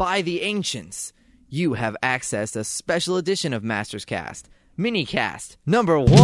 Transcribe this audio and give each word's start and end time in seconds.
by 0.00 0.22
the 0.22 0.40
ancients, 0.40 1.12
you 1.50 1.74
have 1.74 1.94
accessed 2.02 2.56
a 2.56 2.64
special 2.64 3.18
edition 3.18 3.52
of 3.52 3.62
Masters 3.62 4.06
Cast, 4.06 4.48
Minicast 4.78 5.58
number 5.66 6.00
one. 6.00 6.08
Add 6.08 6.16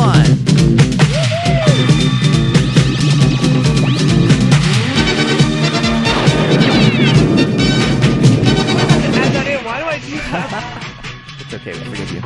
that 9.34 9.46
in. 9.46 9.62
Why 9.62 9.80
do 9.80 9.84
I? 9.84 9.96
It's 11.40 11.52
okay, 11.52 11.72
we'll 11.72 11.84
forgive 11.90 12.10
you. 12.12 12.22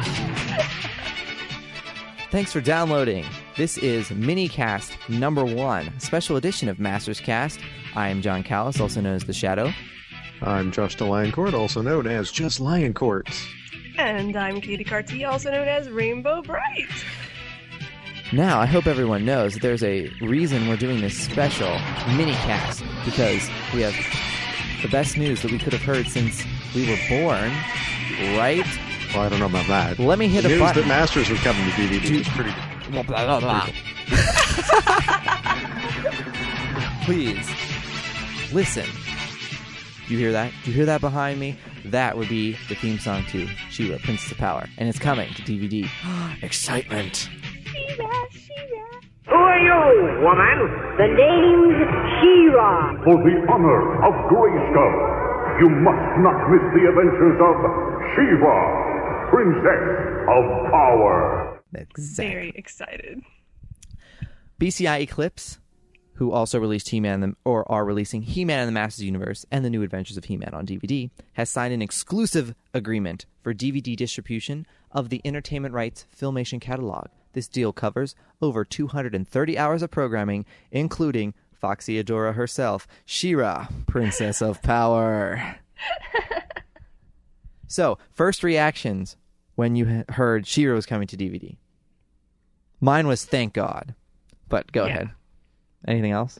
Thanks 2.31 2.53
for 2.53 2.61
downloading. 2.61 3.27
This 3.57 3.77
is 3.77 4.11
Minicast 4.11 4.93
number 5.09 5.45
one, 5.45 5.99
special 5.99 6.37
edition 6.37 6.69
of 6.69 6.79
Masters 6.79 7.19
Cast. 7.19 7.59
I 7.97 8.11
am 8.11 8.23
Jon 8.23 8.45
Kallis, 8.45 8.81
also 8.81 9.01
known 9.01 9.17
as 9.17 9.25
The 9.25 9.33
Shadow. 9.33 9.73
I'm 10.43 10.73
Josh 10.73 10.97
DeLioncourt, 10.97 11.53
also 11.53 11.83
known 11.83 12.07
as 12.07 12.31
just 12.31 12.61
Lioncourt. 12.61 13.29
and 13.99 14.37
I'm 14.37 14.61
Katy 14.61 14.85
Cartee, 14.85 15.25
also 15.25 15.51
known 15.51 15.69
as 15.69 15.89
Rainbow 15.91 16.43
Brite. 16.43 16.87
Now, 18.33 18.61
I 18.61 18.67
hope 18.67 18.87
everyone 18.87 19.25
knows 19.25 19.55
that 19.55 19.63
there's 19.63 19.83
a 19.83 20.09
reason 20.21 20.69
we're 20.69 20.77
doing 20.77 21.01
this 21.01 21.19
special 21.19 21.71
mini 22.17 22.33
cast 22.33 22.83
because 23.05 23.49
we 23.75 23.81
have 23.83 23.95
the 24.83 24.89
best 24.89 25.17
news 25.19 25.43
that 25.43 25.51
we 25.51 25.59
could 25.59 25.73
have 25.73 25.83
heard 25.83 26.07
since 26.07 26.45
we 26.75 26.89
were 26.89 26.99
born, 27.09 27.51
right? 28.39 28.65
Well, 29.13 29.25
I 29.25 29.29
don't 29.29 29.41
know 29.41 29.47
about 29.47 29.67
that. 29.67 29.99
Let 29.99 30.19
me 30.21 30.29
hit 30.29 30.43
the 30.43 30.49
a 30.49 30.53
news 30.53 30.61
button. 30.61 30.83
that 30.83 30.89
Masters 30.89 31.29
was 31.29 31.41
coming 31.41 31.65
to 31.65 31.71
DVD 31.73 32.21
is 32.21 32.29
pretty. 32.29 32.53
Blah, 32.93 33.03
blah, 33.03 33.27
blah, 33.27 33.41
blah. 33.41 33.67
Please 37.05 37.49
listen. 38.53 38.87
Do 40.11 40.17
you 40.17 40.23
hear 40.23 40.33
that? 40.33 40.53
Do 40.65 40.73
you 40.73 40.77
hear 40.77 40.87
that 40.87 41.01
behind 41.01 41.39
me? 41.39 41.57
That 41.85 42.19
would 42.19 42.29
be 42.29 42.57
the 42.69 42.75
theme 42.75 42.99
song 42.99 43.25
to 43.27 43.47
She-Ra, 43.71 43.99
Princess 44.03 44.33
of 44.33 44.39
Power, 44.39 44.67
and 44.77 44.89
it's 44.89 44.99
coming 44.99 45.33
to 45.35 45.43
DVD. 45.43 45.89
Excitement! 46.43 47.29
Who 49.29 49.37
are 49.37 49.61
you, 49.61 50.19
woman? 50.27 50.67
The 50.99 51.07
name's 51.15 51.87
She-Ra. 52.19 53.05
For 53.05 53.23
the 53.23 53.47
honor 53.55 54.03
of 54.03 54.13
Grayskull, 54.27 55.61
you 55.63 55.71
must 55.79 56.19
not 56.19 56.51
miss 56.51 56.65
the 56.75 56.89
adventures 56.91 57.39
of 57.39 57.55
She-Ra, 58.17 59.31
Princess 59.31 59.85
of 60.27 60.43
Power. 60.73 61.63
Exactly. 61.73 62.27
Very 62.27 62.53
excited. 62.57 63.23
BCI 64.59 65.03
Eclipse, 65.03 65.60
who 66.21 66.31
also 66.33 66.61
released 66.61 66.91
He-Man 66.91 67.35
or 67.47 67.65
are 67.73 67.83
releasing 67.83 68.21
He-Man 68.21 68.59
and 68.59 68.69
the 68.69 68.73
Masters 68.73 69.05
Universe 69.07 69.47
and 69.51 69.65
the 69.65 69.71
New 69.71 69.83
Adventures 69.83 70.19
of 70.19 70.27
He-Man 70.27 70.53
on 70.53 70.67
DVD, 70.67 71.09
has 71.33 71.49
signed 71.49 71.73
an 71.73 71.81
exclusive 71.81 72.55
agreement 72.75 73.25
for 73.43 73.55
DVD 73.55 73.97
distribution 73.97 74.67
of 74.93 75.09
the 75.09 75.23
Entertainment 75.25 75.73
Rights 75.73 76.05
Filmation 76.15 76.61
catalog. 76.61 77.07
This 77.33 77.49
deal 77.49 77.73
covers 77.73 78.15
over 78.43 78.67
230 78.67 79.57
hours 79.57 79.83
of 79.83 79.91
programming, 79.91 80.45
including 80.71 81.33
Foxy 81.55 82.03
Adora 82.03 82.35
herself, 82.35 82.87
She-Ra, 83.07 83.69
Princess 83.87 84.43
of 84.43 84.61
Power. 84.61 85.57
so, 87.67 87.97
first 88.13 88.45
reactions 88.45 89.17
when 89.55 89.75
you 89.75 90.05
heard 90.11 90.47
She-Ra 90.47 90.75
was 90.75 90.85
coming 90.85 91.09
to 91.09 91.17
DVD. 91.17 91.57
Mine 92.79 93.07
was 93.07 93.25
thank 93.25 93.55
God. 93.55 93.95
But 94.51 94.71
go 94.73 94.85
Yeah. 94.85 94.93
ahead. 94.93 95.11
Anything 95.87 96.13
else? 96.13 96.39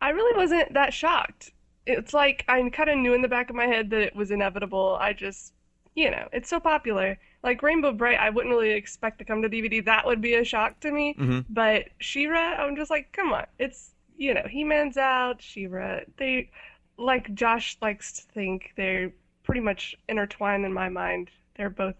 I 0.00 0.10
really 0.10 0.36
wasn't 0.36 0.74
that 0.74 0.92
shocked. 0.92 1.52
It's 1.86 2.14
like 2.14 2.44
I 2.48 2.68
kind 2.70 2.90
of 2.90 2.98
knew 2.98 3.14
in 3.14 3.22
the 3.22 3.28
back 3.28 3.50
of 3.50 3.56
my 3.56 3.66
head 3.66 3.90
that 3.90 4.00
it 4.00 4.16
was 4.16 4.30
inevitable. 4.30 4.96
I 5.00 5.12
just, 5.12 5.52
you 5.94 6.10
know, 6.10 6.28
it's 6.32 6.48
so 6.48 6.60
popular. 6.60 7.18
Like 7.42 7.62
Rainbow 7.62 7.92
Brite, 7.92 8.18
I 8.18 8.30
wouldn't 8.30 8.54
really 8.54 8.72
expect 8.72 9.18
to 9.18 9.24
come 9.24 9.42
to 9.42 9.48
DVD. 9.48 9.84
That 9.84 10.06
would 10.06 10.20
be 10.20 10.34
a 10.34 10.44
shock 10.44 10.80
to 10.80 10.90
me. 10.90 11.14
Mhm. 11.18 11.44
But 11.50 11.88
She-Ra, 12.00 12.54
I'm 12.54 12.74
just 12.76 12.90
like, 12.90 13.12
come 13.12 13.32
on. 13.32 13.46
It's, 13.58 13.94
you 14.16 14.32
know, 14.32 14.46
He-Man's 14.48 14.96
out, 14.96 15.42
She-Ra. 15.42 16.00
They, 16.16 16.50
like 16.96 17.34
Josh 17.34 17.76
likes 17.82 18.12
to 18.14 18.22
think, 18.32 18.72
they're 18.76 19.12
pretty 19.42 19.60
much 19.60 19.94
intertwined 20.08 20.64
in 20.64 20.72
my 20.72 20.88
mind. 20.88 21.30
They're 21.56 21.70
both, 21.70 21.96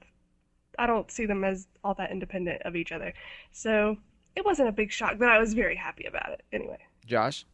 I 0.78 0.86
don't 0.86 1.10
see 1.10 1.26
them 1.26 1.44
as 1.44 1.66
all 1.84 1.94
that 1.94 2.10
independent 2.10 2.62
of 2.62 2.74
each 2.74 2.90
other. 2.90 3.12
So 3.52 3.98
it 4.36 4.44
wasn't 4.44 4.68
a 4.68 4.72
big 4.72 4.90
shock, 4.92 5.16
but 5.18 5.28
I 5.28 5.38
was 5.38 5.54
very 5.54 5.76
happy 5.76 6.04
about 6.04 6.30
it 6.32 6.42
anyway. 6.52 6.78
Josh? 7.06 7.44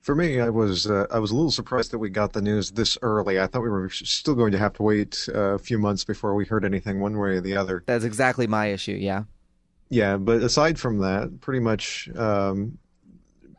For 0.00 0.14
me, 0.14 0.40
I 0.40 0.48
was 0.48 0.86
uh, 0.86 1.06
I 1.10 1.18
was 1.18 1.30
a 1.30 1.34
little 1.34 1.50
surprised 1.50 1.90
that 1.90 1.98
we 1.98 2.08
got 2.08 2.32
the 2.32 2.40
news 2.40 2.70
this 2.70 2.96
early. 3.02 3.38
I 3.38 3.46
thought 3.46 3.62
we 3.62 3.68
were 3.68 3.90
still 3.90 4.34
going 4.34 4.52
to 4.52 4.58
have 4.58 4.72
to 4.74 4.82
wait 4.82 5.28
uh, 5.34 5.54
a 5.54 5.58
few 5.58 5.78
months 5.78 6.04
before 6.04 6.34
we 6.34 6.46
heard 6.46 6.64
anything 6.64 7.00
one 7.00 7.18
way 7.18 7.30
or 7.30 7.40
the 7.42 7.56
other. 7.56 7.82
That's 7.86 8.04
exactly 8.04 8.46
my 8.46 8.66
issue, 8.66 8.92
yeah. 8.92 9.24
Yeah, 9.90 10.16
but 10.16 10.42
aside 10.42 10.78
from 10.78 10.98
that, 10.98 11.40
pretty 11.40 11.60
much 11.60 12.08
um, 12.16 12.78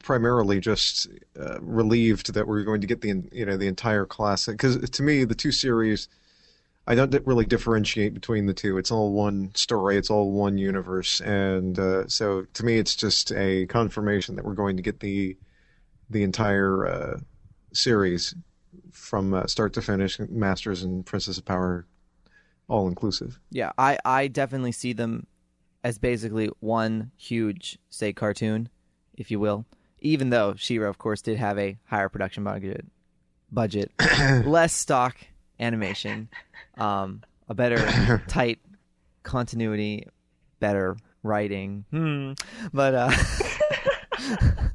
primarily 0.02 0.60
just 0.60 1.10
uh, 1.40 1.60
relieved 1.62 2.34
that 2.34 2.48
we're 2.48 2.64
going 2.64 2.82
to 2.82 2.88
get 2.88 3.02
the 3.02 3.24
you 3.32 3.46
know 3.46 3.58
the 3.58 3.68
entire 3.68 4.06
classic. 4.06 4.58
Because 4.58 4.90
to 4.90 5.04
me, 5.04 5.24
the 5.26 5.36
two 5.36 5.52
series, 5.52 6.08
I 6.92 6.96
don't 6.96 7.26
really 7.26 7.46
differentiate 7.46 8.14
between 8.14 8.48
the 8.48 8.54
two. 8.54 8.78
It's 8.78 8.92
all 8.92 9.14
one 9.14 9.56
story. 9.56 9.96
It's 9.96 10.10
all 10.10 10.34
one 10.34 10.58
universe, 10.58 11.22
and 11.22 11.80
uh, 11.80 12.06
so 12.10 12.46
to 12.54 12.66
me, 12.66 12.80
it's 12.80 12.98
just 12.98 13.32
a 13.32 13.66
confirmation 13.68 14.36
that 14.36 14.44
we're 14.44 14.56
going 14.56 14.76
to 14.76 14.84
get 14.84 15.00
the 15.00 15.38
the 16.10 16.22
entire 16.24 16.86
uh, 16.86 17.20
series 17.72 18.36
from 18.92 19.34
uh, 19.34 19.48
start 19.48 19.72
to 19.76 19.82
finish, 19.82 20.20
Masters 20.20 20.84
and 20.84 21.06
Princess 21.06 21.38
of 21.38 21.46
Power, 21.46 21.88
all 22.68 22.90
inclusive. 22.90 23.40
Yeah, 23.52 23.72
I, 23.78 23.98
I 24.04 24.28
definitely 24.28 24.74
see 24.74 24.92
them 24.92 25.28
as 25.86 25.98
basically 25.98 26.50
one 26.60 27.12
huge, 27.16 27.80
say, 27.90 28.12
cartoon, 28.12 28.68
if 29.16 29.32
you 29.32 29.40
will. 29.40 29.66
Even 30.02 30.30
though 30.30 30.56
She-Ra, 30.58 30.90
of 30.90 30.98
course, 30.98 31.22
did 31.22 31.38
have 31.38 31.58
a 31.58 31.78
higher 31.86 32.10
production 32.10 32.44
budget, 32.44 32.86
budget, 33.50 33.94
less 34.46 34.74
stock 34.74 35.16
animation, 35.58 36.28
um, 36.78 37.22
a 37.48 37.54
better 37.54 38.24
tight 38.28 38.60
continuity, 39.24 40.08
better 40.60 40.98
writing. 41.24 41.86
Hmm. 41.92 42.34
But 42.74 42.96
uh, 42.96 43.12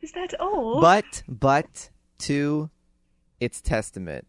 Is 0.00 0.12
that 0.12 0.34
all? 0.40 0.80
but 0.80 1.22
but 1.28 1.90
to 2.20 2.70
its 3.40 3.60
testament, 3.60 4.26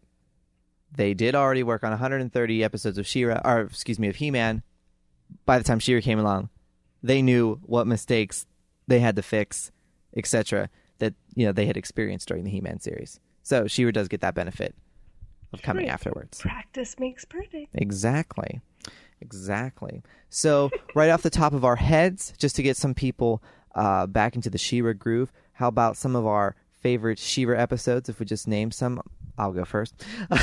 they 0.92 1.14
did 1.14 1.34
already 1.34 1.62
work 1.62 1.82
on 1.84 1.90
130 1.90 2.64
episodes 2.64 2.98
of 2.98 3.06
She-Ra, 3.06 3.40
or 3.44 3.62
excuse 3.62 3.98
me, 3.98 4.08
of 4.08 4.16
He-Man. 4.16 4.62
By 5.46 5.58
the 5.58 5.64
time 5.64 5.78
She-Ra 5.78 6.00
came 6.00 6.18
along, 6.18 6.50
they 7.02 7.22
knew 7.22 7.58
what 7.62 7.86
mistakes 7.86 8.46
they 8.86 9.00
had 9.00 9.16
to 9.16 9.22
fix, 9.22 9.72
etc. 10.16 10.68
That 10.98 11.14
you 11.34 11.46
know 11.46 11.52
they 11.52 11.66
had 11.66 11.76
experienced 11.76 12.28
during 12.28 12.44
the 12.44 12.50
He-Man 12.50 12.80
series. 12.80 13.18
So 13.42 13.66
She-Ra 13.66 13.90
does 13.90 14.08
get 14.08 14.20
that 14.20 14.34
benefit 14.34 14.74
of 15.54 15.62
coming 15.62 15.86
Right. 15.86 15.92
afterwards. 15.92 16.40
Practice 16.40 16.96
makes 16.98 17.24
perfect. 17.24 17.68
Exactly. 17.74 18.60
Exactly. 19.20 20.02
So, 20.28 20.70
right 20.94 21.08
off 21.10 21.22
the 21.22 21.30
top 21.30 21.52
of 21.54 21.64
our 21.64 21.76
heads, 21.76 22.34
just 22.36 22.56
to 22.56 22.62
get 22.62 22.76
some 22.76 22.92
people 22.94 23.42
uh, 23.74 24.06
back 24.06 24.36
into 24.36 24.50
the 24.50 24.58
She-Ra 24.58 24.92
groove, 24.92 25.32
how 25.52 25.68
about 25.68 25.96
some 25.96 26.14
of 26.16 26.26
our 26.26 26.56
favorite 26.82 27.18
She-Ra 27.18 27.56
episodes? 27.58 28.08
If 28.08 28.18
we 28.20 28.26
just 28.26 28.46
name 28.46 28.70
some, 28.70 29.00
I'll 29.38 29.52
go 29.52 29.64
first. 29.64 29.94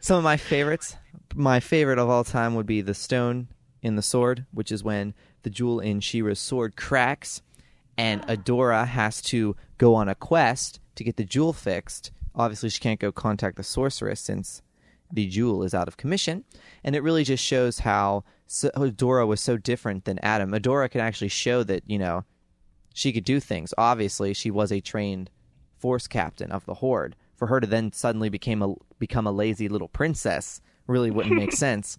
some 0.00 0.18
of 0.18 0.24
my 0.24 0.36
favorites. 0.36 0.96
My 1.34 1.60
favorite 1.60 1.98
of 1.98 2.08
all 2.10 2.24
time 2.24 2.54
would 2.54 2.66
be 2.66 2.80
the 2.80 2.94
stone 2.94 3.48
in 3.82 3.96
the 3.96 4.02
sword, 4.02 4.46
which 4.52 4.72
is 4.72 4.82
when 4.84 5.14
the 5.42 5.50
jewel 5.50 5.80
in 5.80 6.00
She-Ra's 6.00 6.38
sword 6.40 6.76
cracks, 6.76 7.42
and 7.96 8.22
Adora 8.26 8.86
has 8.86 9.20
to 9.22 9.56
go 9.78 9.94
on 9.94 10.08
a 10.08 10.14
quest 10.14 10.80
to 10.96 11.04
get 11.04 11.16
the 11.16 11.24
jewel 11.24 11.52
fixed. 11.52 12.10
Obviously, 12.34 12.68
she 12.70 12.80
can't 12.80 13.00
go 13.00 13.12
contact 13.12 13.56
the 13.56 13.62
sorceress 13.62 14.20
since 14.20 14.62
the 15.12 15.26
jewel 15.28 15.62
is 15.62 15.74
out 15.74 15.88
of 15.88 15.96
commission, 15.98 16.44
and 16.82 16.96
it 16.96 17.02
really 17.02 17.24
just 17.24 17.44
shows 17.44 17.80
how 17.80 18.24
so, 18.46 18.70
Adora 18.70 19.26
was 19.26 19.40
so 19.40 19.56
different 19.58 20.04
than 20.06 20.18
Adam. 20.20 20.52
Adora 20.52 20.90
can 20.90 21.00
actually 21.02 21.28
show 21.28 21.62
that 21.64 21.82
you 21.86 21.98
know 21.98 22.24
she 22.94 23.12
could 23.12 23.24
do 23.24 23.38
things. 23.40 23.74
Obviously, 23.76 24.32
she 24.34 24.50
was 24.50 24.72
a 24.72 24.80
trained 24.80 25.30
force 25.78 26.06
captain 26.06 26.50
of 26.52 26.64
the 26.66 26.74
Horde. 26.74 27.16
For 27.36 27.48
her 27.48 27.58
to 27.60 27.66
then 27.66 27.92
suddenly 27.92 28.28
became 28.28 28.62
a 28.62 28.74
become 28.98 29.26
a 29.26 29.32
lazy 29.32 29.68
little 29.68 29.88
princess 29.88 30.60
really 30.86 31.10
wouldn't 31.10 31.34
make 31.34 31.52
sense. 31.56 31.98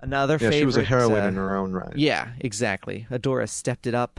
Another 0.00 0.34
Yeah, 0.34 0.38
favorite. 0.50 0.58
she 0.58 0.64
was 0.64 0.76
a 0.76 0.82
heroine 0.84 1.24
uh, 1.24 1.28
in 1.28 1.34
her 1.34 1.54
own 1.56 1.72
right. 1.72 1.94
yeah, 1.96 2.32
exactly. 2.40 3.06
Adora 3.10 3.48
stepped 3.48 3.86
it 3.86 3.94
up 3.94 4.18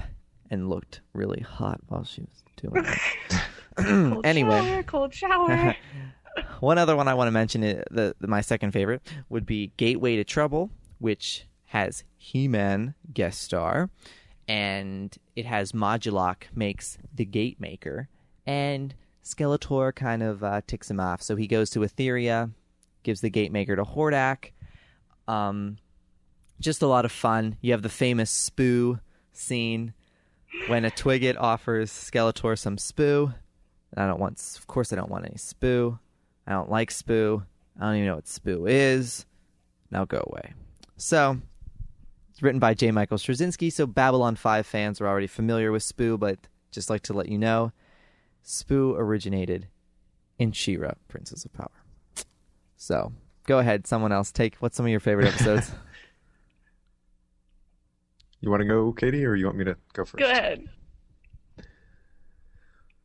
and 0.50 0.70
looked 0.70 1.02
really 1.14 1.42
hot 1.42 1.82
while 1.88 2.04
she 2.04 2.22
was 2.22 2.44
doing 2.58 2.86
it. 2.86 3.36
Cold 3.78 4.26
Anyway. 4.26 4.62
shower, 4.62 4.84
cold 4.84 5.14
shower. 5.14 5.76
One 6.62 6.78
other 6.78 6.96
one 6.96 7.08
I 7.10 7.14
want 7.14 7.28
to 7.28 7.32
mention, 7.32 7.62
is 7.64 7.84
the, 7.92 8.16
the 8.22 8.28
my 8.28 8.40
second 8.42 8.72
favorite 8.72 9.02
would 9.30 9.46
be 9.46 9.72
Gateway 9.78 10.16
to 10.16 10.24
Trouble, 10.24 10.70
which 11.00 11.46
has 11.66 12.04
He-Man 12.18 12.96
guest 13.14 13.42
star, 13.42 13.90
and 14.48 15.16
it 15.36 15.46
has 15.46 15.72
Modulok 15.74 16.44
makes 16.56 16.98
the 17.14 17.26
Gate 17.26 17.60
Maker, 17.60 18.08
and 18.46 18.96
Skeletor 19.26 19.94
kind 19.94 20.24
of 20.24 20.44
uh, 20.44 20.62
ticks 20.66 20.90
him 20.90 21.00
off. 21.02 21.22
So 21.22 21.36
he 21.36 21.48
goes 21.48 21.70
to 21.72 21.80
Etheria, 21.82 22.52
gives 23.04 23.20
the 23.22 23.30
Gate 23.30 23.52
Maker 23.52 23.76
to 23.76 23.84
Hordak. 23.84 24.52
Um, 25.28 25.78
just 26.62 26.82
a 26.82 26.88
lot 26.88 27.04
of 27.06 27.12
fun. 27.12 27.58
You 27.62 27.72
have 27.74 27.82
the 27.82 27.90
famous 27.90 28.50
Spoo 28.50 29.00
scene 29.34 29.94
when 30.68 30.86
a 30.86 30.92
Twigget 30.92 31.36
offers 31.40 31.92
Skeletor 31.92 32.58
some 32.58 32.78
Spoo. 32.78 33.34
I 33.98 34.08
don't 34.08 34.20
want, 34.20 34.40
of 34.58 34.68
course, 34.68 34.94
I 34.94 34.96
don't 34.96 35.10
want 35.10 35.26
any 35.26 35.36
Spoo. 35.36 36.00
I 36.48 36.52
don't 36.54 36.70
like 36.70 36.90
Spoo. 36.92 37.44
I 37.80 37.86
don't 37.86 37.96
even 37.96 38.08
know 38.08 38.16
what 38.16 38.26
Spoo 38.26 38.70
is. 38.70 39.26
Now 39.90 40.06
go 40.06 40.24
away. 40.28 40.54
So, 40.98 41.38
it's 42.30 42.42
written 42.42 42.60
by 42.60 42.74
J. 42.74 42.92
Michael 42.92 43.18
Straczynski, 43.18 43.72
so 43.72 43.86
Babylon 43.86 44.36
5 44.36 44.66
fans 44.66 45.02
are 45.02 45.08
already 45.08 45.28
familiar 45.28 45.72
with 45.72 45.84
Spoo, 45.84 46.18
but 46.18 46.40
just 46.72 46.90
like 46.90 47.02
to 47.04 47.14
let 47.14 47.28
you 47.28 47.38
know, 47.38 47.72
Spoo 48.46 48.96
originated 48.98 49.68
in 50.40 50.52
She-Ra, 50.52 50.92
Princess 51.08 51.44
of 51.44 51.54
Power. 51.54 51.70
So, 52.78 53.14
go 53.46 53.60
ahead, 53.60 53.88
someone 53.88 54.12
else. 54.12 54.32
Take 54.32 54.56
what's 54.58 54.78
some 54.78 54.86
of 54.86 54.92
your 54.92 55.00
favorite 55.00 55.28
episodes? 55.28 55.72
You 58.42 58.50
want 58.50 58.62
to 58.62 58.68
go, 58.68 58.92
Katy, 58.92 59.24
or 59.24 59.36
you 59.36 59.46
want 59.46 59.58
me 59.58 59.66
to 59.66 59.78
go 59.94 60.04
first? 60.04 60.18
Go 60.18 60.30
ahead. 60.30 60.68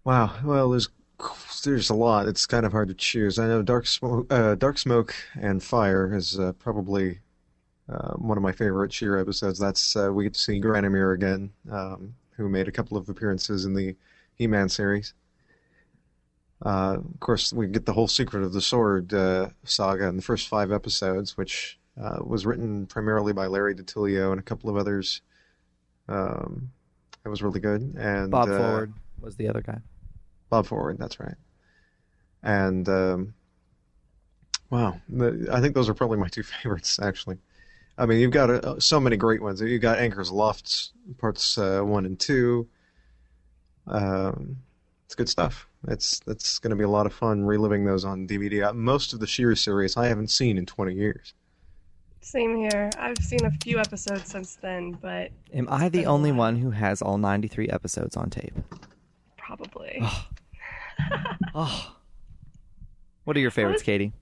Wow. 0.06 0.30
Well, 0.44 0.70
there's 0.70 0.88
there's 1.64 1.90
a 1.90 1.94
lot. 1.94 2.28
It's 2.28 2.46
kind 2.46 2.64
of 2.64 2.70
hard 2.70 2.86
to 2.86 2.94
choose. 2.94 3.40
I 3.40 3.48
know 3.48 3.60
Dark 3.60 3.88
Smoke, 3.88 4.32
uh, 4.32 4.54
Dark 4.54 4.78
Smoke 4.78 5.12
and 5.34 5.60
Fire 5.60 6.14
is 6.14 6.38
uh, 6.38 6.52
probably 6.60 7.18
uh, 7.88 8.12
one 8.12 8.36
of 8.36 8.42
my 8.42 8.52
favorite 8.52 8.92
She-Ra 8.92 9.20
episodes. 9.20 9.58
That's 9.58 9.96
uh, 9.96 10.12
we 10.12 10.22
get 10.22 10.34
to 10.34 10.38
see 10.38 10.60
Granamyr 10.60 11.12
again, 11.12 11.50
um, 11.72 12.14
who 12.36 12.48
made 12.48 12.68
a 12.68 12.70
couple 12.70 12.96
of 12.96 13.08
appearances 13.08 13.64
in 13.64 13.74
the 13.74 13.96
He-Man 14.36 14.68
series. 14.68 15.12
Uh, 16.64 16.98
of 16.98 17.18
course, 17.18 17.52
we 17.52 17.66
get 17.66 17.84
the 17.84 17.92
whole 17.92 18.06
Secret 18.06 18.44
of 18.44 18.52
the 18.52 18.60
Sword 18.60 19.12
uh, 19.12 19.48
saga 19.64 20.06
in 20.06 20.14
the 20.14 20.22
first 20.22 20.46
five 20.46 20.70
episodes, 20.70 21.36
which 21.36 21.80
uh, 22.00 22.18
was 22.24 22.46
written 22.46 22.86
primarily 22.86 23.32
by 23.32 23.48
Larry 23.48 23.74
DiTillio 23.74 24.30
and 24.30 24.38
a 24.38 24.44
couple 24.44 24.70
of 24.70 24.76
others. 24.76 25.20
Um, 26.08 26.70
it 27.24 27.28
was 27.28 27.42
really 27.42 27.58
good. 27.58 27.96
And 27.98 28.30
Bob 28.30 28.46
Forward 28.46 28.92
was 29.20 29.34
the 29.34 29.48
other 29.48 29.62
guy. 29.62 29.80
Bob 30.50 30.66
Forward, 30.66 30.98
that's 30.98 31.18
right. 31.20 31.34
And 32.42 32.88
um, 32.88 33.34
wow, 34.70 35.00
the, 35.08 35.48
I 35.52 35.60
think 35.60 35.74
those 35.74 35.88
are 35.88 35.94
probably 35.94 36.18
my 36.18 36.28
two 36.28 36.42
favorites, 36.62 36.98
actually. 37.00 37.38
I 37.98 38.06
mean, 38.06 38.20
you've 38.20 38.30
got 38.30 38.50
uh, 38.50 38.78
so 38.78 39.00
many 39.00 39.16
great 39.16 39.42
ones. 39.42 39.60
You've 39.60 39.80
got 39.80 39.98
Anchor's 39.98 40.30
Lofts 40.30 40.92
parts 41.18 41.56
uh, 41.56 41.80
one 41.80 42.04
and 42.04 42.18
two. 42.18 42.68
Um, 43.86 44.56
it's 45.06 45.14
good 45.14 45.28
stuff. 45.28 45.66
It's 45.88 46.18
that's 46.20 46.58
going 46.58 46.70
to 46.70 46.76
be 46.76 46.84
a 46.84 46.88
lot 46.88 47.06
of 47.06 47.14
fun 47.14 47.44
reliving 47.44 47.84
those 47.84 48.04
on 48.04 48.26
DVD. 48.26 48.68
Uh, 48.68 48.72
most 48.74 49.12
of 49.12 49.20
the 49.20 49.26
She-Ra 49.26 49.54
series 49.54 49.96
I 49.96 50.08
haven't 50.08 50.30
seen 50.30 50.58
in 50.58 50.66
20 50.66 50.94
years. 50.94 51.32
Same 52.20 52.56
here. 52.56 52.90
I've 52.98 53.18
seen 53.18 53.44
a 53.44 53.52
few 53.62 53.78
episodes 53.78 54.28
since 54.28 54.56
then, 54.56 54.98
but 55.00 55.30
Am 55.54 55.68
I 55.70 55.88
the 55.88 56.06
only 56.06 56.32
one 56.32 56.56
who 56.56 56.72
has 56.72 57.00
all 57.00 57.18
93 57.18 57.68
episodes 57.68 58.16
on 58.16 58.30
tape? 58.30 58.54
probably. 59.46 60.00
Oh. 60.02 60.26
What 63.24 63.36
are 63.36 63.40
your 63.40 63.50
favorites, 63.50 63.82
Katy? 63.82 64.12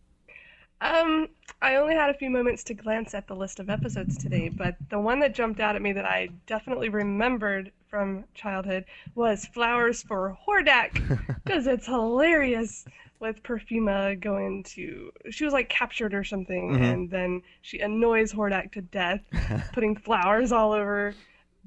Um, 0.81 1.29
I 1.61 1.77
only 1.77 1.95
had 1.95 2.09
a 2.11 2.15
few 2.15 2.31
moments 2.31 2.65
to 2.65 2.75
glance 2.75 3.13
at 3.15 3.27
the 3.27 3.35
list 3.37 3.61
of 3.61 3.69
episodes 3.69 4.17
today, 4.17 4.49
but 4.49 4.77
the 4.89 4.99
one 4.99 5.19
that 5.21 5.35
jumped 5.35 5.61
out 5.61 5.77
at 5.77 5.83
me 5.83 5.93
that 5.93 6.07
I 6.07 6.31
definitely 6.47 6.89
remembered 6.89 7.71
from 7.89 8.25
childhood 8.35 8.85
was 9.15 9.45
Flowers 9.47 10.03
for 10.03 10.37
Hordak, 10.49 11.03
because 11.45 11.67
it's 11.67 11.87
hilarious 11.87 12.87
with 13.21 13.43
Perfuma 13.43 14.19
going 14.21 14.63
to. 14.65 15.11
She 15.31 15.45
was 15.45 15.53
like 15.53 15.69
captured 15.69 16.13
or 16.15 16.25
something, 16.25 16.71
Mhm. 16.73 16.93
and 16.93 17.11
then 17.11 17.43
she 17.63 17.81
annoys 17.81 18.33
Hordak 18.33 18.73
to 18.73 18.81
death, 18.81 19.21
putting 19.75 19.97
flowers 19.97 20.51
all 20.51 20.73
over 20.73 21.15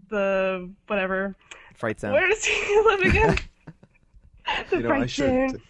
the 0.10 0.70
whatever. 0.88 1.36
Fright 1.76 2.00
Zone. 2.00 2.14
Where 2.14 2.28
does 2.28 2.44
he 2.44 2.82
live 2.86 3.00
again? 3.02 3.38
The 4.70 4.78
You 4.78 4.84
know, 4.84 4.90
I 4.90 4.98
fright 5.00 5.10
should. 5.10 5.62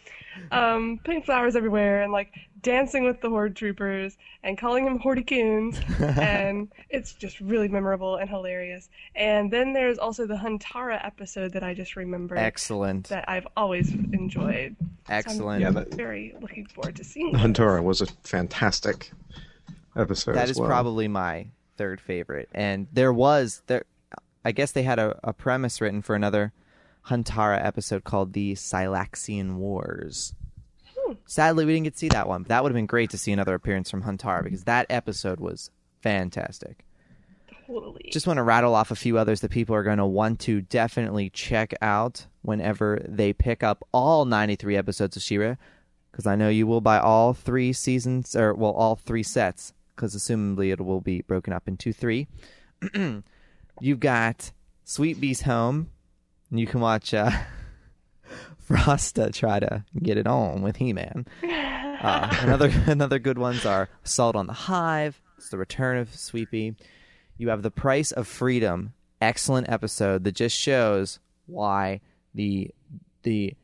um, 0.51 1.00
putting 1.03 1.24
flowers 1.24 1.56
everywhere 1.56 2.03
and 2.03 2.12
like 2.13 2.33
dancing 2.62 3.03
with 3.06 3.21
the 3.21 3.29
horde 3.29 3.56
troopers 3.56 4.18
and 4.44 4.57
calling 4.57 4.85
him 4.85 5.00
horticoons 5.00 5.77
and 6.18 6.71
it's 6.89 7.13
just 7.13 7.39
really 7.39 7.68
memorable 7.68 8.15
and 8.18 8.29
hilarious 8.29 8.89
and 9.15 9.51
then 9.53 9.74
there's 9.74 9.97
also 10.00 10.25
the 10.25 10.33
huntara 10.35 11.00
episode 11.06 11.53
that 11.53 11.63
i 11.63 11.74
just 11.74 11.95
remembered 11.95 12.38
Excellent. 12.39 13.07
that 13.09 13.25
i've 13.29 13.47
always 13.56 13.91
enjoyed 13.91 14.75
Excellent. 15.07 15.62
Yeah, 15.62 15.69
that- 15.71 15.94
very 15.94 16.35
looking 16.41 16.65
forward 16.65 16.95
to 16.97 17.03
seeing 17.03 17.31
those. 17.31 17.41
Huntara 17.41 17.81
was 17.81 18.01
a 18.01 18.07
fantastic 18.24 19.12
episode. 19.95 20.33
That 20.35 20.44
as 20.45 20.51
is 20.51 20.59
well. 20.59 20.68
probably 20.68 21.07
my 21.07 21.47
third 21.77 22.01
favorite. 22.01 22.50
And 22.53 22.88
there 22.91 23.13
was 23.13 23.62
there 23.68 23.85
I 24.44 24.51
guess 24.51 24.71
they 24.71 24.83
had 24.83 25.00
a, 25.00 25.18
a 25.24 25.31
premise 25.31 25.79
written 25.79 26.01
for 26.01 26.15
another 26.15 26.51
Huntara 27.07 27.63
episode 27.63 28.04
called 28.04 28.33
the 28.33 28.54
Silaxian 28.54 29.56
Wars. 29.56 30.33
Hmm. 30.95 31.13
Sadly, 31.25 31.65
we 31.65 31.74
didn't 31.74 31.86
get 31.86 31.94
to 31.94 32.00
see 32.00 32.09
that 32.09 32.27
one. 32.27 32.44
But 32.44 32.50
that 32.50 32.63
would 32.63 32.71
have 32.71 32.77
been 32.77 32.86
great 32.86 33.09
to 33.12 33.18
see 33.18 33.31
another 33.31 33.56
appearance 33.56 33.89
from 33.89 34.04
Huntara 34.04 34.44
because 34.44 34.63
that 34.65 34.88
episode 34.89 35.39
was 35.39 35.71
fantastic. 36.01 36.86
totally 37.65 38.09
Just 38.12 38.27
want 38.27 38.38
to 38.38 38.44
rattle 38.44 38.75
off 38.75 38.92
a 38.92 38.95
few 38.95 39.18
others 39.18 39.42
that 39.42 39.51
people 39.51 39.75
are 39.75 39.83
going 39.83 39.98
to 39.98 40.06
want 40.06 40.39
to 40.42 40.62
definitely 40.62 41.30
check 41.30 41.74
out 41.81 42.25
whenever 42.42 43.01
they 43.07 43.33
pick 43.33 43.63
up 43.63 43.86
all 43.92 44.25
93 44.25 44.77
episodes 44.77 45.15
of 45.15 45.21
She-Ra 45.21 45.56
because 46.12 46.25
I 46.25 46.36
know 46.36 46.50
you 46.50 46.65
will 46.65 46.81
buy 46.81 46.98
all 46.98 47.33
three 47.33 47.74
seasons 47.74 48.36
or 48.36 48.53
well 48.53 48.71
all 48.71 48.95
three 48.95 49.21
sets 49.21 49.74
because 49.95 50.15
assumably 50.15 50.71
it 50.71 50.81
will 50.81 51.01
be 51.01 51.21
broken 51.21 51.53
up 51.53 51.68
into 51.68 51.94
three. 51.94 52.27
You've 53.81 54.00
got 54.00 54.51
Sweet 54.83 55.19
Beast 55.21 55.44
Home, 55.44 55.92
and 56.49 56.59
you 56.59 56.67
can 56.67 56.79
watch 56.79 57.13
uh, 57.13 57.31
Frosta 58.69 59.33
try 59.33 59.59
to 59.59 59.83
get 60.01 60.17
it 60.17 60.27
on 60.27 60.61
with 60.61 60.77
He-Man. 60.77 61.25
Uh, 61.44 62.38
another 62.41 62.71
another 62.85 63.19
good 63.19 63.38
ones 63.38 63.65
are 63.65 63.89
Salt 64.03 64.35
on 64.35 64.47
the 64.47 64.53
Hive. 64.53 65.21
It's 65.38 65.49
the 65.49 65.57
return 65.57 65.97
of 65.97 66.13
Sweepy. 66.13 66.75
You 67.38 67.49
have 67.49 67.61
The 67.61 67.71
Price 67.71 68.11
of 68.11 68.27
Freedom. 68.27 68.94
Excellent 69.19 69.69
episode 69.69 70.23
that 70.25 70.35
just 70.35 70.55
shows 70.55 71.19
why 71.45 72.01
the 72.33 72.71
the 73.23 73.55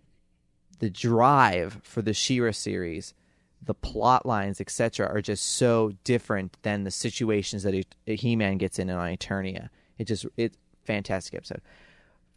the 0.79 0.89
drive 0.89 1.79
for 1.83 2.01
the 2.01 2.13
She-Ra 2.13 2.51
series, 2.51 3.13
the 3.62 3.75
plot 3.75 4.25
lines, 4.25 4.60
etc., 4.60 5.08
are 5.08 5.22
just 5.22 5.43
so 5.43 5.93
different 6.03 6.58
than 6.63 6.84
the 6.84 6.91
situations 6.91 7.63
that 7.63 7.86
He 8.05 8.36
Man 8.36 8.58
gets 8.58 8.79
in 8.79 8.89
on 8.89 9.15
Eternia. 9.15 9.69
It 9.98 10.05
just 10.05 10.25
it's 10.38 10.58
fantastic 10.86 11.36
episode. 11.36 11.62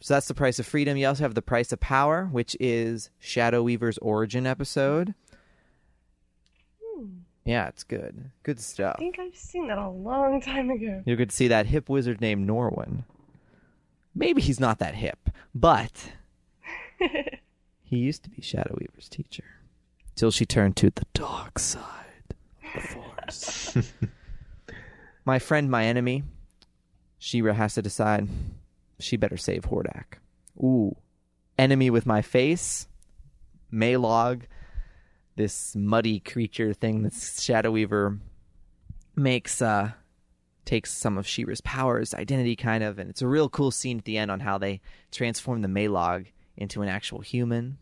So 0.00 0.15
that's 0.15 0.29
the 0.29 0.35
price 0.35 0.59
of 0.59 0.67
freedom. 0.67 0.97
You 0.97 1.09
also 1.09 1.23
have 1.25 1.35
the 1.35 1.43
price 1.43 1.73
of 1.73 1.81
power, 1.81 2.29
which 2.31 2.57
is 2.61 3.11
Shadow 3.19 3.62
Weaver's 3.62 3.99
origin 3.99 4.47
episode. 4.47 5.15
Hmm. 6.83 7.07
Yeah, 7.45 7.69
it's 7.69 7.85
good. 7.85 8.31
Good 8.43 8.61
stuff. 8.61 8.97
i 8.99 9.00
think 9.00 9.19
i've 9.19 9.37
seen 9.37 9.69
that 9.69 9.79
a 9.79 9.88
long 9.88 10.41
time 10.41 10.71
ago 10.71 11.03
get 11.07 11.31
to 11.31 11.35
see 11.35 11.49
that 11.49 11.67
hip 11.67 11.88
wizard 11.88 12.21
named 12.21 12.49
Norwyn. 12.49 13.05
Maybe 14.15 14.41
he's 14.41 14.61
not 14.61 14.79
that 14.79 14.95
hip, 14.95 15.31
but 15.55 16.12
he 17.83 17.97
used 17.97 18.25
to 18.25 18.31
be 18.31 18.41
Shadow 18.43 18.76
Weaver's 18.81 19.09
teacher. 19.09 19.45
Till 20.15 20.31
she 20.31 20.47
turned 20.47 20.76
to 20.76 20.91
the 20.91 21.05
dark 21.12 21.59
side 21.59 22.35
of 22.65 22.83
the 22.83 22.88
force. 22.88 23.93
my 25.26 25.38
friend, 25.38 25.71
my 25.71 25.85
enemy. 25.85 26.23
She-Ra 27.19 27.53
has 27.53 27.75
to 27.75 27.83
decide 27.83 28.29
she 28.99 29.17
better 29.17 29.37
save 29.37 29.62
Hordak. 29.62 30.19
Ooh. 30.59 30.97
Enemy 31.59 31.91
with 31.91 32.07
my 32.07 32.23
face. 32.23 32.88
Maylog. 33.73 34.43
This 35.37 35.76
muddy 35.76 36.21
creature 36.21 36.73
thing 36.73 37.03
that 37.03 37.12
Shadow 37.12 37.71
Weaver 37.71 38.19
makes 39.15 39.61
uh 39.61 39.93
takes 40.65 40.93
some 40.93 41.17
of 41.17 41.26
She-Ra's 41.26 41.61
powers, 41.61 42.12
identity 42.12 42.57
kind 42.57 42.83
of, 42.83 42.99
and 42.99 43.09
it's 43.09 43.23
a 43.23 43.29
real 43.29 43.49
cool 43.49 43.71
scene 43.71 43.99
at 43.99 44.05
the 44.05 44.19
end 44.19 44.31
on 44.31 44.41
how 44.41 44.59
they 44.59 44.81
transform 45.12 45.62
the 45.62 45.69
Maylog 45.69 46.26
into 46.57 46.83
an 46.83 46.88
actual 46.88 47.21
human. 47.21 47.79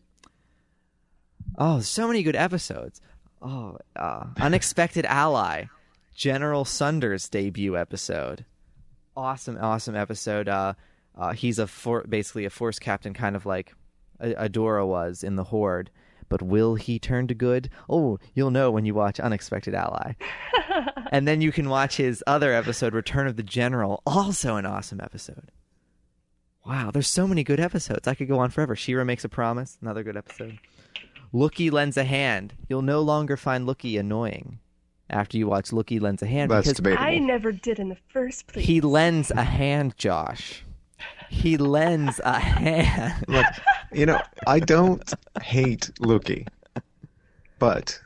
Oh, 1.57 1.79
so 1.79 2.07
many 2.07 2.23
good 2.23 2.35
episodes. 2.35 3.01
Oh, 3.41 3.77
uh, 3.95 4.27
Unexpected 4.39 5.05
Ally, 5.05 5.65
General 6.13 6.63
Sunder's 6.63 7.27
debut 7.27 7.75
episode. 7.75 8.45
Awesome, 9.17 9.57
awesome 9.59 9.95
episode. 9.95 10.47
Uh, 10.47 10.73
uh, 11.17 11.33
he's 11.33 11.59
a 11.59 11.67
for- 11.67 12.05
basically 12.07 12.45
a 12.45 12.49
force 12.49 12.79
captain, 12.79 13.13
kind 13.13 13.35
of 13.35 13.45
like 13.45 13.73
Adora 14.21 14.85
was 14.87 15.23
in 15.23 15.35
the 15.35 15.45
Horde. 15.45 15.89
But 16.27 16.41
will 16.41 16.73
he 16.73 16.97
turn 16.97 17.27
to 17.27 17.35
good? 17.35 17.69
Oh, 17.87 18.17
you'll 18.33 18.49
know 18.49 18.71
when 18.71 18.83
you 18.85 18.95
watch 18.95 19.19
Unexpected 19.19 19.75
Ally. 19.75 20.13
and 21.11 21.27
then 21.27 21.39
you 21.39 21.51
can 21.51 21.69
watch 21.69 21.97
his 21.97 22.23
other 22.25 22.51
episode, 22.51 22.93
Return 22.95 23.27
of 23.27 23.35
the 23.35 23.43
General, 23.43 24.01
also 24.07 24.55
an 24.55 24.65
awesome 24.65 24.99
episode. 24.99 25.51
Wow, 26.65 26.89
there's 26.91 27.07
so 27.07 27.27
many 27.27 27.43
good 27.43 27.59
episodes. 27.59 28.07
I 28.07 28.15
could 28.15 28.27
go 28.27 28.39
on 28.39 28.49
forever. 28.49 28.75
She-Ra 28.75 29.03
makes 29.03 29.23
a 29.23 29.29
promise, 29.29 29.77
another 29.83 30.01
good 30.01 30.17
episode. 30.17 30.57
Loo-Kee 31.31 31.69
lends 31.69 31.95
a 31.95 32.03
hand. 32.03 32.55
You'll 32.67 32.81
no 32.81 33.01
longer 33.01 33.37
find 33.37 33.67
Loo-Kee 33.67 33.97
annoying 33.97 34.57
after 35.11 35.37
you 35.37 35.45
watch 35.45 35.71
Loo-Kee 35.71 35.99
lends 35.99 36.23
a 36.23 36.27
hand 36.27 36.49
That's 36.49 36.65
because 36.65 36.77
debatable. 36.77 37.03
I 37.03 37.19
never 37.19 37.51
did 37.51 37.77
in 37.77 37.89
the 37.89 37.97
first 38.11 38.47
place. 38.47 38.65
he 38.65 38.81
lends 38.81 39.29
a 39.29 39.43
hand, 39.43 39.95
Josh. 39.95 40.64
He 41.29 41.57
lends 41.57 42.19
a 42.23 42.39
hand. 42.39 43.25
Look, 43.27 43.45
you 43.91 44.05
know, 44.05 44.21
I 44.47 44.59
don't 44.59 45.13
hate 45.41 45.89
Loo-Kee, 45.99 46.47
but 47.59 47.99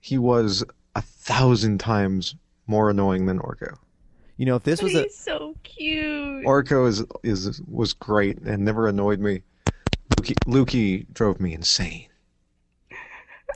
he 0.00 0.18
was 0.18 0.64
a 0.94 1.02
thousand 1.02 1.78
times 1.78 2.34
more 2.66 2.90
annoying 2.90 3.26
than 3.26 3.38
Orko. 3.38 3.76
You 4.36 4.46
know, 4.46 4.56
if 4.56 4.62
this 4.62 4.80
But 4.80 4.84
was 4.92 4.94
a 4.94 5.08
so 5.10 5.56
cute. 5.64 6.44
Orko 6.46 6.86
is 6.86 7.04
is 7.24 7.60
was 7.66 7.92
great 7.92 8.38
and 8.38 8.64
never 8.64 8.86
annoyed 8.86 9.18
me. 9.18 9.42
Loo-Kee, 10.16 10.34
Loo-Kee 10.46 11.06
drove 11.12 11.40
me 11.40 11.52
insane. 11.54 12.06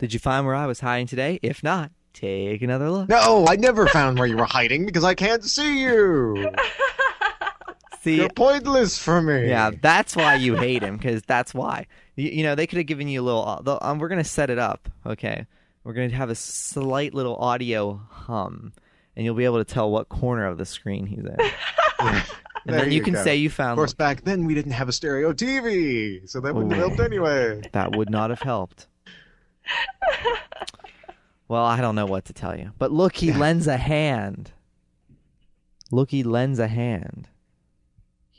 Did 0.00 0.12
you 0.12 0.18
find 0.18 0.44
where 0.44 0.54
I 0.54 0.66
was 0.66 0.80
hiding 0.80 1.06
today? 1.06 1.38
If 1.42 1.62
not, 1.62 1.92
take 2.12 2.62
another 2.62 2.90
look. 2.90 3.08
No, 3.08 3.46
I 3.48 3.56
never 3.56 3.86
found 3.86 4.18
where 4.18 4.26
you 4.26 4.36
were 4.36 4.44
hiding 4.44 4.84
because 4.86 5.04
I 5.04 5.14
can't 5.14 5.44
see 5.44 5.82
you. 5.82 6.50
See, 8.02 8.16
You're 8.16 8.28
pointless 8.30 8.98
for 8.98 9.22
me. 9.22 9.48
yeah, 9.48 9.70
that's 9.80 10.16
why 10.16 10.34
you 10.34 10.56
hate 10.56 10.82
him 10.82 10.96
because 10.96 11.22
that's 11.22 11.54
why. 11.54 11.86
You, 12.16 12.30
you 12.30 12.42
know, 12.42 12.54
they 12.56 12.66
could 12.66 12.78
have 12.78 12.86
given 12.86 13.06
you 13.08 13.20
a 13.20 13.24
little. 13.24 13.62
uh, 13.66 13.78
Um, 13.80 13.98
we're 14.00 14.08
gonna 14.08 14.24
set 14.24 14.50
it 14.50 14.58
up. 14.58 14.88
Okay, 15.06 15.46
we're 15.84 15.92
gonna 15.92 16.08
have 16.10 16.28
a 16.30 16.34
slight 16.34 17.14
little 17.14 17.36
audio 17.36 18.00
hum, 18.10 18.72
and 19.14 19.24
you'll 19.24 19.36
be 19.36 19.44
able 19.44 19.64
to 19.64 19.72
tell 19.72 19.90
what 19.90 20.08
corner 20.08 20.46
of 20.46 20.58
the 20.58 20.64
screen 20.66 21.06
he's 21.06 21.20
in. 21.24 21.36
Yeah. 22.00 22.22
And 22.64 22.74
There 22.76 22.82
then 22.84 22.92
you, 22.92 23.02
can 23.02 23.14
go. 23.14 23.24
say 23.24 23.34
you 23.34 23.50
found. 23.50 23.72
Of 23.72 23.78
course, 23.78 23.92
back 23.92 24.22
then 24.22 24.44
we 24.44 24.54
didn't 24.54 24.70
have 24.70 24.88
a 24.88 24.92
stereo 24.92 25.32
TV, 25.32 26.28
so 26.30 26.38
that 26.40 26.54
wouldn't 26.54 26.72
have 26.74 26.86
helped 26.90 27.00
anyway. 27.00 27.60
That 27.72 27.96
would 27.96 28.08
not 28.08 28.30
have 28.30 28.40
helped. 28.42 28.86
well, 31.48 31.64
I 31.64 31.80
don't 31.80 31.94
know 31.96 32.06
what 32.06 32.24
to 32.26 32.32
tell 32.32 32.56
you. 32.56 32.70
But 32.78 32.92
look, 32.92 33.16
he 33.16 33.32
lends 33.44 33.66
a 33.66 33.76
hand. 33.76 34.52
Look, 35.90 36.10
he 36.12 36.22
lends 36.22 36.58
a 36.60 36.68
hand. 36.68 37.28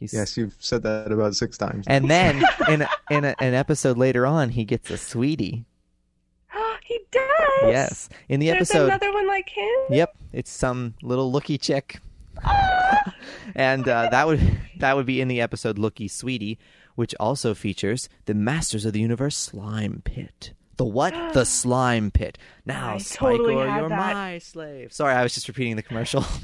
He's, 0.03 0.13
Yes, 0.13 0.35
you've 0.35 0.57
said 0.59 0.83
that 0.83 1.13
about 1.13 1.33
six 1.33 1.57
times. 1.57 1.85
And 1.87 2.09
then 2.11 2.43
in 2.67 2.81
a, 2.81 2.89
in 3.09 3.23
a, 3.23 3.33
an 3.39 3.53
episode 3.53 3.97
later 3.97 4.25
on, 4.25 4.49
he 4.49 4.65
gets 4.65 4.89
a 4.89 4.97
sweetie. 4.97 5.63
he 6.83 6.99
does. 7.09 7.23
Yes, 7.63 8.09
in 8.27 8.41
the 8.41 8.47
There's 8.47 8.69
episode. 8.69 8.87
another 8.87 9.13
one 9.13 9.27
like 9.27 9.47
him. 9.47 9.79
Yep, 9.91 10.17
it's 10.33 10.51
some 10.51 10.95
little 11.01 11.31
Loo-Kee 11.31 11.57
chick. 11.57 12.01
and 13.55 13.87
uh, 13.87 14.09
that 14.09 14.27
would 14.27 14.41
that 14.79 14.97
would 14.97 15.05
be 15.05 15.21
in 15.21 15.29
the 15.29 15.39
episode 15.39 15.79
Loo-Kee 15.79 16.09
Sweetie, 16.09 16.59
which 16.95 17.15
also 17.17 17.53
features 17.53 18.09
the 18.25 18.33
Masters 18.33 18.83
of 18.83 18.91
the 18.91 18.99
Universe 18.99 19.37
slime 19.37 20.01
pit. 20.03 20.51
The 20.75 20.83
what? 20.83 21.13
the 21.33 21.45
slime 21.45 22.11
pit. 22.11 22.37
Now, 22.65 22.95
I 22.95 22.97
totally 22.97 23.53
Spikor, 23.53 23.69
had 23.69 23.79
you're 23.79 23.89
that. 23.89 24.13
my 24.13 24.37
slave. 24.39 24.91
Sorry, 24.91 25.13
I 25.13 25.23
was 25.23 25.33
just 25.33 25.47
repeating 25.47 25.77
the 25.77 25.81
commercial. 25.81 26.25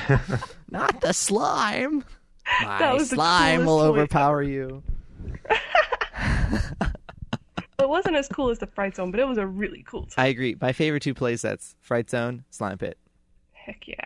Not 0.70 1.00
the 1.00 1.12
slime. 1.12 2.04
My 2.62 2.92
was 2.94 3.10
slime 3.10 3.66
will 3.66 3.78
coolest 3.78 3.86
voice 3.88 4.00
overpower 4.00 4.42
you. 4.42 4.82
It 7.84 7.88
wasn't 7.88 8.16
as 8.16 8.28
cool 8.28 8.50
as 8.50 8.58
the 8.60 8.66
Fright 8.66 8.96
Zone, 8.96 9.10
but 9.10 9.20
it 9.20 9.28
was 9.28 9.36
a 9.36 9.46
really 9.46 9.84
cool 9.86 10.06
time. 10.06 10.24
I 10.24 10.28
agree. 10.28 10.56
My 10.58 10.72
favorite 10.72 11.02
two 11.02 11.12
play 11.12 11.36
sets: 11.36 11.74
Fright 11.80 12.08
Zone, 12.08 12.44
Slime 12.48 12.78
Pit. 12.78 12.96
Heck 13.52 13.86
yeah. 13.86 14.04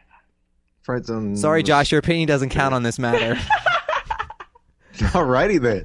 Fright 0.83 1.05
Zone. 1.05 1.37
Sorry, 1.37 1.63
Josh, 1.63 1.93
your 1.93 2.01
opinion 2.01 2.27
doesn't 2.27 2.49
count 2.49 2.75
on 2.75 2.83
this 2.83 2.99
matter. 2.99 3.35
Alrighty 4.95 5.61
then. 5.61 5.85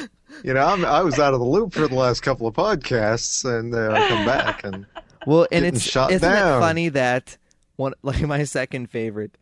you 0.44 0.54
know, 0.54 0.64
I'm, 0.64 0.84
I 0.86 1.02
was 1.02 1.18
out 1.18 1.34
of 1.34 1.40
the 1.40 1.46
loop 1.46 1.74
for 1.74 1.86
the 1.86 1.94
last 1.94 2.22
couple 2.22 2.46
of 2.46 2.54
podcasts, 2.54 3.44
and 3.44 3.74
uh, 3.74 3.92
I 3.92 4.08
come 4.08 4.24
back 4.24 4.64
and 4.64 4.86
Well, 5.26 5.46
and 5.52 5.66
it's 5.66 5.82
shot 5.82 6.12
isn't 6.12 6.26
down. 6.26 6.58
it 6.58 6.60
funny 6.60 6.88
that 6.90 7.36
one 7.80 7.94
like 8.02 8.20
my 8.22 8.44
second 8.44 8.90
favorite 8.90 9.36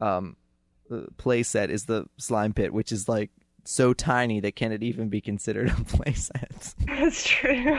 um 0.00 0.36
uh, 0.90 1.00
play 1.16 1.42
set 1.42 1.70
is 1.70 1.86
the 1.86 2.04
slime 2.18 2.52
pit, 2.52 2.72
which 2.74 2.92
is 2.92 3.08
like 3.08 3.30
so 3.64 3.94
tiny 3.94 4.40
that 4.40 4.54
can 4.54 4.70
it 4.72 4.82
even 4.82 5.08
be 5.08 5.20
considered 5.20 5.70
a 5.78 5.84
play 5.84 6.12
set? 6.12 6.74
That's 6.86 7.24
true. 7.24 7.78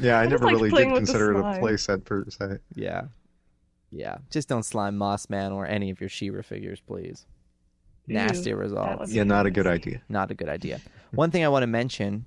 yeah, 0.00 0.18
I, 0.18 0.22
I 0.22 0.26
never 0.26 0.46
really 0.46 0.70
did 0.70 0.94
consider 0.94 1.32
it 1.32 1.36
a 1.36 1.40
slime. 1.40 1.62
playset 1.62 2.04
per 2.04 2.24
se. 2.30 2.58
yeah, 2.74 3.02
yeah. 3.90 4.18
Just 4.30 4.48
don't 4.48 4.62
slime 4.64 4.96
Moss 4.96 5.28
Man 5.28 5.52
or 5.52 5.66
any 5.66 5.90
of 5.90 6.00
your 6.00 6.08
She-Ra 6.08 6.42
figures, 6.42 6.80
please. 6.80 7.26
Nasty 8.06 8.50
Ew, 8.50 8.56
results. 8.56 9.10
that 9.10 9.14
Yeah, 9.14 9.24
be 9.24 9.28
not 9.28 9.46
a 9.46 9.50
good 9.50 9.66
idea. 9.66 10.00
Not 10.08 10.30
a 10.30 10.34
good 10.34 10.48
idea. 10.48 10.80
One 11.10 11.30
thing 11.30 11.44
I 11.44 11.48
want 11.48 11.64
to 11.64 11.66
mention. 11.66 12.24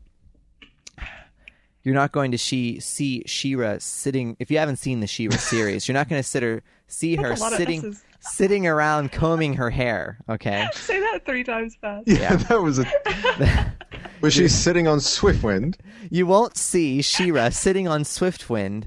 You're 1.82 1.96
not 1.96 2.12
going 2.12 2.32
to 2.32 2.38
she, 2.38 2.80
see 2.82 3.24
She-Ra 3.26 3.78
sitting. 3.80 4.36
If 4.40 4.52
you 4.52 4.58
haven't 4.58 4.76
seen 4.76 5.00
the 5.00 5.08
She-Ra 5.08 5.38
series, 5.38 5.88
you're 5.88 5.94
not 5.94 6.10
going 6.10 6.22
to 6.22 6.28
sit 6.28 6.44
her, 6.44 6.62
see 6.90 7.16
her 7.16 7.30
That's 7.30 7.42
a 7.42 7.56
sitting 7.56 7.96
sitting 8.20 8.68
around 8.68 9.12
combing 9.14 9.54
her 9.54 9.70
hair. 9.70 10.18
Okay, 10.28 10.68
Say 10.74 11.00
that 11.00 11.26
three 11.26 11.44
times 11.46 11.76
fast. 11.80 12.06
Yeah, 12.08 12.18
Yeah. 12.18 12.36
that 12.36 12.62
was 12.62 12.80
a. 12.80 13.74
was 14.22 14.34
she 14.34 14.48
sitting 14.50 14.88
on 14.88 14.98
Swiftwind? 15.00 15.76
You 16.12 16.26
won't 16.28 16.58
see 16.58 17.02
She-Ra 17.02 17.50
sitting 17.50 17.88
on 17.88 18.04
Swiftwind, 18.04 18.86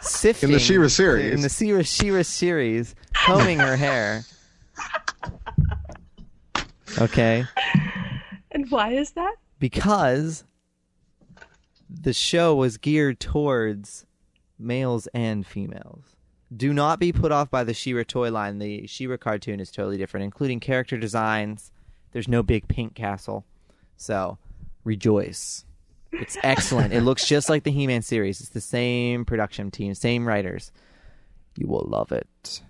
sifting 0.00 0.50
In 0.50 0.52
the 0.52 0.58
She-Ra 0.60 0.86
series. 0.88 1.32
In 1.34 1.40
the 1.40 1.48
She-Ra 1.48 1.82
She-Ra 1.82 2.22
series, 2.22 2.94
combing 3.14 3.58
her 3.58 3.76
hair. 3.76 4.22
Okay, 7.00 7.44
And 8.50 8.68
why 8.70 8.92
is 8.92 9.12
that? 9.12 9.34
because 9.60 10.44
the 11.88 12.12
show 12.12 12.54
was 12.54 12.76
geared 12.76 13.18
towards 13.20 14.04
males 14.58 15.06
and 15.14 15.46
females. 15.46 16.04
Do 16.56 16.72
not 16.72 16.98
be 16.98 17.12
put 17.12 17.30
off 17.32 17.50
by 17.50 17.62
the 17.64 17.74
She-Ra 17.74 18.04
toy 18.06 18.30
line. 18.30 18.58
The 18.58 18.86
She-Ra 18.86 19.16
cartoon 19.18 19.60
is 19.60 19.70
totally 19.70 19.98
different, 19.98 20.24
including 20.24 20.60
character 20.60 20.96
designs. 20.96 21.70
There's 22.12 22.28
no 22.28 22.42
big 22.42 22.68
pink 22.68 22.94
castle. 22.94 23.44
So, 23.96 24.38
rejoice. 24.84 25.64
It's 26.10 26.38
excellent. 26.42 26.94
it 26.94 27.02
looks 27.02 27.26
just 27.26 27.50
like 27.50 27.64
the 27.64 27.70
He 27.70 27.86
Man 27.86 28.00
series. 28.00 28.40
It's 28.40 28.48
the 28.48 28.62
same 28.62 29.26
production 29.26 29.70
team, 29.70 29.92
same 29.94 30.26
writers. 30.26 30.72
You 31.56 31.66
will 31.66 31.84
love 31.86 32.12
it. 32.12 32.26
it 32.44 32.60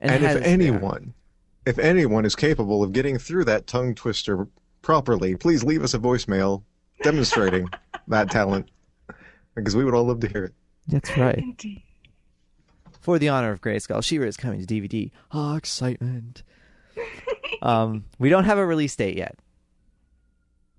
And 0.00 0.22
has- 0.22 0.36
if 0.36 0.42
anyone, 0.44 1.14
if 1.64 1.78
anyone 1.78 2.26
is 2.26 2.36
capable 2.36 2.82
of 2.82 2.92
getting 2.92 3.16
through 3.16 3.46
that 3.46 3.66
tongue 3.66 3.94
twister 3.94 4.46
properly, 4.82 5.34
please 5.34 5.64
leave 5.64 5.82
us 5.82 5.94
a 5.94 5.98
voicemail 5.98 6.62
demonstrating 7.02 7.68
that 8.08 8.30
talent, 8.30 8.68
because 9.54 9.74
we 9.74 9.82
would 9.84 9.94
all 9.94 10.04
love 10.04 10.20
to 10.20 10.28
hear 10.28 10.44
it. 10.44 10.54
That's 10.88 11.16
right. 11.16 11.38
Indeed. 11.38 11.82
For 13.04 13.18
the 13.18 13.28
honor 13.28 13.52
of 13.52 13.60
Grayskull, 13.60 14.02
She-Ra 14.02 14.26
is 14.26 14.38
coming 14.38 14.64
to 14.64 14.66
DVD. 14.66 15.10
Ah, 15.30 15.56
excitement. 15.56 16.42
um, 17.62 18.06
we 18.18 18.30
don't 18.30 18.44
have 18.44 18.56
a 18.56 18.64
release 18.64 18.96
date 18.96 19.18
yet, 19.18 19.38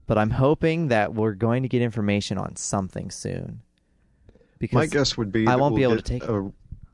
but 0.08 0.18
I'm 0.18 0.32
hoping 0.32 0.88
that 0.88 1.14
we're 1.14 1.36
going 1.36 1.62
to 1.62 1.70
get 1.70 1.84
information 1.84 2.40
on 2.40 2.56
something 2.56 3.12
soon. 3.12 3.62
Because 4.58 4.74
My 4.76 4.86
guess 4.88 5.16
would 5.16 5.32
be 5.32 5.46
I 5.46 5.56
won't 5.56 5.76
be 5.76 5.82
we'll 5.82 5.92
able 5.92 6.02
to 6.02 6.14
get 6.14 6.22
take 6.22 6.28
a- 6.28 6.52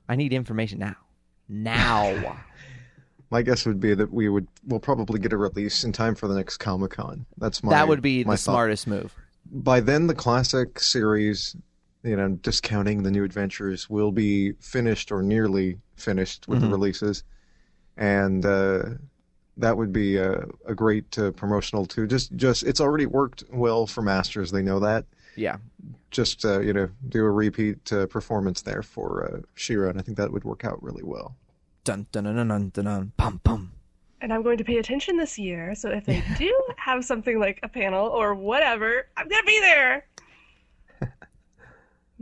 I 0.09 0.17
need 0.17 0.33
information 0.33 0.79
now. 0.79 0.97
Now. 1.47 2.37
My 3.29 3.41
guess 3.41 3.65
would 3.65 3.79
be 3.79 3.93
that 3.93 4.11
we 4.11 4.27
would 4.27 4.47
we'll 4.67 4.81
probably 4.81 5.17
get 5.17 5.31
a 5.31 5.37
release 5.37 5.85
in 5.85 5.93
time 5.93 6.13
for 6.15 6.27
the 6.27 6.35
next 6.35 6.57
Comic 6.57 6.91
Con. 6.91 7.25
That's 7.37 7.63
my 7.63 7.71
that 7.71 7.87
would 7.87 8.01
be 8.01 8.25
my 8.25 8.33
the 8.33 8.37
thought. 8.37 8.51
smartest 8.51 8.85
move. 8.85 9.15
By 9.49 9.79
then, 9.79 10.07
the 10.07 10.13
classic 10.13 10.77
series, 10.81 11.55
you 12.03 12.15
know, 12.15 12.29
discounting 12.29 13.03
the 13.03 13.11
new 13.11 13.23
adventures, 13.23 13.89
will 13.89 14.11
be 14.11 14.53
finished 14.59 15.11
or 15.11 15.21
nearly 15.21 15.77
finished 15.95 16.47
with 16.47 16.59
Mhm. 16.59 16.61
the 16.63 16.69
releases, 16.69 17.23
and 17.97 18.45
uh, 18.45 18.83
that 19.57 19.77
would 19.77 19.93
be 19.93 20.17
a, 20.17 20.45
a 20.65 20.73
great 20.73 21.17
uh, 21.19 21.31
promotional 21.31 21.85
too. 21.85 22.07
Just 22.07 22.35
just 22.35 22.63
it's 22.63 22.81
already 22.81 23.05
worked 23.05 23.43
well 23.51 23.85
for 23.85 24.01
Masters. 24.01 24.51
They 24.51 24.61
know 24.63 24.79
that. 24.79 25.05
Yeah. 25.35 25.57
Just 26.09 26.43
uh, 26.43 26.59
you 26.59 26.73
know, 26.73 26.89
do 27.09 27.23
a 27.23 27.29
repeat 27.31 27.91
uh, 27.93 28.05
performance 28.07 28.61
there 28.63 28.81
for 28.83 29.25
uh, 29.25 29.41
She-Ra, 29.55 29.89
and 29.89 29.99
I 29.99 30.01
think 30.01 30.17
that 30.17 30.31
would 30.31 30.43
work 30.43 30.65
out 30.65 30.81
really 30.83 31.03
well. 31.03 31.35
Dun 31.83 32.05
dun 32.11 32.23
dun 32.25 32.35
dun 32.35 32.47
dun 32.47 32.69
dun 32.69 32.85
dun. 32.85 33.11
Pum 33.17 33.39
pum. 33.43 33.71
And 34.23 34.31
I'm 34.31 34.43
going 34.43 34.57
to 34.59 34.63
pay 34.63 34.77
attention 34.77 35.17
this 35.17 35.39
year, 35.39 35.73
so 35.73 35.89
if 35.89 36.05
they 36.05 36.21
do 36.37 36.53
have 36.77 37.03
something 37.03 37.39
like 37.39 37.59
a 37.63 37.67
panel 37.67 38.07
or 38.07 38.35
whatever, 38.35 39.07
I'm 39.17 39.27
going 39.27 39.41
to 39.41 39.47
be 39.47 39.59
there. 39.61 40.05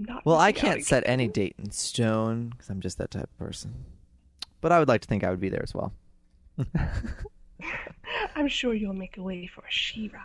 Not 0.08 0.26
Well, 0.26 0.38
I 0.38 0.52
can't 0.52 0.86
set 0.86 1.04
any 1.06 1.28
date 1.28 1.56
in 1.58 1.72
stone 1.72 2.50
because 2.50 2.70
I'm 2.70 2.80
just 2.80 2.98
that 3.00 3.12
type 3.12 3.24
of 3.24 3.38
person. 3.38 3.86
But 4.62 4.72
I 4.72 4.80
would 4.80 4.88
like 4.88 5.02
to 5.02 5.08
think 5.08 5.24
I 5.24 5.30
would 5.30 5.40
be 5.40 5.50
there 5.50 5.64
as 5.64 5.74
well. 5.74 5.94
I'm 8.36 8.48
sure 8.48 8.74
you'll 8.74 8.94
make 8.94 9.18
a 9.18 9.24
way 9.24 9.48
for 9.48 9.64
She-Ra. 9.70 10.22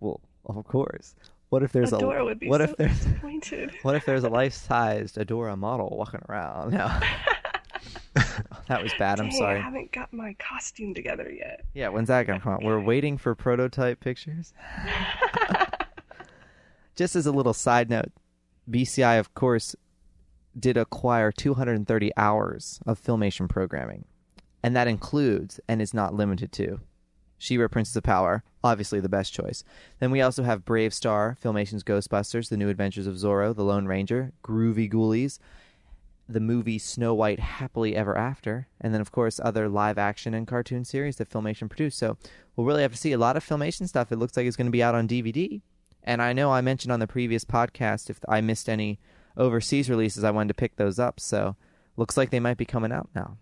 Well, 0.00 0.20
of 0.46 0.66
course. 0.66 1.14
What 1.50 1.64
if 1.64 1.72
there's 1.72 1.90
Adora 1.90 2.20
a 2.20 2.24
would 2.24 2.38
be 2.38 2.48
what 2.48 2.60
so 2.60 2.64
if 2.64 2.76
there's 2.76 2.98
disappointed. 2.98 3.72
what 3.82 3.96
if 3.96 4.06
there's 4.06 4.22
a 4.22 4.28
life-sized 4.28 5.16
Adora 5.16 5.58
model 5.58 5.96
walking 5.96 6.20
around? 6.28 6.72
No. 6.72 6.86
that 8.68 8.82
was 8.82 8.92
bad. 8.98 9.20
I'm 9.20 9.30
Dang, 9.30 9.42
I 9.42 9.58
haven't 9.58 9.90
got 9.90 10.12
my 10.12 10.34
costume 10.38 10.94
together 10.94 11.28
yet. 11.30 11.64
Yeah, 11.74 11.88
when's 11.88 12.08
that 12.08 12.26
gonna 12.26 12.40
come 12.40 12.52
out? 12.52 12.62
We're 12.62 12.80
waiting 12.80 13.18
for 13.18 13.34
prototype 13.34 13.98
pictures. 13.98 14.52
just 16.94 17.16
as 17.16 17.26
a 17.26 17.32
little 17.32 17.54
side 17.54 17.90
note, 17.90 18.12
BCI, 18.68 19.18
of 19.18 19.34
course, 19.34 19.76
did 20.58 20.76
acquire 20.76 21.30
230 21.30 22.10
hours 22.16 22.80
of 22.86 23.00
Filmation 23.00 23.48
programming, 23.48 24.04
and 24.62 24.74
that 24.74 24.88
includes 24.88 25.60
and 25.68 25.80
is 25.80 25.94
not 25.94 26.14
limited 26.14 26.52
to 26.52 26.80
She-Ra, 27.38 27.68
Princess 27.68 27.96
of 27.96 28.02
Power, 28.02 28.42
obviously 28.62 29.00
the 29.00 29.08
best 29.08 29.32
choice. 29.32 29.64
Then 30.00 30.10
we 30.10 30.20
also 30.20 30.42
have 30.42 30.64
Brave 30.64 30.92
Star, 30.92 31.36
Filmation's 31.42 31.84
Ghostbusters, 31.84 32.48
The 32.48 32.56
New 32.56 32.68
Adventures 32.68 33.06
of 33.06 33.14
Zorro, 33.14 33.54
The 33.54 33.64
Lone 33.64 33.86
Ranger, 33.86 34.32
Groovy 34.44 34.90
Ghoulies, 34.90 35.38
the 36.28 36.40
movie 36.40 36.78
Snow 36.78 37.14
White 37.14 37.40
Happily 37.40 37.96
Ever 37.96 38.16
After, 38.16 38.68
and 38.80 38.94
then 38.94 39.00
of 39.00 39.10
course 39.10 39.40
other 39.42 39.68
live 39.68 39.98
action 39.98 40.34
and 40.34 40.46
cartoon 40.46 40.84
series 40.84 41.16
that 41.16 41.28
Filmation 41.28 41.68
produced. 41.68 41.98
So 41.98 42.16
we'll 42.54 42.66
really 42.66 42.82
have 42.82 42.92
to 42.92 42.98
see 42.98 43.12
a 43.12 43.18
lot 43.18 43.36
of 43.36 43.46
Filmation 43.46 43.88
stuff. 43.88 44.12
It 44.12 44.16
looks 44.16 44.36
like 44.36 44.46
it's 44.46 44.56
going 44.56 44.66
to 44.66 44.70
be 44.70 44.82
out 44.82 44.94
on 44.94 45.08
DVD. 45.08 45.60
And 46.02 46.22
I 46.22 46.32
know 46.32 46.50
I 46.52 46.60
mentioned 46.60 46.92
on 46.92 47.00
the 47.00 47.06
previous 47.06 47.44
podcast 47.44 48.10
if 48.10 48.20
I 48.28 48.40
missed 48.40 48.68
any 48.68 48.98
overseas 49.36 49.90
releases, 49.90 50.24
I 50.24 50.30
wanted 50.30 50.48
to 50.48 50.54
pick 50.54 50.76
those 50.76 50.98
up. 50.98 51.20
So 51.20 51.56
looks 51.96 52.16
like 52.16 52.30
they 52.30 52.40
might 52.40 52.56
be 52.56 52.64
coming 52.64 52.92
out 52.92 53.08
now. 53.14 53.36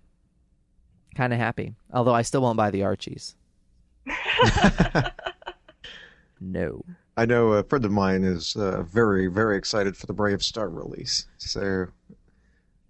Kind 1.14 1.32
of 1.32 1.38
happy. 1.38 1.74
Although 1.92 2.14
I 2.14 2.22
still 2.22 2.42
won't 2.42 2.56
buy 2.56 2.70
the 2.70 2.82
Archies. 2.84 3.36
no. 6.40 6.84
I 7.16 7.26
know 7.26 7.52
a 7.52 7.64
friend 7.64 7.84
of 7.84 7.90
mine 7.90 8.22
is 8.22 8.54
uh, 8.56 8.82
very, 8.82 9.26
very 9.26 9.56
excited 9.56 9.96
for 9.96 10.06
the 10.06 10.12
Brave 10.12 10.42
Star 10.42 10.68
release. 10.68 11.26
So 11.38 11.88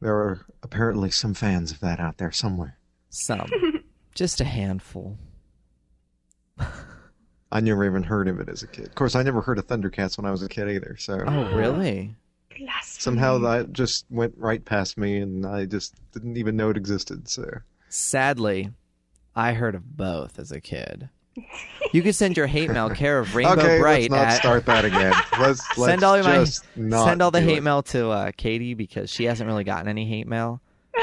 there 0.00 0.14
are 0.14 0.46
apparently 0.62 1.10
some 1.10 1.34
fans 1.34 1.72
of 1.72 1.80
that 1.80 2.00
out 2.00 2.18
there 2.18 2.32
somewhere. 2.32 2.76
Some. 3.08 3.50
Just 4.14 4.40
a 4.40 4.44
handful. 4.44 5.16
I 7.50 7.60
never 7.60 7.84
even 7.86 8.02
heard 8.02 8.28
of 8.28 8.40
it 8.40 8.48
as 8.48 8.62
a 8.62 8.66
kid. 8.66 8.86
Of 8.86 8.94
course, 8.94 9.14
I 9.14 9.22
never 9.22 9.40
heard 9.40 9.58
of 9.58 9.66
Thundercats 9.66 10.16
when 10.18 10.26
I 10.26 10.30
was 10.30 10.42
a 10.42 10.48
kid 10.48 10.68
either. 10.68 10.96
So 10.98 11.22
Oh, 11.26 11.54
really? 11.56 12.14
Blasphemy. 12.50 13.00
somehow 13.00 13.38
that 13.38 13.72
just 13.72 14.04
went 14.10 14.34
right 14.36 14.64
past 14.64 14.98
me, 14.98 15.18
and 15.18 15.46
I 15.46 15.64
just 15.64 15.94
didn't 16.12 16.36
even 16.36 16.56
know 16.56 16.70
it 16.70 16.76
existed. 16.76 17.28
So 17.28 17.48
Sadly, 17.88 18.70
I 19.34 19.52
heard 19.52 19.74
of 19.74 19.96
both 19.96 20.38
as 20.38 20.52
a 20.52 20.60
kid. 20.60 21.08
You 21.92 22.02
could 22.02 22.16
send 22.16 22.36
your 22.36 22.48
hate 22.48 22.68
mail 22.70 22.90
care 22.90 23.20
of 23.20 23.34
Rainbow 23.36 23.62
okay, 23.62 23.78
Bright 23.78 24.10
let's 24.10 24.10
not 24.10 24.26
at 24.28 24.36
start 24.38 24.66
that 24.66 24.84
again. 24.84 25.12
Let's, 25.38 25.60
let's 25.76 25.76
send 25.76 26.02
all 26.02 26.20
my 26.22 26.38
just 26.38 26.64
not 26.74 27.04
send 27.06 27.22
all 27.22 27.30
the 27.30 27.40
hate 27.40 27.58
it. 27.58 27.62
mail 27.62 27.82
to 27.84 28.08
uh, 28.10 28.32
Katy 28.36 28.74
because 28.74 29.08
she 29.08 29.24
hasn't 29.24 29.46
really 29.46 29.62
gotten 29.62 29.86
any 29.88 30.04
hate 30.06 30.26
mail. 30.26 30.60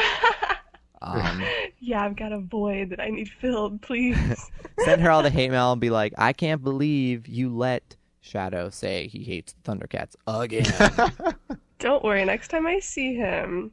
Um, 1.01 1.43
Yeah, 1.85 2.03
I've 2.03 2.15
got 2.15 2.31
a 2.31 2.39
void 2.39 2.89
that 2.89 2.99
I 2.99 3.09
need 3.09 3.29
filled, 3.29 3.79
please. 3.83 4.49
send 4.85 5.01
her 5.01 5.11
all 5.11 5.21
the 5.21 5.29
hate 5.29 5.51
mail 5.51 5.71
and 5.71 5.79
be 5.79 5.91
like, 5.91 6.13
I 6.17 6.33
can't 6.33 6.63
believe 6.63 7.27
you 7.27 7.55
let 7.55 7.95
Shadow 8.21 8.71
say 8.71 9.07
he 9.07 9.23
hates 9.23 9.53
Thundercats 9.63 10.15
again. 10.25 11.35
Don't 11.79 12.03
worry, 12.03 12.25
next 12.25 12.47
time 12.47 12.65
I 12.65 12.79
see 12.79 13.13
him, 13.13 13.71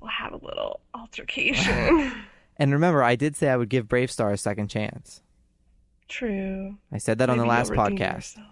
we'll 0.00 0.10
have 0.10 0.32
a 0.34 0.36
little 0.36 0.78
altercation. 0.94 2.12
and 2.58 2.72
remember, 2.72 3.02
I 3.02 3.16
did 3.16 3.34
say 3.34 3.48
I 3.48 3.56
would 3.56 3.68
give 3.68 3.88
Brave 3.88 4.12
Star 4.12 4.30
a 4.30 4.36
second 4.38 4.68
chance. 4.68 5.20
True. 6.06 6.76
I 6.92 6.98
said 6.98 7.18
that 7.18 7.28
on 7.28 7.38
the 7.38 7.44
last 7.44 7.72
podcast. 7.72 8.14
yourself. 8.36 8.46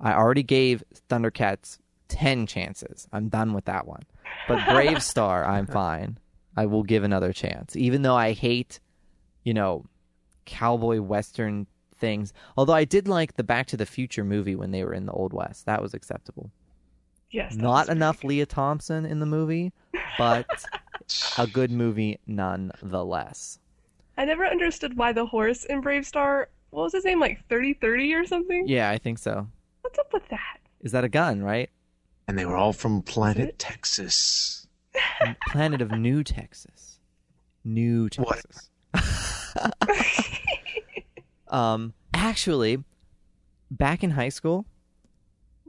I 0.00 0.12
already 0.12 0.44
gave 0.44 0.84
Thundercats 1.10 1.78
10 2.08 2.46
chances. 2.46 3.08
I'm 3.12 3.28
done 3.28 3.54
with 3.54 3.64
that 3.64 3.88
one. 3.88 4.02
But 4.46 4.64
Brave 4.68 5.02
Star, 5.02 5.44
I'm 5.44 5.66
fine. 5.66 6.18
I 6.56 6.66
will 6.66 6.82
give 6.82 7.04
another 7.04 7.32
chance. 7.32 7.76
Even 7.76 8.02
though 8.02 8.16
I 8.16 8.32
hate, 8.32 8.80
you 9.44 9.54
know, 9.54 9.86
cowboy 10.44 11.00
western 11.00 11.66
things. 11.96 12.32
Although 12.56 12.74
I 12.74 12.84
did 12.84 13.08
like 13.08 13.36
the 13.36 13.44
Back 13.44 13.66
to 13.68 13.76
the 13.76 13.86
Future 13.86 14.24
movie 14.24 14.56
when 14.56 14.70
they 14.70 14.84
were 14.84 14.92
in 14.92 15.06
the 15.06 15.12
Old 15.12 15.32
West. 15.32 15.66
That 15.66 15.80
was 15.80 15.94
acceptable. 15.94 16.50
Yes. 17.30 17.54
Not 17.54 17.88
enough 17.88 18.20
good. 18.20 18.28
Lea 18.28 18.44
Thompson 18.44 19.06
in 19.06 19.20
the 19.20 19.26
movie, 19.26 19.72
but 20.18 20.46
a 21.38 21.46
good 21.46 21.70
movie 21.70 22.18
nonetheless. 22.26 23.58
I 24.18 24.26
never 24.26 24.44
understood 24.44 24.96
why 24.98 25.12
the 25.12 25.24
horse 25.24 25.64
in 25.64 25.80
Brave 25.80 26.04
Star, 26.04 26.50
what 26.70 26.82
was 26.82 26.92
his 26.92 27.06
name, 27.06 27.20
like 27.20 27.48
3030 27.48 28.12
or 28.14 28.26
something? 28.26 28.68
Yeah, 28.68 28.90
I 28.90 28.98
think 28.98 29.18
so. 29.18 29.48
What's 29.80 29.98
up 29.98 30.12
with 30.12 30.28
that? 30.28 30.58
Is 30.82 30.92
that 30.92 31.04
a 31.04 31.08
gun, 31.08 31.42
right? 31.42 31.70
And 32.28 32.38
they 32.38 32.44
were 32.44 32.56
all 32.56 32.72
from 32.74 33.00
planet 33.02 33.58
Texas. 33.58 34.61
Planet 35.48 35.82
of 35.82 35.90
New 35.92 36.24
Texas. 36.24 36.98
New 37.64 38.08
Texas. 38.08 38.70
um, 41.48 41.92
actually, 42.14 42.82
back 43.70 44.02
in 44.02 44.10
high 44.10 44.28
school, 44.28 44.66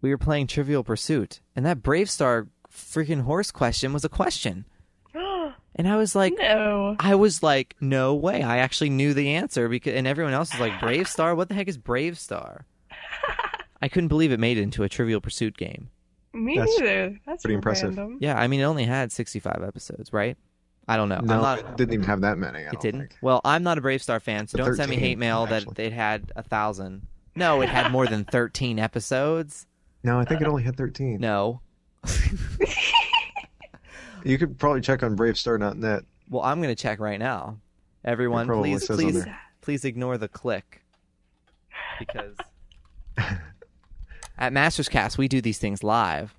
we 0.01 0.09
were 0.09 0.17
playing 0.17 0.47
Trivial 0.47 0.83
Pursuit, 0.83 1.39
and 1.55 1.65
that 1.65 1.81
Brave 1.81 2.09
Star 2.09 2.47
freaking 2.71 3.21
horse 3.21 3.51
question 3.51 3.93
was 3.93 4.05
a 4.05 4.09
question. 4.09 4.65
And 5.75 5.87
I 5.87 5.95
was 5.95 6.13
like, 6.13 6.35
no. 6.37 6.95
I 6.99 7.15
was 7.15 7.41
like, 7.41 7.75
no 7.81 8.13
way. 8.13 8.43
I 8.43 8.57
actually 8.59 8.91
knew 8.91 9.15
the 9.15 9.29
answer 9.29 9.67
because, 9.67 9.95
and 9.95 10.05
everyone 10.05 10.33
else 10.33 10.51
was 10.51 10.59
like, 10.61 10.79
Brave 10.79 11.07
Star? 11.07 11.33
What 11.33 11.47
the 11.47 11.55
heck 11.55 11.67
is 11.67 11.79
Brave 11.79 12.19
Star? 12.19 12.67
I 13.81 13.87
couldn't 13.87 14.09
believe 14.09 14.31
it 14.31 14.39
made 14.39 14.59
it 14.59 14.61
into 14.61 14.83
a 14.83 14.89
Trivial 14.89 15.19
Pursuit 15.19 15.57
game. 15.57 15.89
Me 16.33 16.57
That's 16.57 16.79
neither. 16.79 17.19
That's 17.25 17.43
pretty 17.43 17.55
impressive. 17.55 17.95
random. 17.97 18.17
Yeah, 18.19 18.39
I 18.39 18.47
mean, 18.47 18.59
it 18.59 18.63
only 18.63 18.85
had 18.85 19.11
65 19.11 19.63
episodes, 19.65 20.11
right? 20.11 20.35
I 20.87 20.97
don't 20.97 21.07
know. 21.09 21.17
I'm 21.17 21.25
No, 21.25 21.41
not, 21.41 21.59
it 21.59 21.77
didn't 21.77 21.93
even 21.93 22.05
have 22.07 22.21
that 22.21 22.37
many. 22.37 22.59
I 22.59 22.61
It 22.63 22.71
don't 22.73 22.81
didn't. 22.81 22.99
think. 23.01 23.17
Well, 23.21 23.39
I'm 23.45 23.63
not 23.63 23.77
a 23.77 23.81
Brave 23.81 24.01
Star 24.01 24.19
fan, 24.19 24.47
so 24.47 24.57
The 24.57 24.63
don't 24.65 24.75
send 24.75 24.89
me 24.89 24.95
13, 24.97 25.09
hate 25.09 25.17
mail 25.17 25.45
that 25.45 25.61
actually. 25.67 25.85
it 25.85 25.93
had 25.93 26.31
a 26.35 26.43
thousand. 26.43 27.07
No, 27.35 27.61
it 27.61 27.69
had 27.69 27.91
more 27.91 28.05
than 28.07 28.25
13 28.25 28.79
episodes. 28.79 29.65
No, 30.05 30.19
I 30.19 30.25
think 30.25 30.41
it 30.41 30.47
uh, 30.47 30.49
only 30.49 30.63
had 30.63 30.75
13. 30.75 31.21
No. 31.21 31.61
You 34.25 34.37
could 34.37 34.57
probably 34.57 34.81
check 34.81 35.03
on 35.03 35.17
BraveStar.net. 35.17 36.03
Well, 36.29 36.43
I'm 36.43 36.61
gonna 36.61 36.75
check 36.75 36.99
right 36.99 37.19
now. 37.19 37.57
Everyone, 38.05 38.47
probably 38.47 38.71
please, 38.71 38.87
says 38.87 38.97
on 38.99 39.03
please, 39.05 39.23
there. 39.25 39.39
please 39.61 39.85
ignore 39.85 40.17
the 40.17 40.27
click 40.29 40.81
because 41.99 42.35
at 44.37 44.53
Masters 44.53 44.89
Cast 44.89 45.17
we 45.17 45.27
do 45.27 45.41
these 45.41 45.57
things 45.59 45.83
live, 45.83 46.33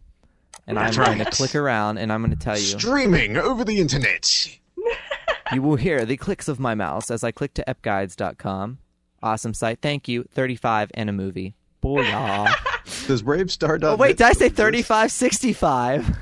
and 0.67 0.79
I'm 0.79 0.93
That's 0.93 0.97
going 0.97 1.19
to 1.19 1.31
click 1.31 1.55
around 1.55 1.99
and 1.99 2.13
I'm 2.13 2.23
going 2.23 2.37
to 2.37 2.43
tell 2.43 2.59
you. 2.59 2.79
Streaming 2.79 3.37
over 3.37 3.65
the 3.65 3.79
internet. 3.81 4.59
You 5.53 5.63
will 5.63 5.77
hear 5.77 6.05
the 6.05 6.17
clicks 6.17 6.49
of 6.49 6.59
my 6.59 6.75
mouse 6.75 7.11
as 7.11 7.23
I 7.23 7.31
click 7.31 7.55
to 7.55 7.65
epguides.com. 7.69 8.79
Awesome 9.23 9.55
site. 9.55 9.81
Thank 9.83 10.09
you. 10.09 10.25
35 10.33 10.91
and 10.95 11.11
a 11.11 11.13
movie. 11.13 11.55
Booyah. 11.83 12.47
Does 13.07 13.23
BraveStar.net? 13.23 13.85
oh, 13.85 13.97
wait, 13.97 14.17
did 14.17 14.27
I 14.27 14.33
say 14.33 14.49
35? 14.49 15.13
65. 15.13 16.17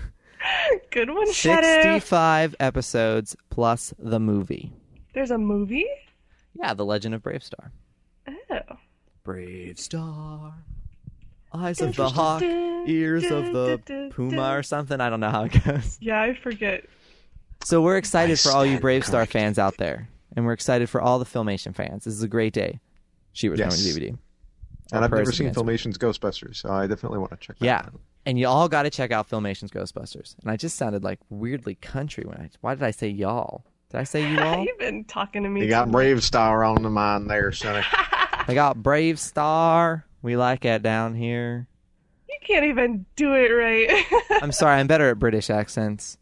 Good 0.90 1.11
one, 1.11 1.32
Shadow. 1.32 1.82
65 1.92 2.56
episodes 2.58 3.37
plus 3.48 3.94
the 3.98 4.18
movie. 4.18 4.72
There's 5.14 5.30
a 5.30 5.38
movie? 5.38 5.87
Yeah, 6.54 6.74
The 6.74 6.85
Legend 6.85 7.14
of 7.14 7.22
Brave 7.22 7.44
Star. 7.44 7.70
Oh. 8.28 8.76
Brave 9.22 9.78
Star. 9.78 10.54
Eyes 11.54 11.80
of 11.80 11.94
the 11.96 12.08
hawk, 12.08 12.42
ears 12.42 13.24
of 13.30 13.52
the 13.52 14.10
puma 14.14 14.56
or 14.56 14.62
something. 14.62 15.00
I 15.00 15.10
don't 15.10 15.20
know 15.20 15.30
how 15.30 15.44
it 15.44 15.64
goes. 15.64 15.98
Yeah, 16.00 16.20
I 16.22 16.34
forget. 16.34 16.84
So 17.64 17.80
we're 17.82 17.96
excited 17.98 18.40
for 18.40 18.50
all 18.52 18.64
you 18.64 18.72
stand 18.72 18.80
Brave 18.82 19.04
Star 19.06 19.26
fans 19.26 19.58
out 19.58 19.76
there. 19.76 20.08
And 20.34 20.46
we're 20.46 20.54
excited 20.54 20.88
for 20.88 21.00
all 21.00 21.18
the 21.18 21.26
Filmation 21.26 21.74
fans. 21.74 22.04
This 22.04 22.14
is 22.14 22.22
a 22.22 22.28
great 22.28 22.54
day. 22.54 22.80
She 23.34 23.48
was 23.50 23.58
Yes. 23.60 23.76
coming 23.76 23.94
to 23.94 24.00
DVD. 24.00 24.18
And 24.92 25.04
I've 25.04 25.10
never 25.10 25.30
seen 25.32 25.46
against 25.46 25.58
her. 25.60 25.64
Filmation's 25.64 25.98
Ghostbusters, 25.98 26.56
so 26.56 26.70
I 26.70 26.86
definitely 26.86 27.18
want 27.18 27.30
to 27.32 27.36
check 27.36 27.58
that 27.58 27.64
Yeah. 27.64 27.76
out. 27.78 28.00
And 28.24 28.38
you 28.38 28.46
all 28.46 28.68
got 28.68 28.84
to 28.84 28.90
check 28.90 29.10
out 29.10 29.28
Filmation's 29.28 29.70
Ghostbusters. 29.70 30.36
And 30.42 30.50
I 30.50 30.56
just 30.56 30.76
sounded 30.76 31.04
like 31.04 31.18
weirdly 31.28 31.74
country 31.76 32.24
when 32.24 32.36
I. 32.38 32.50
Why 32.62 32.74
did 32.74 32.82
I 32.84 32.90
say 32.92 33.08
y'all? 33.08 33.64
Did 33.90 33.98
I 34.00 34.04
say 34.04 34.28
you 34.30 34.38
all? 34.40 34.64
You've 34.64 34.78
been 34.78 35.04
talking 35.04 35.42
to 35.42 35.48
me. 35.48 35.60
You 35.62 35.68
got 35.68 35.90
Brave 35.90 36.22
Star 36.24 36.64
on 36.64 36.82
the 36.82 36.90
mind 36.90 37.28
there, 37.28 37.52
Sonny. 37.52 37.84
I 37.92 38.54
got 38.54 38.82
Brave 38.82 39.18
Star. 39.20 40.04
We 40.22 40.37
like 40.37 40.64
it 40.64 40.82
down 40.82 41.14
here. 41.14 41.66
You 42.28 42.37
can't 42.46 42.64
even 42.64 43.04
do 43.16 43.35
it 43.35 43.48
right. 43.50 44.04
I'm 44.42 44.52
sorry, 44.52 44.78
I'm 44.80 44.87
better 44.87 45.08
at 45.11 45.18
British 45.18 45.50
accents. 45.50 46.16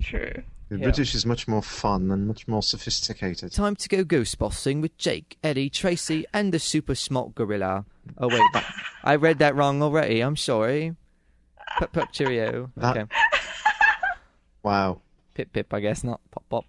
True. 0.00 0.42
The 0.68 0.78
Yeah. 0.78 0.84
British 0.84 1.14
is 1.14 1.26
much 1.26 1.46
more 1.48 1.62
fun 1.62 2.10
and 2.10 2.26
much 2.26 2.46
more 2.48 2.62
sophisticated. 2.62 3.52
Time 3.52 3.76
to 3.76 3.88
go 3.88 4.04
ghostbusting 4.04 4.80
with 4.80 4.96
Jake, 4.98 5.36
Eddie, 5.42 5.68
Tracy, 5.70 6.24
and 6.32 6.52
the 6.52 6.58
super 6.58 6.94
smart 6.94 7.34
gorilla. 7.34 7.84
Oh 8.18 8.28
wait, 8.28 8.42
that- 8.54 8.72
I 9.04 9.16
read 9.16 9.38
that 9.40 9.54
wrong 9.56 9.82
already. 9.82 10.20
I'm 10.20 10.36
sorry. 10.36 10.94
Pip 11.78 11.92
pip 11.92 12.08
cheerio. 12.12 12.70
That- 12.76 12.96
Okay, 12.96 13.06
Wow. 14.62 15.00
pip 15.34 15.52
pip. 15.52 15.72
I 15.74 15.80
guess 15.80 16.02
not 16.04 16.20
pop 16.30 16.44
pop. 16.48 16.64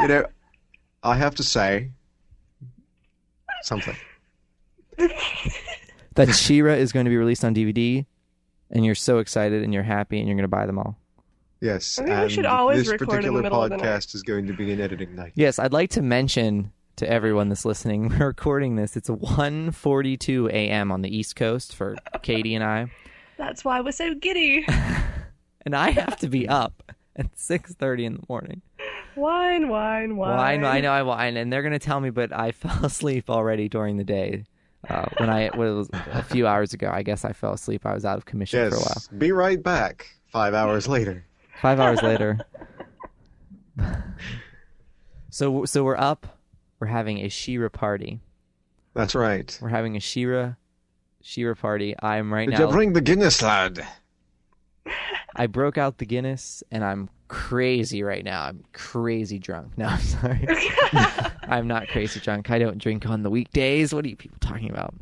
You 0.00 0.08
know, 0.08 0.26
I 1.02 1.16
have 1.16 1.34
to 1.36 1.42
say 1.42 1.90
something. 3.68 3.96
that 6.16 6.34
She-Ra 6.34 6.72
is 6.72 6.92
going 6.92 7.04
to 7.04 7.10
be 7.10 7.16
released 7.16 7.44
on 7.44 7.54
DVD, 7.54 8.04
and 8.70 8.84
you're 8.84 8.96
so 8.96 9.18
excited 9.18 9.62
and 9.62 9.72
you're 9.72 9.84
happy 9.84 10.18
and 10.18 10.26
you're 10.26 10.36
going 10.36 10.42
to 10.42 10.48
buy 10.48 10.66
them 10.66 10.78
all. 10.78 10.98
Yes, 11.60 11.98
I 11.98 12.04
think 12.04 12.16
we 12.16 12.22
and 12.22 12.32
should 12.32 12.46
always 12.46 12.80
this 12.80 12.88
record 12.88 13.02
in 13.02 13.08
the 13.08 13.16
particular 13.16 13.42
middle 13.42 13.62
of 13.62 13.70
the 13.70 13.76
night. 13.76 13.84
podcast 13.84 14.14
is 14.14 14.22
going 14.22 14.46
to 14.46 14.52
be 14.52 14.72
an 14.72 14.80
editing 14.80 15.14
night. 15.14 15.32
Yes, 15.34 15.58
I'd 15.58 15.72
like 15.72 15.90
to 15.90 16.02
mention 16.02 16.72
to 16.96 17.10
everyone 17.10 17.48
that's 17.48 17.64
listening. 17.64 18.08
We're 18.18 18.28
recording 18.28 18.76
this. 18.76 18.96
It's 18.96 19.08
1:42 19.08 20.50
a.m. 20.50 20.92
on 20.92 21.02
the 21.02 21.16
East 21.16 21.36
Coast 21.36 21.74
for 21.74 21.96
Katy 22.22 22.54
and 22.54 22.64
I, 22.64 22.90
That's 23.36 23.64
why 23.64 23.80
we're 23.80 23.92
so 23.92 24.14
giddy. 24.14 24.64
and 25.62 25.74
I 25.74 25.90
have 25.90 26.16
to 26.18 26.28
be 26.28 26.48
up 26.48 26.92
at 27.16 27.34
6:30 27.34 28.04
in 28.04 28.14
the 28.14 28.22
morning. 28.28 28.62
Wine, 29.18 29.68
wine, 29.68 30.16
wine. 30.16 30.30
Well, 30.30 30.38
I 30.40 30.56
know, 30.56 30.68
I 30.68 30.80
know, 30.80 30.92
I 30.92 31.02
whine, 31.02 31.36
and 31.36 31.52
they're 31.52 31.62
gonna 31.62 31.78
tell 31.78 32.00
me, 32.00 32.10
but 32.10 32.32
I 32.32 32.52
fell 32.52 32.84
asleep 32.84 33.28
already 33.28 33.68
during 33.68 33.96
the 33.96 34.04
day. 34.04 34.44
Uh, 34.88 35.06
when 35.18 35.28
I 35.28 35.50
was 35.56 35.90
a 35.92 36.22
few 36.22 36.46
hours 36.46 36.72
ago, 36.72 36.88
I 36.92 37.02
guess 37.02 37.24
I 37.24 37.32
fell 37.32 37.52
asleep. 37.52 37.84
I 37.84 37.94
was 37.94 38.04
out 38.04 38.16
of 38.16 38.26
commission 38.26 38.70
for 38.70 38.76
a 38.76 38.78
while. 38.78 39.02
Be 39.18 39.32
right 39.32 39.60
back. 39.60 40.06
Five 40.26 40.54
hours 40.54 40.86
later. 40.86 41.24
Five 41.60 41.80
hours 41.80 42.00
later. 42.00 42.38
so 45.30 45.64
so 45.64 45.82
we're 45.82 45.96
up. 45.96 46.38
We're 46.78 46.86
having 46.86 47.18
a 47.18 47.28
She-Ra 47.28 47.68
party. 47.70 48.20
That's 48.94 49.16
right. 49.16 49.58
We're 49.60 49.68
having 49.68 49.96
a 49.96 50.00
She-Ra 50.00 50.54
She-Ra 51.22 51.54
party. 51.54 51.96
I'm 52.00 52.32
right 52.32 52.48
Did 52.48 52.58
now. 52.58 52.66
you 52.66 52.72
bring 52.72 52.92
the 52.92 53.00
Guinness, 53.00 53.42
lad? 53.42 53.84
I 55.34 55.46
broke 55.48 55.76
out 55.76 55.98
the 55.98 56.06
Guinness 56.06 56.62
and 56.70 56.84
I'm 56.84 57.10
crazy 57.28 58.02
right 58.02 58.24
now. 58.24 58.42
I'm 58.42 58.64
crazy 58.72 59.38
drunk. 59.38 59.76
No, 59.78 59.86
I'm 59.86 60.00
sorry. 60.00 60.46
I'm 61.42 61.66
not 61.68 61.88
crazy 61.88 62.20
drunk. 62.20 62.50
I 62.50 62.58
don't 62.58 62.78
drink 62.78 63.06
on 63.06 63.22
the 63.22 63.30
weekdays. 63.30 63.94
What 63.94 64.04
are 64.04 64.08
you 64.08 64.16
people 64.16 64.38
talking 64.40 64.70
about? 64.70 64.94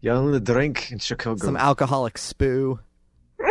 You 0.00 0.12
only 0.12 0.38
drink 0.40 0.92
in 0.92 0.98
Chicago. 1.00 1.44
Some 1.44 1.56
alcoholic 1.56 2.14
spoo. 2.14 2.78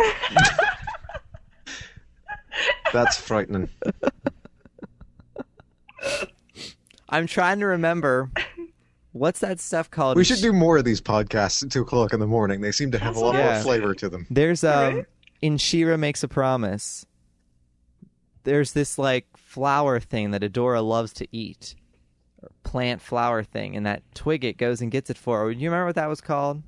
That's 2.92 3.18
frightening. 3.20 3.68
I'm 7.10 7.26
trying 7.26 7.60
to 7.60 7.66
remember 7.66 8.30
what's 9.12 9.40
that 9.40 9.60
stuff 9.60 9.90
called? 9.90 10.16
We 10.16 10.24
should 10.24 10.40
do 10.40 10.52
more 10.52 10.78
of 10.78 10.84
these 10.84 11.00
podcasts 11.00 11.62
at 11.64 11.70
two 11.70 11.82
o'clock 11.82 12.12
in 12.12 12.20
the 12.20 12.26
morning. 12.26 12.60
They 12.60 12.72
seem 12.72 12.90
to 12.92 12.98
have 12.98 13.16
a 13.16 13.20
lot 13.20 13.34
Yeah. 13.34 13.54
more 13.54 13.62
flavor 13.62 13.94
to 13.94 14.08
them. 14.08 14.26
There's 14.30 14.64
um 14.64 14.96
Right? 14.96 15.06
In 15.40 15.56
She-Ra 15.56 15.96
makes 15.96 16.22
a 16.22 16.28
promise. 16.28 17.06
There's 18.44 18.72
this 18.72 18.98
like 18.98 19.26
flower 19.36 20.00
thing 20.00 20.30
that 20.32 20.42
Adora 20.42 20.86
loves 20.86 21.12
to 21.14 21.28
eat. 21.32 21.74
Or 22.42 22.50
plant 22.62 23.00
flower 23.02 23.42
thing, 23.42 23.76
and 23.76 23.84
that 23.86 24.02
Twigget 24.14 24.56
goes 24.58 24.80
and 24.80 24.90
gets 24.90 25.10
it 25.10 25.18
for 25.18 25.40
her. 25.40 25.52
Do 25.54 25.58
you 25.60 25.68
remember 25.70 25.86
what 25.86 25.96
that 25.96 26.08
was 26.08 26.20
called? 26.20 26.62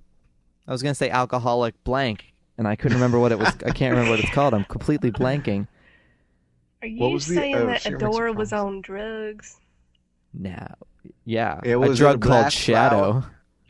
I 0.66 0.72
was 0.72 0.82
gonna 0.82 0.94
say 0.94 1.10
alcoholic 1.10 1.82
blank, 1.84 2.32
and 2.58 2.66
I 2.68 2.76
couldn't 2.76 2.96
remember 2.96 3.18
what 3.20 3.32
it 3.32 3.38
was. 3.38 3.48
I 3.64 3.70
can't 3.70 3.92
remember 3.92 4.10
what 4.10 4.20
it's 4.20 4.30
called. 4.30 4.52
I'm 4.54 4.64
completely 4.64 5.10
blanking. 5.12 5.66
Are 6.82 6.88
you 6.88 6.98
What 7.00 7.12
was 7.12 7.26
the- 7.26 7.34
saying 7.36 7.54
oh, 7.56 7.66
that 7.66 7.82
She-Ra 7.82 7.98
makes 7.98 8.02
a 8.16 8.18
Adora 8.20 8.34
was 8.34 8.52
on 8.52 8.80
drugs? 8.80 9.58
Now, 10.34 10.74
yeah, 11.24 11.60
It 11.64 11.72
a 11.72 11.78
was 11.78 11.98
drug 11.98 12.16
a 12.24 12.28
called 12.28 12.42
black 12.42 12.52
Shadow. 12.52 13.24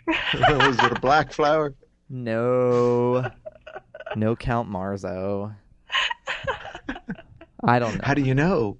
Was 0.35 0.79
it 0.79 0.93
a 0.97 1.01
black 1.01 1.33
flower? 1.33 1.73
No, 2.09 3.31
no 4.17 4.37
Count 4.37 4.69
Marzo. 4.71 5.55
I 7.63 7.79
don't 7.79 7.95
know. 7.97 8.01
How 8.03 8.15
do 8.15 8.23
you 8.23 8.35
know? 8.35 8.79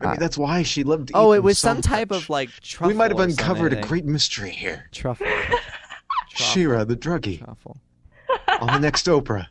I 0.00 0.04
mean, 0.06 0.12
Uh, 0.14 0.16
that's 0.18 0.38
why 0.38 0.62
she 0.62 0.84
loved. 0.84 1.08
to 1.08 1.16
Oh, 1.16 1.32
eat 1.32 1.36
it 1.36 1.38
them 1.38 1.44
was 1.44 1.58
so 1.58 1.68
some 1.68 1.80
type 1.82 2.10
much. 2.10 2.22
of 2.22 2.30
like 2.30 2.50
truffle. 2.60 2.88
We 2.88 2.94
might 2.94 3.10
have 3.10 3.18
or 3.20 3.24
uncovered 3.24 3.72
a 3.72 3.76
something. 3.76 3.88
great 3.88 4.04
mystery 4.04 4.50
here. 4.50 4.88
truffle. 4.92 5.26
Truffle. 5.26 5.58
She-Ra, 6.52 6.84
the 6.84 6.96
druggie, 6.96 7.44
Truffle. 7.44 7.76
on 8.60 8.68
the 8.68 8.78
next 8.80 9.06
Oprah. 9.06 9.46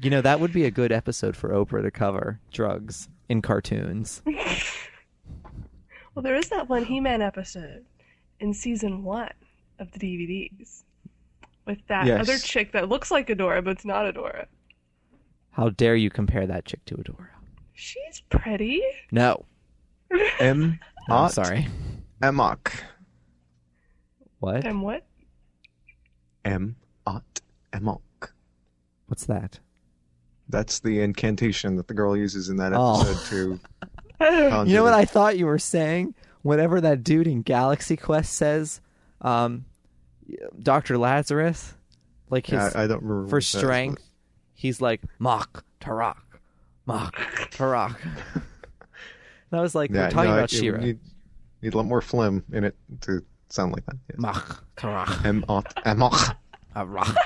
You 0.00 0.10
know 0.10 0.20
that 0.20 0.40
would 0.40 0.52
be 0.52 0.64
a 0.64 0.70
good 0.70 0.92
episode 0.92 1.36
for 1.36 1.50
Oprah 1.50 1.82
to 1.82 1.90
cover 1.90 2.40
drugs 2.52 3.08
in 3.28 3.42
cartoons. 3.42 4.22
Well, 6.14 6.22
there 6.22 6.36
is 6.36 6.48
that 6.50 6.68
one 6.68 6.84
He-Man 6.84 7.20
episode 7.22 7.84
in 8.38 8.54
season 8.54 9.02
one 9.02 9.32
of 9.78 9.90
the 9.92 9.98
DVDs 9.98 10.82
with 11.66 11.78
that 11.88 12.06
Yes. 12.06 12.20
other 12.20 12.38
chick 12.38 12.72
that 12.72 12.88
looks 12.88 13.10
like 13.10 13.28
Adora, 13.28 13.62
but 13.64 13.70
it's 13.72 13.84
not 13.84 14.12
Adora. 14.12 14.46
How 15.52 15.68
dare 15.70 15.96
you 15.96 16.10
compare 16.10 16.46
that 16.46 16.64
chick 16.64 16.84
to 16.86 16.96
Adora? 16.96 17.28
She's 17.74 18.22
pretty. 18.28 18.82
No, 19.10 19.44
M. 20.40 20.78
no 21.08 21.14
I'm 21.16 21.30
sorry. 21.30 21.66
Emok. 22.22 22.72
What? 24.40 24.64
And 24.64 24.82
what? 24.82 25.04
M. 26.44 26.76
Ot 27.06 27.40
Emok. 27.72 28.00
What's 29.06 29.26
that? 29.26 29.58
That's 30.48 30.80
the 30.80 31.00
incantation 31.00 31.76
that 31.76 31.88
the 31.88 31.94
girl 31.94 32.16
uses 32.16 32.48
in 32.50 32.56
that 32.58 32.72
Oh. 32.74 33.00
episode 33.00 33.26
to 33.30 33.60
Oh, 34.20 34.48
conjure 34.50 34.70
You 34.70 34.76
know 34.76 34.84
what 34.84 34.92
I 34.94 35.04
thought 35.04 35.38
you 35.38 35.46
were 35.46 35.58
saying? 35.58 36.14
Whatever 36.42 36.80
that 36.82 37.02
dude 37.02 37.26
in 37.26 37.40
Galaxy 37.42 37.96
Quest 37.96 38.34
says, 38.34 38.80
um, 39.24 39.64
Doctor 40.62 40.96
Lazarus, 40.98 41.74
like 42.30 42.46
his 42.46 42.74
I, 42.74 42.84
I 42.84 42.86
don't 42.86 43.02
remember 43.02 43.28
for 43.28 43.36
what 43.36 43.42
that 43.42 43.46
is, 43.46 43.52
but- 43.52 43.58
strength, 43.58 44.02
he's 44.54 44.80
like 44.80 45.02
Mach 45.18 45.64
Tarak, 45.80 46.16
Mach 46.86 47.14
Tarak. 47.50 47.96
And 49.50 49.60
I 49.60 49.62
was 49.62 49.74
like, 49.76 49.90
Yeah, 49.90 50.06
we're 50.06 50.10
talking 50.10 50.30
no, 50.30 50.36
about 50.38 50.50
She-Ra. 50.50 50.80
Need, 50.80 50.98
need 51.62 51.74
a 51.74 51.76
lot 51.76 51.86
more 51.86 52.00
phlegm 52.00 52.42
in 52.52 52.64
it 52.64 52.74
to 53.02 53.22
sound 53.50 53.72
like 53.72 53.86
that. 53.86 53.94
Yes. 54.10 54.18
Mach 54.18 54.64
Tarak. 54.76 55.24
M. 55.24 55.44
Ot 55.48 55.72
Emok. 55.84 56.34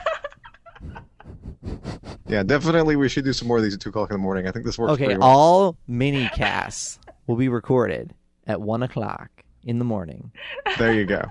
Yeah, 2.27 2.43
definitely 2.43 2.97
we 2.97 3.09
should 3.09 3.25
do 3.25 3.33
some 3.33 3.49
more 3.49 3.57
of 3.57 3.63
these 3.63 3.73
at 3.75 3.81
2 3.81 3.89
o'clock 3.89 4.11
in 4.11 4.15
the 4.15 4.23
morning. 4.23 4.47
I 4.47 4.51
think 4.51 4.67
this 4.67 4.79
works 4.79 4.93
Okay, 4.93 5.17
well. 5.17 5.23
all 5.23 5.77
mini 5.87 6.29
casts 6.35 6.99
will 7.27 7.37
be 7.37 7.49
recorded 7.49 8.13
at 8.47 8.61
one 8.61 8.83
o'clock 8.83 9.31
in 9.65 9.79
the 9.79 9.85
morning. 9.87 10.31
There 10.79 10.93
you 10.93 11.07
go. 11.07 11.23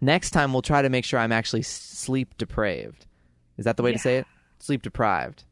Next 0.00 0.30
time, 0.30 0.52
we'll 0.52 0.62
try 0.62 0.82
to 0.82 0.88
make 0.88 1.04
sure 1.04 1.18
I'm 1.20 1.32
actually 1.32 1.62
sleep 1.62 2.36
depraved. 2.38 3.06
Is 3.56 3.64
that 3.64 3.76
the 3.76 3.82
way 3.82 3.92
to 3.92 3.98
say 3.98 4.18
it? 4.18 4.26
Sleep 4.60 4.82
deprived. 4.82 5.44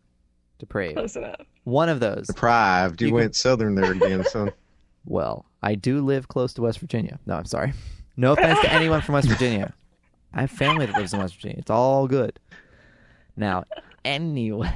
Depraved. 0.59 0.97
Close 0.97 1.17
enough. 1.17 1.41
One 1.65 1.89
of 1.89 2.01
those. 2.01 2.27
Deprived. 2.29 3.01
You, 3.03 3.09
You 3.09 3.15
went 3.15 3.35
southern 3.37 3.75
there 3.75 3.93
again, 3.93 4.25
son. 4.25 4.53
Well, 5.09 5.47
I 5.63 5.77
do 5.77 6.01
live 6.01 6.27
close 6.27 6.53
to 6.55 6.63
West 6.63 6.81
Virginia. 6.81 7.21
No, 7.27 7.37
I'm 7.37 7.45
sorry. 7.45 7.75
No 8.17 8.33
offense 8.33 8.59
to 8.63 8.73
anyone 8.73 9.03
from 9.03 9.13
West 9.15 9.29
Virginia. 9.29 9.73
I 10.35 10.41
have 10.41 10.51
family 10.51 10.85
that 10.87 10.97
lives 10.97 11.13
in 11.15 11.21
West 11.21 11.35
Virginia. 11.37 11.59
It's 11.59 11.71
all 11.71 12.09
good. 12.09 12.41
Now, 13.37 13.63
anyway, 14.05 14.75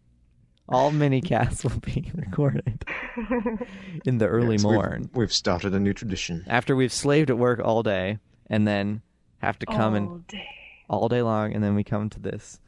all 0.70 0.90
mini 0.90 1.20
casts 1.20 1.64
will 1.64 1.78
be 1.80 2.10
recorded 2.14 2.82
in 4.06 4.16
the 4.16 4.26
early 4.26 4.54
Yes, 4.56 4.64
we've- 4.64 4.74
morn. 4.76 5.10
We've, 5.12 5.32
started 5.32 5.74
a 5.74 5.78
new 5.80 5.92
tradition. 5.92 6.44
after 6.46 6.74
we've 6.74 6.92
slaved 6.92 7.28
at 7.28 7.36
work 7.36 7.60
all 7.62 7.82
day 7.82 8.18
and 8.50 8.66
then 8.66 9.02
have 9.38 9.58
to 9.60 9.66
come 9.66 9.94
All 9.94 9.94
and 9.94 10.26
day. 10.26 10.48
all 10.88 11.08
day 11.08 11.22
long 11.22 11.52
and 11.54 11.62
then 11.62 11.74
we 11.74 11.84
come 11.84 12.08
to 12.10 12.18
this 12.20 12.60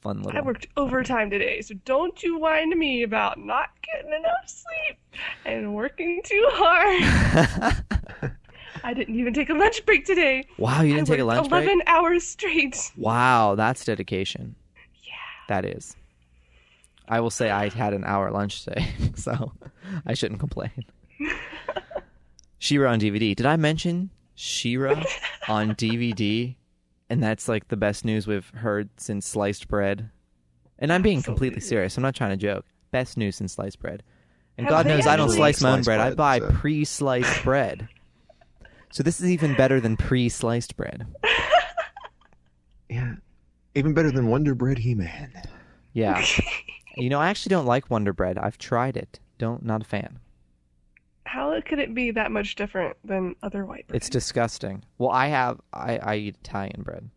fun 0.00 0.22
little 0.22 0.38
I 0.38 0.42
worked 0.42 0.66
overtime 0.76 1.28
today, 1.30 1.60
so 1.60 1.74
don't 1.84 2.22
you 2.22 2.38
whine 2.38 2.70
to 2.70 2.76
me 2.76 3.02
about 3.02 3.38
not 3.38 3.70
getting 3.82 4.12
enough 4.12 4.46
sleep 4.46 4.98
and 5.44 5.74
working 5.74 6.20
too 6.24 6.44
hard. 6.52 8.32
I 8.84 8.94
didn't 8.94 9.16
even 9.18 9.34
take 9.34 9.50
a 9.50 9.54
lunch 9.54 9.84
break 9.84 10.04
today. 10.06 10.46
wow 10.56 10.82
you 10.82 10.94
didn't 10.94 11.08
I 11.10 11.12
take 11.14 11.20
a 11.20 11.24
lunch 11.24 11.48
11 11.48 11.66
break 11.78 11.88
hours 11.88 12.24
straight. 12.24 12.92
wow 12.96 13.54
that's 13.56 13.84
dedication 13.84 14.54
Yeah. 15.02 15.12
that 15.48 15.64
is 15.64 15.96
i 17.08 17.18
will 17.20 17.30
say 17.30 17.50
i 17.50 17.68
had 17.70 17.92
an 17.94 18.04
hour 18.04 18.30
lunch 18.30 18.64
today 18.64 18.86
so 19.16 19.52
i 20.06 20.14
shouldn't 20.14 20.38
complain 20.38 20.70
she-ra 22.58 22.92
on 22.92 23.00
dvd 23.00 23.34
did 23.34 23.46
i 23.46 23.56
mention 23.56 24.10
she-ra 24.40 25.02
on 25.48 25.74
dvd 25.74 26.54
and 27.10 27.20
that's 27.22 27.48
like 27.48 27.66
the 27.68 27.76
best 27.76 28.04
news 28.04 28.26
we've 28.26 28.48
heard 28.50 28.88
since 28.98 29.26
sliced 29.26 29.66
bread. 29.66 30.10
And 30.78 30.92
i'm 30.92 31.02
being 31.02 31.22
completely 31.22 31.60
serious. 31.60 31.96
I'm 31.96 32.02
not 32.02 32.14
trying 32.14 32.30
to 32.30 32.36
joke. 32.36 32.64
Best 32.92 33.16
news 33.16 33.36
since 33.36 33.54
sliced 33.54 33.80
bread. 33.80 34.02
And 34.56 34.66
Have 34.66 34.72
god 34.72 34.86
knows 34.86 35.06
i 35.06 35.16
don't 35.16 35.30
slice 35.30 35.60
my 35.60 35.70
own 35.70 35.82
Sliced 35.82 35.86
bread. 35.86 36.00
I 36.00 36.14
buy 36.14 36.38
so- 36.38 36.50
pre-sliced 36.52 37.42
bread. 37.42 37.88
So 38.92 39.02
this 39.02 39.20
is 39.20 39.28
even 39.30 39.54
better 39.54 39.80
than 39.80 39.96
pre-sliced 39.96 40.76
bread. 40.76 41.06
Yeah. 42.90 43.16
Even 43.74 43.92
better 43.92 44.10
than 44.10 44.28
Wonder 44.28 44.54
Bread 44.54 44.78
He 44.78 44.94
Man. 44.94 45.32
yeah. 45.92 46.24
You 46.96 47.08
know 47.10 47.20
i 47.20 47.28
actually 47.28 47.50
don't 47.50 47.66
like 47.66 47.90
wonder 47.90 48.12
bread. 48.12 48.38
I've 48.38 48.58
tried 48.58 48.96
it. 48.96 49.20
Don't 49.38 49.64
not 49.64 49.82
a 49.82 49.84
fan 49.84 50.18
How 51.28 51.60
could 51.60 51.78
it 51.78 51.94
be 51.94 52.10
that 52.12 52.30
much 52.32 52.54
different 52.54 52.96
than 53.04 53.36
other 53.42 53.66
white 53.66 53.86
bread? 53.86 53.96
It's 53.96 54.08
disgusting. 54.08 54.82
Well, 54.96 55.10
I 55.10 55.26
have 55.28 55.60
I, 55.72 55.98
I 55.98 56.16
eat 56.16 56.36
Italian 56.42 56.82
bread, 56.82 57.10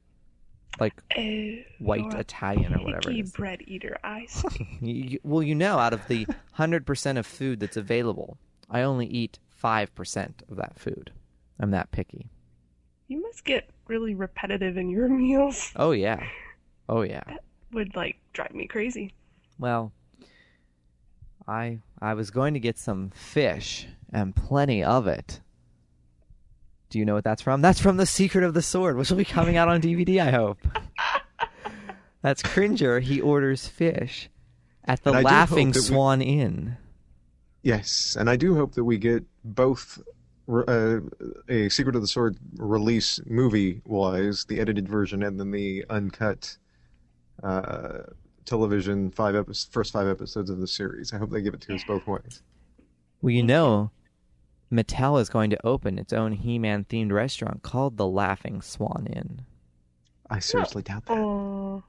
like 0.79 1.01
Oh, 1.17 1.55
white 1.79 2.13
Italian 2.13 2.73
or 2.73 2.83
whatever. 2.83 3.09
Picky 3.09 3.23
bread 3.23 3.61
eater. 3.67 3.97
I 4.03 4.25
see. 4.29 4.67
You, 4.81 4.93
you- 4.93 5.19
well, 5.23 5.41
you 5.43 5.55
know, 5.55 5.79
out 5.79 5.93
of 5.93 6.07
the 6.07 6.27
hundred 6.53 6.85
percent 6.85 7.17
of 7.17 7.25
food 7.25 7.59
that's 7.61 7.77
available, 7.77 8.37
I 8.69 8.81
only 8.81 9.05
eat 9.07 9.39
five 9.49 9.93
percent 9.95 10.43
of 10.49 10.57
that 10.57 10.77
food. 10.77 11.11
I'm 11.59 11.71
that 11.71 11.91
picky. 11.91 12.27
you 13.07 13.21
must 13.21 13.43
get 13.45 13.69
really 13.87 14.15
repetitive 14.15 14.75
in 14.77 14.89
your 14.89 15.07
meals. 15.23 15.71
Oh 15.75 15.91
yeah, 15.91 16.21
oh 16.89 17.01
yeah. 17.03 17.23
That 17.27 17.43
Would 17.71 17.95
like 17.95 18.17
drive 18.33 18.53
me 18.53 18.67
crazy. 18.67 19.13
Well, 19.57 19.93
I 21.47 21.79
I 22.01 22.13
was 22.13 22.31
going 22.31 22.53
to 22.53 22.59
get 22.59 22.77
some 22.77 23.09
fish 23.11 23.87
and 24.11 24.35
plenty 24.35 24.83
of 24.83 25.07
it. 25.07 25.39
Do 26.89 26.99
you 26.99 27.05
know 27.05 27.13
what 27.13 27.23
that's 27.23 27.41
from? 27.41 27.61
That's 27.61 27.79
from 27.79 27.97
The 27.97 28.05
Secret 28.05 28.43
of 28.43 28.53
the 28.53 28.61
Sword, 28.61 28.97
which 28.97 29.09
will 29.09 29.17
be 29.17 29.23
coming 29.25 29.55
out 29.55 29.69
on 29.69 29.81
DVD, 29.81 30.19
I 30.19 30.31
hope. 30.31 30.59
that's 32.21 32.43
Cringer. 32.43 32.99
He 32.99 33.21
orders 33.21 33.67
fish 33.67 34.29
at 34.83 35.01
the 35.03 35.11
And 35.11 35.19
I 35.19 35.21
do 35.21 35.27
hope 35.27 35.31
Laughing 35.31 35.71
that 35.71 35.79
we- 35.79 35.83
Swan 35.83 36.21
Inn. 36.21 36.77
Yes, 37.63 38.17
and 38.19 38.29
I 38.29 38.35
do 38.35 38.55
hope 38.55 38.73
that 38.73 38.83
we 38.83 38.97
get 38.97 39.23
both 39.45 40.01
uh, 40.49 40.99
a 41.47 41.69
Secret 41.69 41.95
of 41.95 42.01
the 42.01 42.07
Sword 42.07 42.37
release 42.57 43.19
movie 43.25 43.81
wise, 43.85 44.45
the 44.45 44.59
edited 44.59 44.89
version, 44.89 45.21
and 45.23 45.39
then 45.39 45.51
the 45.51 45.85
uncut 45.89 46.57
uh, 47.43 47.99
television 48.45 49.11
five 49.11 49.35
epi- 49.35 49.53
first 49.71 49.93
five 49.93 50.07
episodes 50.07 50.49
of 50.49 50.59
the 50.59 50.67
series. 50.67 51.13
I 51.13 51.17
hope 51.17 51.29
they 51.29 51.41
give 51.41 51.53
it 51.53 51.61
to 51.61 51.75
us 51.75 51.83
both 51.83 52.05
ways. 52.07 52.41
Well, 53.21 53.31
you 53.31 53.43
know, 53.43 53.91
Mattel 54.71 55.19
is 55.21 55.29
going 55.29 55.49
to 55.51 55.65
open 55.65 55.99
its 55.99 56.13
own 56.13 56.31
He-Man 56.33 56.85
themed 56.89 57.11
restaurant 57.11 57.61
called 57.61 57.97
the 57.97 58.07
Laughing 58.07 58.61
Swan 58.61 59.07
Inn. 59.11 59.41
I 60.29 60.39
seriously 60.39 60.81
doubt 60.81 61.05
that. 61.07 61.17
Oh, 61.17 61.83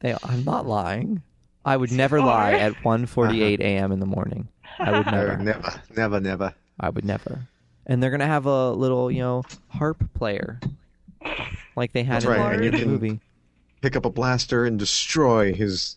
They, 0.00 0.14
I'm 0.24 0.44
not 0.44 0.66
lying. 0.66 1.22
I 1.64 1.76
would 1.76 1.92
never 1.92 2.18
are. 2.18 2.26
lie 2.26 2.52
at 2.52 2.72
1:48 2.84 3.60
a.m. 3.60 3.92
in 3.92 4.00
the 4.00 4.06
morning. 4.06 4.48
I 4.78 4.90
would 4.98 5.06
No, 5.06 5.12
never. 5.12 5.36
never, 5.38 5.82
never, 5.96 6.20
never. 6.20 6.54
I 6.80 6.88
would 6.90 7.04
never. 7.04 7.48
And 7.86 8.00
they're 8.02 8.10
gonna 8.10 8.26
have 8.26 8.46
a 8.46 8.70
little, 8.70 9.10
you 9.10 9.18
know, 9.20 9.42
harp 9.68 10.02
player, 10.14 10.60
like 11.76 11.92
they 11.92 12.04
had 12.04 12.22
That's 12.22 12.24
in 12.26 12.30
right, 12.30 12.48
the 12.50 12.54
and 12.54 12.64
you 12.64 12.70
can- 12.70 12.88
movie. 12.90 13.20
Pick 13.82 13.96
up 13.96 14.04
a 14.06 14.10
blaster 14.10 14.64
and 14.64 14.78
destroy 14.78 15.52
his 15.52 15.96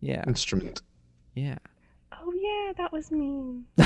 Yeah, 0.00 0.22
instrument. 0.26 0.82
yeah. 1.34 1.56
oh 2.12 2.32
yeah, 2.34 2.72
that 2.76 2.92
was 2.92 3.10
me. 3.10 3.62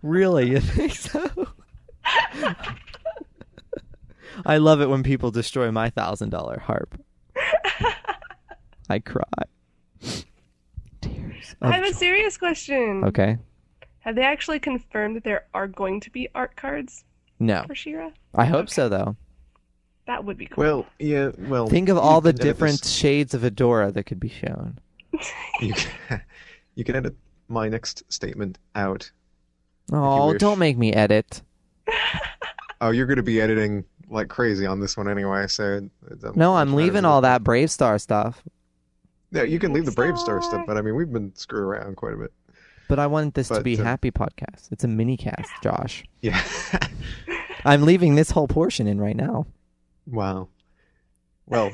Really, 0.00 0.48
you 0.50 0.60
think 0.60 0.92
so? 0.94 1.28
I 4.46 4.58
love 4.58 4.80
it 4.80 4.88
when 4.88 5.02
people 5.02 5.32
destroy 5.32 5.72
my 5.72 5.90
thousand 5.90 6.28
dollar 6.30 6.60
harp. 6.60 7.00
I 8.88 9.00
cry. 9.00 9.24
Tears. 11.00 11.56
I 11.60 11.66
of 11.68 11.74
have 11.74 11.84
a 11.84 11.92
serious 11.92 12.36
question. 12.36 13.02
Okay. 13.06 13.38
Have 14.00 14.14
they 14.14 14.22
actually 14.22 14.60
confirmed 14.60 15.16
that 15.16 15.24
there 15.24 15.46
are 15.52 15.66
going 15.66 15.98
to 16.02 16.10
be 16.10 16.28
art 16.32 16.54
cards 16.54 17.04
No, 17.40 17.64
for 17.66 17.74
She-Ra? 17.74 18.10
I 18.36 18.44
hope 18.44 18.70
so 18.70 18.88
though. 18.88 19.16
That 20.08 20.24
would 20.24 20.36
be 20.38 20.46
cool. 20.46 20.64
Well, 20.64 20.86
yeah, 20.98 21.30
well. 21.38 21.68
Think 21.68 21.88
of 21.90 21.98
all 21.98 22.20
the 22.20 22.32
different 22.32 22.80
this- 22.82 22.90
shades 22.90 23.34
of 23.34 23.42
Adora 23.42 23.92
that 23.92 24.04
could 24.04 24.18
be 24.18 24.28
shown. 24.30 24.78
You 25.60 25.74
can, 25.74 26.22
you 26.76 26.84
can 26.84 26.96
edit 26.96 27.16
my 27.48 27.68
next 27.68 28.02
statement 28.12 28.58
out. 28.74 29.10
Oh, 29.92 30.28
wish. 30.32 30.38
don't 30.40 30.58
make 30.58 30.76
me 30.76 30.92
edit. 30.92 31.42
Oh, 32.80 32.90
you're 32.90 33.06
going 33.06 33.16
to 33.16 33.24
be 33.24 33.40
editing 33.40 33.84
like 34.08 34.28
crazy 34.28 34.64
on 34.64 34.78
this 34.78 34.96
one 34.96 35.08
anyway, 35.08 35.48
so 35.48 35.88
it 36.10 36.20
doesn't 36.20 36.36
No, 36.36 36.54
I'm 36.54 36.74
leaving 36.74 37.04
all 37.04 37.20
that 37.22 37.42
Brave 37.42 37.72
Star 37.72 37.98
stuff. 37.98 38.40
Yeah, 39.32 39.42
you 39.42 39.58
can 39.58 39.72
leave 39.72 39.84
the 39.84 39.90
Brave 39.90 40.16
Star 40.16 40.40
Star. 40.40 40.52
stuff, 40.52 40.66
but 40.66 40.76
I 40.76 40.82
mean, 40.82 40.94
we've 40.94 41.12
been 41.12 41.34
screwed 41.34 41.64
around 41.64 41.96
quite 41.96 42.14
a 42.14 42.16
bit. 42.16 42.32
But 42.88 43.00
I 43.00 43.08
want 43.08 43.34
this 43.34 43.48
to 43.48 43.54
But, 43.54 43.64
be 43.64 43.76
uh, 43.80 43.82
happy 43.82 44.12
podcast. 44.12 44.70
It's 44.70 44.84
a 44.84 44.88
mini 44.88 45.16
cast, 45.16 45.50
Josh. 45.62 46.04
Yeah. 46.20 46.40
I'm 47.64 47.82
leaving 47.82 48.14
this 48.14 48.30
whole 48.30 48.46
portion 48.46 48.86
in 48.86 49.00
right 49.00 49.16
now. 49.16 49.46
Wow. 50.10 50.48
Well, 51.46 51.70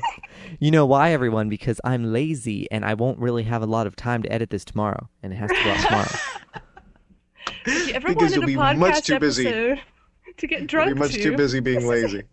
You 0.59 0.71
know 0.71 0.85
why, 0.85 1.11
everyone? 1.11 1.49
Because 1.49 1.81
I'm 1.83 2.13
lazy 2.13 2.69
and 2.71 2.85
I 2.85 2.93
won't 2.93 3.19
really 3.19 3.43
have 3.43 3.61
a 3.61 3.65
lot 3.65 3.87
of 3.87 3.95
time 3.95 4.23
to 4.23 4.31
edit 4.31 4.49
this 4.49 4.63
tomorrow, 4.63 5.09
and 5.21 5.33
it 5.33 5.35
has 5.35 5.49
to 5.49 5.63
go 5.63 5.69
out 5.69 5.85
tomorrow. 5.85 6.19
if 7.65 7.87
you 7.87 7.93
ever 7.93 8.07
because 8.09 8.35
you'll 8.35 8.45
be 8.45 8.55
much 8.55 9.05
too 9.05 9.19
busy. 9.19 9.43
to 9.43 10.47
get 10.47 10.67
drunk. 10.67 10.87
you'll 10.87 10.95
be 10.95 10.99
much 10.99 11.13
to, 11.13 11.23
too 11.23 11.35
busy 11.35 11.59
being 11.59 11.79
this 11.79 11.87
lazy. 11.87 12.19
it. 12.19 12.27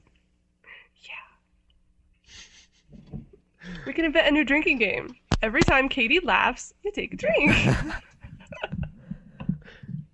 We 3.86 3.92
can 3.92 4.04
invent 4.04 4.28
a 4.28 4.30
new 4.30 4.44
drinking 4.44 4.78
game. 4.78 5.16
Every 5.42 5.62
time 5.62 5.88
Katy 5.88 6.20
laughs, 6.20 6.72
you 6.84 6.92
take 6.92 7.14
a 7.14 7.16
drink. 7.16 7.52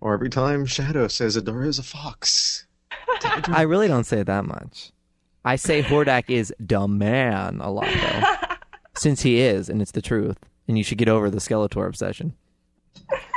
Or 0.01 0.15
every 0.15 0.31
time 0.31 0.65
Shadow 0.65 1.09
says 1.09 1.37
Adora 1.37 1.67
is 1.67 1.79
a 1.79 1.83
fox. 1.83 2.67
I 3.49 3.63
really 3.63 3.89
don't 3.89 4.05
say 4.05 4.21
it 4.21 4.29
that 4.29 4.45
much. 4.45 4.93
I 5.45 5.57
say 5.57 5.83
Hordak 5.83 6.25
is 6.29 6.53
dumb 6.65 6.99
man 6.99 7.61
a 7.61 7.71
lot 7.71 7.87
though, 7.87 8.57
since 8.97 9.23
he 9.23 9.41
is, 9.41 9.69
and 9.69 9.81
it's 9.81 9.93
the 9.93 10.03
truth. 10.03 10.37
And 10.67 10.77
you 10.77 10.85
should 10.85 10.99
get 10.99 11.09
over 11.09 11.31
the 11.31 11.39
Skeletor 11.39 11.87
obsession. 11.87 12.35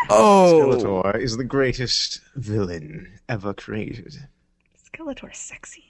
Oh, 0.09 0.73
Skeletor 0.73 1.17
is 1.19 1.37
the 1.37 1.43
greatest 1.45 2.19
villain 2.35 3.07
ever 3.29 3.53
created. 3.53 4.15
Skeletor's 4.93 5.37
sexy. 5.37 5.85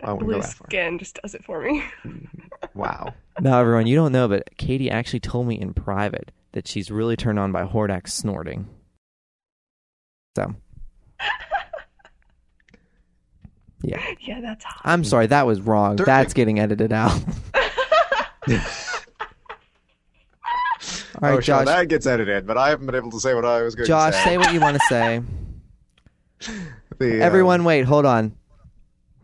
I 0.00 0.06
That 0.06 0.12
wouldn't 0.14 0.20
go 0.20 0.26
blue 0.26 0.40
that 0.40 0.52
far. 0.54 0.66
skin 0.68 0.98
just 0.98 1.18
does 1.22 1.34
it 1.34 1.44
for 1.44 1.60
me. 1.62 1.82
Wow. 2.74 3.12
Now, 3.40 3.58
everyone, 3.60 3.86
you 3.86 3.96
don't 3.96 4.12
know, 4.12 4.28
but 4.28 4.48
Katy 4.56 4.88
actually 4.90 5.20
told 5.20 5.46
me 5.46 5.60
in 5.60 5.74
private 5.74 6.32
that 6.52 6.66
she's 6.66 6.90
really 6.90 7.16
turned 7.16 7.38
on 7.38 7.52
by 7.52 7.64
Hordak 7.66 8.08
snorting. 8.08 8.66
So, 10.36 10.54
yeah. 13.82 14.00
Yeah, 14.20 14.40
that's 14.40 14.64
hot. 14.64 14.80
I'm 14.84 15.04
sorry, 15.04 15.26
that 15.28 15.46
was 15.46 15.60
wrong. 15.60 15.96
Dirk- 15.96 16.06
That's 16.06 16.32
getting 16.34 16.58
edited 16.58 16.92
out. 16.92 17.12
All 21.20 21.28
right, 21.28 21.34
oh, 21.34 21.40
sure, 21.40 21.42
Josh. 21.42 21.66
that 21.66 21.88
gets 21.88 22.06
edited, 22.06 22.46
but 22.46 22.56
I 22.58 22.70
haven't 22.70 22.86
been 22.86 22.94
able 22.96 23.10
to 23.12 23.20
say 23.20 23.34
what 23.34 23.44
I 23.44 23.62
was 23.62 23.74
going 23.74 23.86
Josh, 23.86 24.12
to 24.14 24.18
say 24.18 24.24
Josh, 24.24 24.30
say. 24.30 24.38
what 24.38 24.52
you 24.52 24.60
want 24.60 24.76
to 24.78 24.82
say. 24.88 25.22
The, 26.98 27.20
uh, 27.20 27.24
Everyone, 27.24 27.64
wait, 27.64 27.84
hold 27.84 28.04
on. 28.04 28.36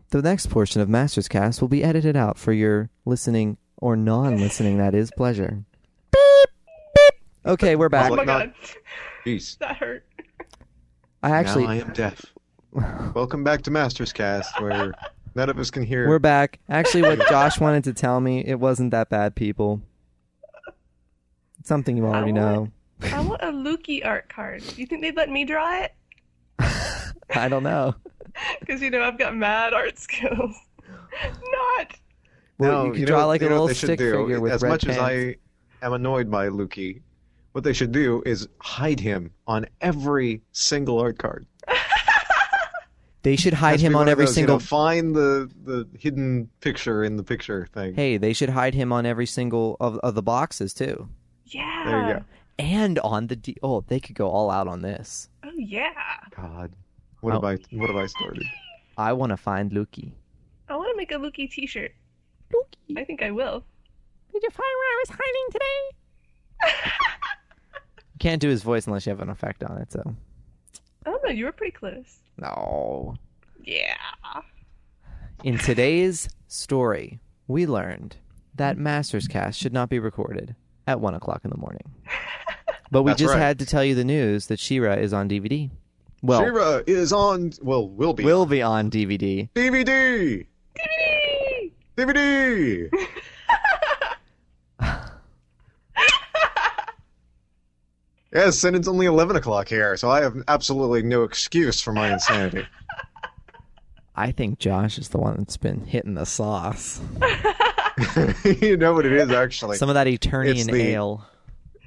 The 0.09 0.21
next 0.21 0.47
portion 0.49 0.81
of 0.81 0.89
Masters 0.89 1.27
Cast 1.27 1.61
will 1.61 1.67
be 1.67 1.83
edited 1.83 2.15
out 2.15 2.37
for 2.37 2.51
your 2.51 2.89
listening 3.05 3.57
or 3.77 3.95
non-listening, 3.95 4.77
that 4.79 4.95
is, 4.95 5.11
pleasure. 5.15 5.63
Beep, 6.11 6.49
beep. 6.95 7.13
Okay, 7.45 7.75
we're 7.75 7.87
back. 7.89 8.11
oh 8.11 8.15
my 8.15 8.23
not- 8.23 8.45
god, 8.47 8.53
Jeez. 9.25 9.57
that 9.59 9.77
hurt. 9.77 10.03
I 11.21 11.29
actually, 11.31 11.65
now 11.65 11.69
I 11.69 11.75
am 11.75 11.93
deaf. 11.93 12.25
Welcome 12.71 13.43
back 13.43 13.63
to 13.63 13.71
Masters 13.71 14.13
Cast, 14.13 14.59
where 14.61 14.93
none 15.35 15.49
of 15.49 15.57
us 15.57 15.71
can 15.71 15.83
hear. 15.83 16.07
we're 16.07 16.19
back. 16.19 16.59
Actually, 16.69 17.01
what 17.03 17.19
Josh 17.27 17.59
wanted 17.59 17.83
to 17.85 17.93
tell 17.93 18.19
me, 18.21 18.43
it 18.45 18.59
wasn't 18.59 18.91
that 18.91 19.09
bad, 19.09 19.35
people. 19.35 19.81
It's 21.59 21.67
something 21.67 21.97
you 21.97 22.05
already 22.05 22.31
know. 22.31 22.69
I 23.01 23.19
want 23.21 23.41
a 23.43 23.49
Loo-Kee 23.51 24.03
art 24.03 24.29
card. 24.29 24.61
Do 24.67 24.75
you 24.81 24.85
think 24.85 25.01
they'd 25.01 25.15
let 25.15 25.29
me 25.29 25.45
draw 25.45 25.81
it? 25.81 25.93
I 27.35 27.47
don't 27.49 27.63
know. 27.63 27.95
Because 28.61 28.81
you 28.81 28.89
know 28.89 29.01
I've 29.01 29.17
got 29.17 29.35
mad 29.35 29.73
art 29.73 29.97
skills. 29.99 30.55
Not. 31.11 31.93
Well, 32.57 32.71
No, 32.71 32.85
you 32.85 32.91
could 32.93 32.99
know 33.01 33.05
draw 33.07 33.17
what- 33.21 33.27
like 33.27 33.41
a 33.41 33.45
you 33.45 33.49
know 33.49 33.55
what 33.63 33.67
little 33.67 33.75
stick 33.75 33.99
do? 33.99 34.11
figure 34.17 34.39
with 34.39 34.53
As 34.53 34.61
red 34.61 34.69
much 34.69 34.85
as. 34.87 34.97
I 34.97 35.35
am 35.81 35.91
annoyed 35.91 36.31
by 36.31 36.47
Loo-Kee, 36.47 37.01
what 37.51 37.65
they 37.65 37.73
should 37.73 37.91
do 37.91 38.23
is 38.25 38.47
hide 38.61 38.99
him 39.01 39.31
on 39.45 39.65
every 39.81 40.41
single 40.53 40.99
art 40.99 41.17
card. 41.17 41.45
They 43.21 43.35
should 43.35 43.53
hide 43.53 43.81
him 43.81 43.95
on 43.97 44.07
every 44.07 44.25
those, 44.25 44.31
you 44.37 44.41
single. 44.41 44.55
know, 44.55 44.59
find 44.59 45.13
the 45.15 45.49
the 45.63 45.87
hidden 45.99 46.49
picture 46.61 47.03
in 47.03 47.17
the 47.17 47.23
picture 47.23 47.67
thing. 47.73 47.93
Hey, 47.93 48.15
they 48.17 48.31
should 48.33 48.49
hide 48.49 48.73
him 48.73 48.93
on 48.93 49.05
every 49.05 49.25
single 49.25 49.75
of, 49.81 49.97
of 49.99 50.15
the 50.15 50.21
boxes 50.23 50.73
too, 50.73 51.09
Yeah. 51.45 51.83
There 51.85 52.07
you 52.07 52.13
go. 52.19 52.23
and 52.57 52.97
on 52.99 53.27
the. 53.27 53.35
D- 53.35 53.57
oh, 53.61 53.81
they 53.87 53.99
could 53.99 54.15
go 54.15 54.29
all 54.29 54.49
out 54.49 54.67
on 54.69 54.81
this. 54.81 55.27
Oh 55.43 55.51
yeah. 55.55 55.91
God, 56.35 56.71
what 57.19 57.31
Oh. 57.31 57.41
have 57.41 57.43
I 57.43 57.57
what 57.75 57.89
have 57.89 57.97
I 57.97 58.05
started? 58.05 58.45
I 58.97 59.11
want 59.13 59.31
to 59.31 59.37
find 59.37 59.71
Loo-Kee. 59.73 60.13
I 60.69 60.75
want 60.77 60.89
to 60.93 60.97
make 60.97 61.11
a 61.11 61.17
Loo-Kee 61.17 61.47
T-shirt. 61.47 61.91
Loo-Kee, 62.53 62.95
I 62.97 63.03
think 63.03 63.21
I 63.21 63.31
will. 63.31 63.63
did 64.31 64.43
you 64.43 64.49
find 64.49 64.59
where 64.59 64.91
I 64.95 65.03
was 65.03 65.09
hiding 65.09 65.51
today? 65.51 66.79
you 68.13 68.19
Can't 68.19 68.41
do 68.41 68.49
his 68.49 68.63
voice 68.63 68.87
unless 68.87 69.05
you 69.05 69.09
have 69.11 69.21
an 69.21 69.29
effect 69.29 69.63
on 69.63 69.77
it. 69.77 69.91
So 69.91 70.15
Oh 71.05 71.19
don't. 71.23 71.35
You 71.37 71.45
were 71.45 71.51
pretty 71.51 71.71
close. 71.71 72.17
No. 72.39 73.15
Yeah. 73.63 73.95
In 75.43 75.57
today's 75.57 76.29
story, 76.47 77.19
we 77.47 77.65
learned 77.65 78.17
that 78.55 78.77
Masters 78.77 79.27
Cast 79.27 79.59
should 79.59 79.73
not 79.73 79.89
be 79.89 79.99
recorded 79.99 80.55
at 80.87 80.99
one 80.99 81.13
o'clock 81.15 81.41
in 81.43 81.51
the 81.51 81.57
morning. 81.57 81.83
But 82.91 83.03
we 83.03 83.11
That's 83.11 83.19
just 83.19 83.33
right. 83.35 83.39
had 83.39 83.59
to 83.59 83.67
tell 83.67 83.83
you 83.83 83.93
the 83.93 84.03
news 84.03 84.47
that 84.47 84.59
She-Ra 84.59 84.93
is 84.93 85.13
on 85.13 85.29
DVD. 85.29 85.69
Well, 86.23 86.43
She-Ra 86.43 86.81
is 86.87 87.13
on. 87.13 87.53
Well, 87.61 87.87
will 87.87 88.13
be 88.13 88.23
will 88.23 88.47
be 88.47 88.63
on 88.63 88.89
DVD. 88.89 89.47
DVD. 89.53 90.47
DVD! 90.75 91.71
DVD. 91.95 92.89
yes, 98.33 98.63
and 98.63 98.75
it's 98.75 98.87
only 98.87 99.05
eleven 99.05 99.35
o'clock 99.35 99.67
here, 99.67 99.95
so 99.97 100.09
I 100.09 100.21
have 100.21 100.35
absolutely 100.47 101.03
no 101.03 101.23
excuse 101.23 101.81
for 101.81 101.93
my 101.93 102.11
insanity. 102.11 102.65
I 104.15 104.31
think 104.31 104.59
Josh 104.59 104.97
is 104.97 105.09
the 105.09 105.17
one 105.17 105.37
that's 105.37 105.55
been 105.57 105.85
hitting 105.85 106.15
the 106.15 106.25
sauce. 106.25 106.99
you 108.61 108.75
know 108.75 108.93
what 108.93 109.05
it 109.05 109.13
is 109.13 109.31
actually. 109.31 109.77
Some 109.77 109.89
of 109.89 109.95
that 109.95 110.07
Eternian 110.07 110.55
It's 110.57 110.65
the- 110.67 110.81
ale. 110.81 111.25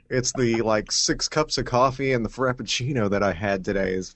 It's 0.08 0.32
the 0.32 0.60
like 0.60 0.92
six 0.92 1.26
cups 1.26 1.56
of 1.56 1.64
coffee 1.64 2.12
and 2.12 2.22
the 2.24 2.28
frappuccino 2.28 3.08
that 3.08 3.22
I 3.22 3.32
had 3.32 3.64
today 3.64 3.94
is, 3.94 4.14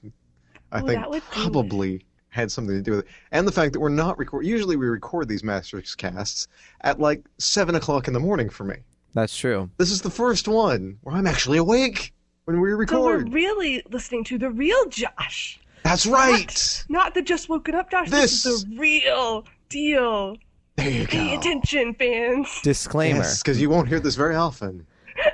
I 0.71 0.81
Oh, 0.83 0.87
think, 0.87 1.01
that 1.01 1.09
would 1.09 1.23
do 1.23 1.41
it. 1.41 1.43
probably 1.45 2.05
had 2.29 2.53
something 2.53 2.75
to 2.77 2.83
do 2.83 2.91
with 2.93 3.01
it. 3.01 3.07
And 3.33 3.49
the 3.49 3.53
fact 3.53 3.73
that 3.73 3.81
we're 3.81 3.89
not 3.89 4.19
record. 4.19 4.45
Usually 4.45 4.77
we 4.77 4.85
record 4.87 5.27
these 5.27 5.43
Masters 5.43 5.95
casts 5.95 6.49
at 6.83 7.01
like 7.01 7.25
seven 7.39 7.75
o'clock 7.77 8.09
in 8.09 8.13
the 8.15 8.21
morning 8.21 8.51
for 8.51 8.65
me. 8.65 8.77
That's 9.15 9.35
true. 9.35 9.71
This 9.79 9.91
is 9.91 10.03
the 10.03 10.11
first 10.11 10.49
one 10.49 10.99
where 11.03 11.17
I'm 11.17 11.27
actually 11.27 11.57
awake 11.57 12.13
when 12.47 12.61
we 12.61 12.87
So 12.87 13.05
we're 13.05 13.25
really 13.25 13.83
listening 13.91 14.23
to 14.25 14.39
the 14.39 14.49
real 14.51 14.87
Josh, 14.89 15.59
That's 15.83 16.07
right. 16.07 16.85
not 16.89 17.13
the 17.15 17.21
just 17.23 17.49
woken 17.49 17.75
up 17.75 17.91
Josh. 17.91 18.09
This, 18.09 18.45
This- 18.45 18.47
is 18.47 18.65
the 18.65 18.77
real 18.79 19.45
deal. 19.69 20.37
There 20.77 20.89
you 20.91 21.07
Pay 21.07 21.31
go. 21.33 21.39
attention, 21.41 21.95
fans. 21.95 22.61
Disclaimer. 22.63 23.19
Yes, 23.21 23.43
because 23.43 23.61
you 23.61 23.69
won't 23.69 23.89
hear 23.89 23.99
this 23.99 24.15
very 24.15 24.37
often. 24.37 24.87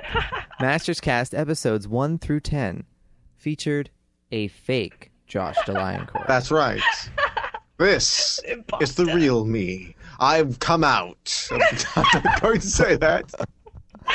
Masters 0.59 0.99
Cast 0.99 1.35
episodes 1.35 1.87
1 1.87 2.17
through 2.17 2.39
10 2.39 2.83
featured 3.35 3.89
a 4.31 4.47
fake 4.47 5.11
Josh 5.27 5.57
de 5.65 5.73
Lioncourt. 5.73 6.25
That's 6.27 6.49
right. 6.49 6.81
This 7.77 8.39
is 8.81 8.95
the 8.95 9.05
real 9.07 9.45
me. 9.45 9.95
I've 10.19 10.59
come 10.59 10.83
out. 10.83 11.49
I'm 11.95 12.39
going 12.39 12.61
to 12.61 12.67
say 12.67 12.95
that. 12.95 13.29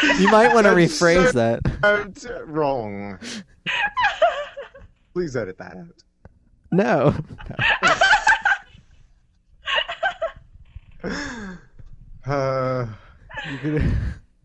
You 0.02 0.30
might 0.30 0.54
want 0.54 0.66
to 0.66 0.72
rephrase 0.72 1.32
so- 1.32 1.38
that. 1.38 1.61
Out 1.82 2.24
wrong. 2.46 3.18
Please 5.12 5.37
edit 5.37 5.58
that 5.58 5.76
out. 5.76 6.04
No. 6.70 7.14
Uh, 12.26 12.87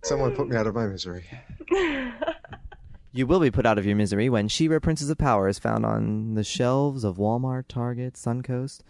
someone 0.04 0.34
put 0.36 0.48
me 0.48 0.56
out 0.56 0.68
of 0.68 0.74
my 0.74 0.86
misery. 0.88 1.26
You 3.12 3.28
will 3.28 3.42
be 3.42 3.52
put 3.52 3.66
out 3.66 3.78
of 3.78 3.86
your 3.86 3.96
misery 3.96 4.30
when 4.30 4.48
She-Ra 4.48 4.80
Princess 4.80 5.10
of 5.10 5.18
Power 5.18 5.48
is 5.50 5.60
found 5.60 5.86
on 5.86 6.36
the 6.36 6.44
shelves 6.44 7.04
of 7.04 7.18
Walmart, 7.18 7.66
Target, 7.68 8.14
Suncoast, 8.14 8.82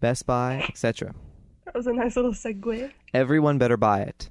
Best 0.00 0.26
Buy, 0.26 0.64
etc. 0.68 1.14
That 1.64 1.74
was 1.74 1.86
a 1.86 1.92
nice 1.92 2.16
little 2.16 2.32
segue. 2.32 2.90
Everyone 3.14 3.58
better 3.58 3.76
buy 3.76 4.00
it. 4.00 4.30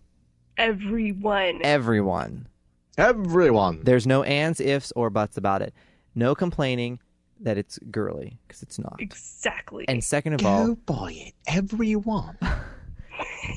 Everyone. 0.60 1.62
Everyone. 1.63 2.48
Everyone. 2.98 3.80
There's 3.84 4.06
no 4.06 4.24
ands, 4.24 4.60
ifs, 4.60 4.91
or 4.95 5.10
buts 5.10 5.38
about 5.38 5.62
it. 5.62 5.74
No 6.15 6.36
complaining 6.36 7.00
that 7.39 7.58
it's 7.58 7.80
girly, 7.89 8.38
because 8.45 8.62
it's 8.62 8.78
not. 8.78 8.98
exactly. 9.00 9.86
And 9.88 10.04
second 10.04 10.34
of 10.34 10.45
all, 10.45 10.67
Go 10.67 10.76
buy 10.86 11.13
it. 11.13 11.34
Everyone. 11.48 12.38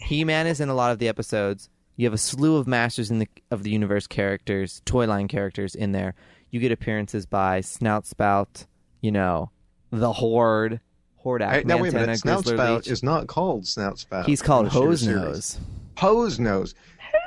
He-Man 0.05 0.47
is 0.47 0.61
in 0.61 0.69
a 0.69 0.75
lot 0.75 0.93
of 0.93 0.99
the 0.99 1.09
episodes. 1.09 1.69
You 1.97 2.07
have 2.07 2.15
a 2.15 2.19
slew 2.19 2.57
of 2.57 2.67
Masters 2.67 3.11
in 3.11 3.19
the 3.19 3.29
of 3.51 3.63
the 3.65 3.71
Universe 3.71 4.07
characters, 4.07 4.81
toy 4.85 5.07
line 5.07 5.29
characters 5.29 5.75
in 5.75 5.93
there. 5.93 6.15
You 6.51 6.61
get 6.61 6.73
appearances 6.73 7.27
by 7.27 7.61
Snout 7.61 8.07
Spout, 8.07 8.67
you 9.01 9.11
know, 9.13 9.51
the 9.91 10.13
Horde, 10.13 10.81
Hordak, 11.25 11.51
Hey, 11.51 11.63
now 11.65 11.79
wait 11.79 11.93
a 11.93 11.97
minute. 11.97 12.19
Snout 12.19 12.47
Spout 12.47 12.77
Leech. 12.77 12.89
is 12.89 13.03
not 13.03 13.27
called 13.27 13.67
Snout 13.67 13.99
Spout. 13.99 14.27
He's 14.27 14.41
called 14.43 14.67
in 14.67 14.73
the 14.73 14.79
Hose. 14.79 15.07
Nose. 15.07 15.59
Hose 15.99 16.39
Nose. 16.39 16.75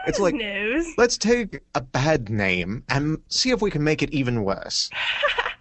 It's 0.08 0.20
like 0.20 0.36
Nose. 0.36 0.88
let's 0.98 1.18
take 1.18 1.62
a 1.74 1.82
bad 1.82 2.30
name 2.30 2.84
and 2.90 3.20
see 3.30 3.52
if 3.52 3.62
we 3.62 3.72
can 3.72 3.84
make 3.84 4.02
it 4.02 4.12
even 4.12 4.44
worse. 4.44 4.90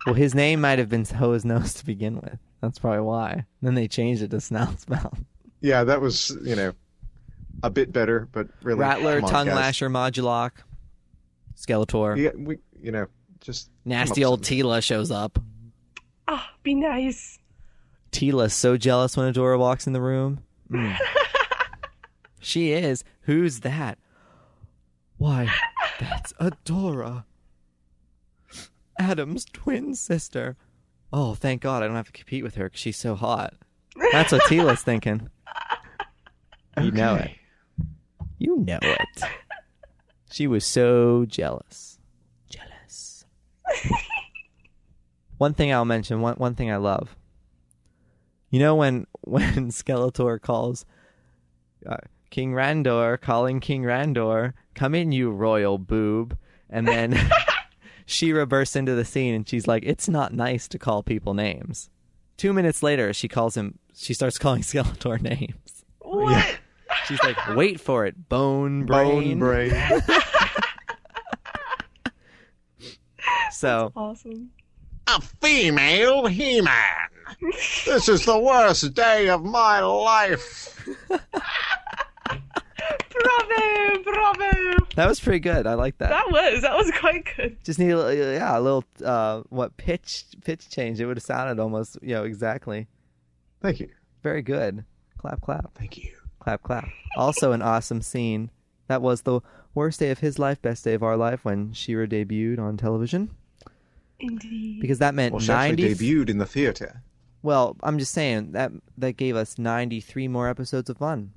Well, 0.07 0.15
his 0.15 0.35
name 0.35 0.61
might 0.61 0.79
have 0.79 0.91
been 0.91 1.07
Hose 1.07 1.47
Nose 1.47 1.73
to 1.75 1.87
begin 1.87 2.17
with. 2.17 2.39
That's 2.61 2.79
probably 2.79 3.01
why. 3.01 3.47
Then 3.63 3.73
they 3.75 3.89
changed 3.89 4.23
it 4.23 4.31
to 4.33 4.41
Snout 4.41 4.87
Mouth. 4.89 5.19
Yeah, 5.63 5.85
that 5.85 6.03
was 6.03 6.37
you 6.43 6.55
know 6.55 6.73
a 7.63 7.71
bit 7.71 7.91
better, 7.91 8.29
but 8.31 8.49
really 8.63 8.81
Rattler, 8.81 9.23
on, 9.23 9.31
Tongue 9.31 9.47
guys. 9.47 9.57
Lasher, 9.57 9.89
Moduloc, 9.89 10.51
Skeletor. 11.57 12.19
Yeah, 12.19 12.33
we 12.37 12.59
you 12.83 12.93
know 12.93 13.07
just 13.41 13.71
Nasty 13.87 14.25
old 14.25 14.45
something. 14.45 14.65
Teela 14.67 14.83
shows 14.83 15.11
up. 15.11 15.39
Ah, 16.29 16.51
be 16.63 16.75
nice. 16.75 17.39
Teela's 18.13 18.53
so 18.53 18.77
jealous 18.77 19.17
when 19.17 19.33
Adora 19.33 19.59
walks 19.59 19.87
in 19.87 19.95
the 19.95 20.03
room. 20.03 20.41
Mm. 20.71 20.97
she 22.41 22.73
is. 22.73 23.05
Who's 23.23 23.61
that? 23.61 23.99
Why, 25.25 25.51
that's 25.99 26.35
Adora. 26.35 27.25
Adam's 28.99 29.47
twin 29.47 29.95
sister. 29.95 30.59
Oh, 31.15 31.35
thank 31.35 31.63
God 31.63 31.83
I 31.83 31.87
don't 31.87 31.97
have 31.97 32.09
to 32.09 32.13
compete 32.13 32.45
with 32.45 32.57
her 32.57 32.65
because 32.65 32.81
she's 32.81 32.99
so 32.99 33.15
hot. 33.15 33.55
That's 34.13 34.33
what 34.33 34.43
Teela's 34.43 34.83
thinking. 34.83 35.31
You 36.79 36.91
know 36.91 37.15
it. 37.15 37.31
You 38.37 38.59
know 38.59 38.79
it. 38.83 39.23
She 40.31 40.47
was 40.47 40.67
so 40.67 41.25
jealous. 41.25 41.99
Jealous. 42.51 43.25
one 45.39 45.55
thing 45.55 45.73
I'll 45.73 45.87
mention, 45.87 46.21
one 46.21 46.35
one 46.35 46.55
thing 46.55 46.71
I 46.71 46.77
love. 46.77 47.17
You 48.51 48.59
know 48.59 48.75
when 48.75 49.07
when 49.23 49.71
Skeletor 49.71 50.39
calls 50.39 50.85
uh, 51.87 51.97
King 52.35 52.51
Randor 52.51 53.21
calling 53.21 53.61
King 53.61 53.85
Randor, 53.85 54.55
"Come 54.75 54.93
in, 54.97 55.13
you 55.13 55.31
royal 55.31 55.79
boob," 55.79 56.37
and 56.69 56.89
then 56.89 57.17
She-Ra 58.07 58.45
bursts 58.45 58.75
into 58.75 58.97
the 58.97 59.05
scene 59.05 59.35
and 59.37 59.49
she's 59.49 59.69
like, 59.69 59.85
"It's 59.87 60.09
not 60.09 60.35
nice 60.35 60.67
to 60.67 60.79
call 60.81 61.05
people 61.05 61.33
names." 61.35 61.91
Two 62.37 62.53
minutes 62.53 62.83
later, 62.83 63.13
she 63.13 63.29
calls 63.29 63.57
him. 63.57 63.79
She 63.95 64.15
starts 64.15 64.37
calling 64.37 64.63
Skeletor 64.65 65.21
names. 65.23 65.85
What? 66.01 66.59
She's 67.07 67.23
like, 67.23 67.37
"Wait 67.55 67.79
for 67.79 68.05
it, 68.05 68.29
bone 68.29 68.85
brain." 68.85 69.39
Bone 69.39 69.39
brain. 69.39 70.03
So 73.53 73.93
Awesome. 73.95 74.51
a 75.07 75.21
female 75.21 76.27
He-Man. 76.27 77.09
This 77.87 78.09
is 78.09 78.25
the 78.25 78.37
worst 78.41 78.93
day 78.95 79.29
of 79.29 79.45
my 79.45 79.79
life. 79.79 80.85
Bravo, 84.95 84.97
bravo. 84.97 85.03
that 85.07 85.09
was 85.09 85.21
pretty 85.21 85.41
good. 85.41 85.67
I 85.67 85.75
like 85.75 85.99
that. 85.99 86.11
That 86.11 86.31
was 86.31 86.63
that 86.63 86.77
was 86.77 86.91
quite 87.01 87.27
good. 87.37 87.57
Just 87.65 87.79
need 87.79 87.91
a 87.91 87.97
little, 87.97 88.13
yeah, 88.33 88.59
a 88.59 88.61
little 88.61 88.85
uh, 89.05 89.43
what 89.51 89.77
pitch 89.77 90.25
pitch 90.45 90.69
change. 90.69 91.01
It 91.01 91.07
would 91.07 91.17
have 91.17 91.25
sounded 91.25 91.61
almost, 91.61 91.99
you 92.03 92.15
know, 92.15 92.25
exactly. 92.25 92.87
Thank 93.61 93.81
you. 93.81 93.89
Very 94.23 94.43
good. 94.43 94.85
Clap, 95.19 95.41
clap, 95.41 95.75
Thank 95.75 95.97
you. 95.99 96.11
clap, 96.39 96.63
clap. 96.63 96.87
Also, 97.17 97.53
an 97.53 97.63
awesome 97.63 98.03
scene. 98.03 98.51
That 98.89 99.01
was 99.01 99.23
the 99.23 99.41
worst 99.75 100.01
day 100.01 100.11
of 100.11 100.19
his 100.19 100.39
life, 100.39 100.61
best 100.61 100.85
day 100.85 100.93
of 100.95 101.03
our 101.03 101.17
life 101.17 101.45
when 101.47 101.73
She-Ra 101.73 102.05
debuted 102.05 102.59
on 102.59 102.77
television. 102.77 103.31
Indeed. 104.21 104.81
Because 104.81 104.99
that 104.99 105.15
meant 105.15 105.33
Well, 105.33 105.41
she 105.41 105.49
ninety. 105.49 105.91
actually 105.91 106.07
debuted 106.07 106.29
in 106.31 106.39
the 106.39 106.47
theater. 106.47 107.03
Well, 107.43 107.77
I'm 107.83 107.99
just 107.99 108.13
saying 108.13 108.53
that 108.53 108.73
that 108.99 109.17
gave 109.17 109.35
us 109.37 109.59
ninety 109.59 110.01
three 110.01 110.29
more 110.29 110.49
episodes 110.49 110.89
of 110.91 110.99
fun. 110.99 111.33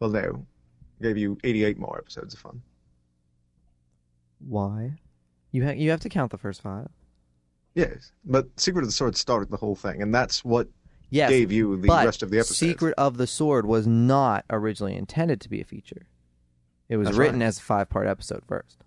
Well, 0.00 0.10
no. 0.10 0.46
Gave 1.02 1.16
you 1.18 1.38
88 1.44 1.78
more 1.78 1.98
episodes 1.98 2.34
of 2.34 2.40
fun. 2.40 2.62
Why? 4.38 4.98
You 5.52 5.64
ha- 5.64 5.72
you 5.72 5.90
have 5.90 6.00
to 6.00 6.08
count 6.08 6.30
the 6.30 6.38
first 6.38 6.62
five. 6.62 6.88
Yes, 7.74 8.12
but 8.24 8.48
Secret 8.58 8.82
of 8.82 8.88
the 8.88 8.92
Sword 8.92 9.16
started 9.16 9.50
the 9.50 9.56
whole 9.58 9.74
thing, 9.76 10.00
and 10.02 10.14
that's 10.14 10.44
what 10.44 10.68
Yes, 11.10 11.30
gave 11.30 11.52
you 11.52 11.76
the 11.76 11.88
but 11.88 12.06
rest 12.06 12.22
of 12.22 12.30
the 12.30 12.38
episodes. 12.38 12.58
Secret 12.58 12.94
of 12.96 13.16
the 13.16 13.26
Sword 13.26 13.66
was 13.66 13.86
not 13.86 14.44
originally 14.50 14.96
intended 14.96 15.40
to 15.42 15.48
be 15.50 15.60
a 15.60 15.64
feature. 15.64 16.06
It 16.88 16.96
was 16.96 17.06
That's 17.08 17.18
written 17.18 17.40
right. 17.40 17.46
as 17.46 17.58
a 17.58 17.62
five 17.62 17.88
part 17.90 18.06
episode 18.06 18.42
first. 18.46 18.78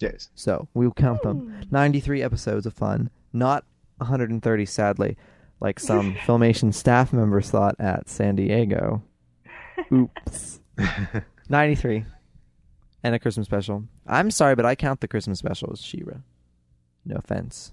Yes. 0.00 0.30
So 0.34 0.68
we'll 0.74 0.92
count 0.92 1.22
them. 1.22 1.50
Hmm. 1.50 1.62
93 1.70 2.22
episodes 2.22 2.64
of 2.66 2.72
fun, 2.74 3.10
not 3.32 3.64
130, 3.98 4.64
sadly, 4.66 5.16
like 5.60 5.78
some 5.80 6.14
Filmation 6.26 6.72
staff 6.72 7.12
members 7.12 7.50
thought 7.50 7.74
at 7.78 8.08
San 8.08 8.36
Diego. 8.36 9.02
Oops. 9.92 10.60
93. 11.48 12.04
And 13.04 13.14
a 13.14 13.18
Christmas 13.18 13.46
special. 13.46 13.84
I'm 14.06 14.30
sorry, 14.30 14.54
but 14.56 14.64
I 14.66 14.74
count 14.74 15.00
the 15.00 15.08
Christmas 15.08 15.38
special 15.38 15.70
as 15.72 15.80
She-Ra. 15.80 16.16
No 17.04 17.16
offense. 17.16 17.72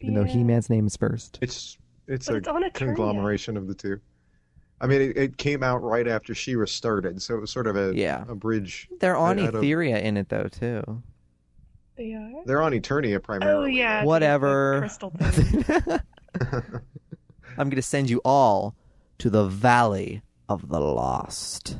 Even 0.00 0.14
though 0.14 0.24
Yeah. 0.24 0.32
He-Man's 0.32 0.68
name 0.70 0.86
is 0.86 0.96
first. 0.96 1.38
It's 1.40 1.78
it's 2.08 2.26
But 2.26 2.34
a 2.34 2.38
it's 2.38 2.48
on 2.48 2.62
Eternia. 2.62 2.74
conglomeration 2.74 3.56
of 3.56 3.66
the 3.68 3.74
two. 3.74 4.00
I 4.80 4.86
mean, 4.86 5.00
it, 5.00 5.16
it 5.16 5.36
came 5.38 5.62
out 5.62 5.82
right 5.82 6.06
after 6.06 6.34
She-Ra 6.34 6.66
started, 6.66 7.22
so 7.22 7.34
it 7.36 7.40
was 7.40 7.50
sort 7.50 7.66
of 7.66 7.76
a 7.76 7.92
Yeah. 7.96 8.24
a 8.28 8.34
bridge. 8.34 8.88
They're 9.00 9.16
on 9.16 9.38
I- 9.38 9.46
I 9.46 9.50
don't- 9.50 9.62
Etheria 9.62 10.00
in 10.02 10.16
it, 10.16 10.28
though, 10.28 10.48
too. 10.48 11.02
They 11.96 12.12
are. 12.12 12.44
They're 12.44 12.60
on 12.62 12.72
Eternia 12.72 13.22
primarily. 13.22 13.64
Oh 13.72 13.74
yeah. 13.74 14.00
the- 14.02 14.06
Whatever. 14.06 14.74
the 14.74 14.80
crystal 14.80 15.10
thing. 15.18 16.00
I'm 17.58 17.70
going 17.70 17.76
to 17.76 17.82
send 17.82 18.10
you 18.10 18.20
all 18.24 18.74
to 19.18 19.30
the 19.30 19.46
Valley 19.46 20.22
of 20.48 20.68
the 20.68 20.78
Lost. 20.80 21.78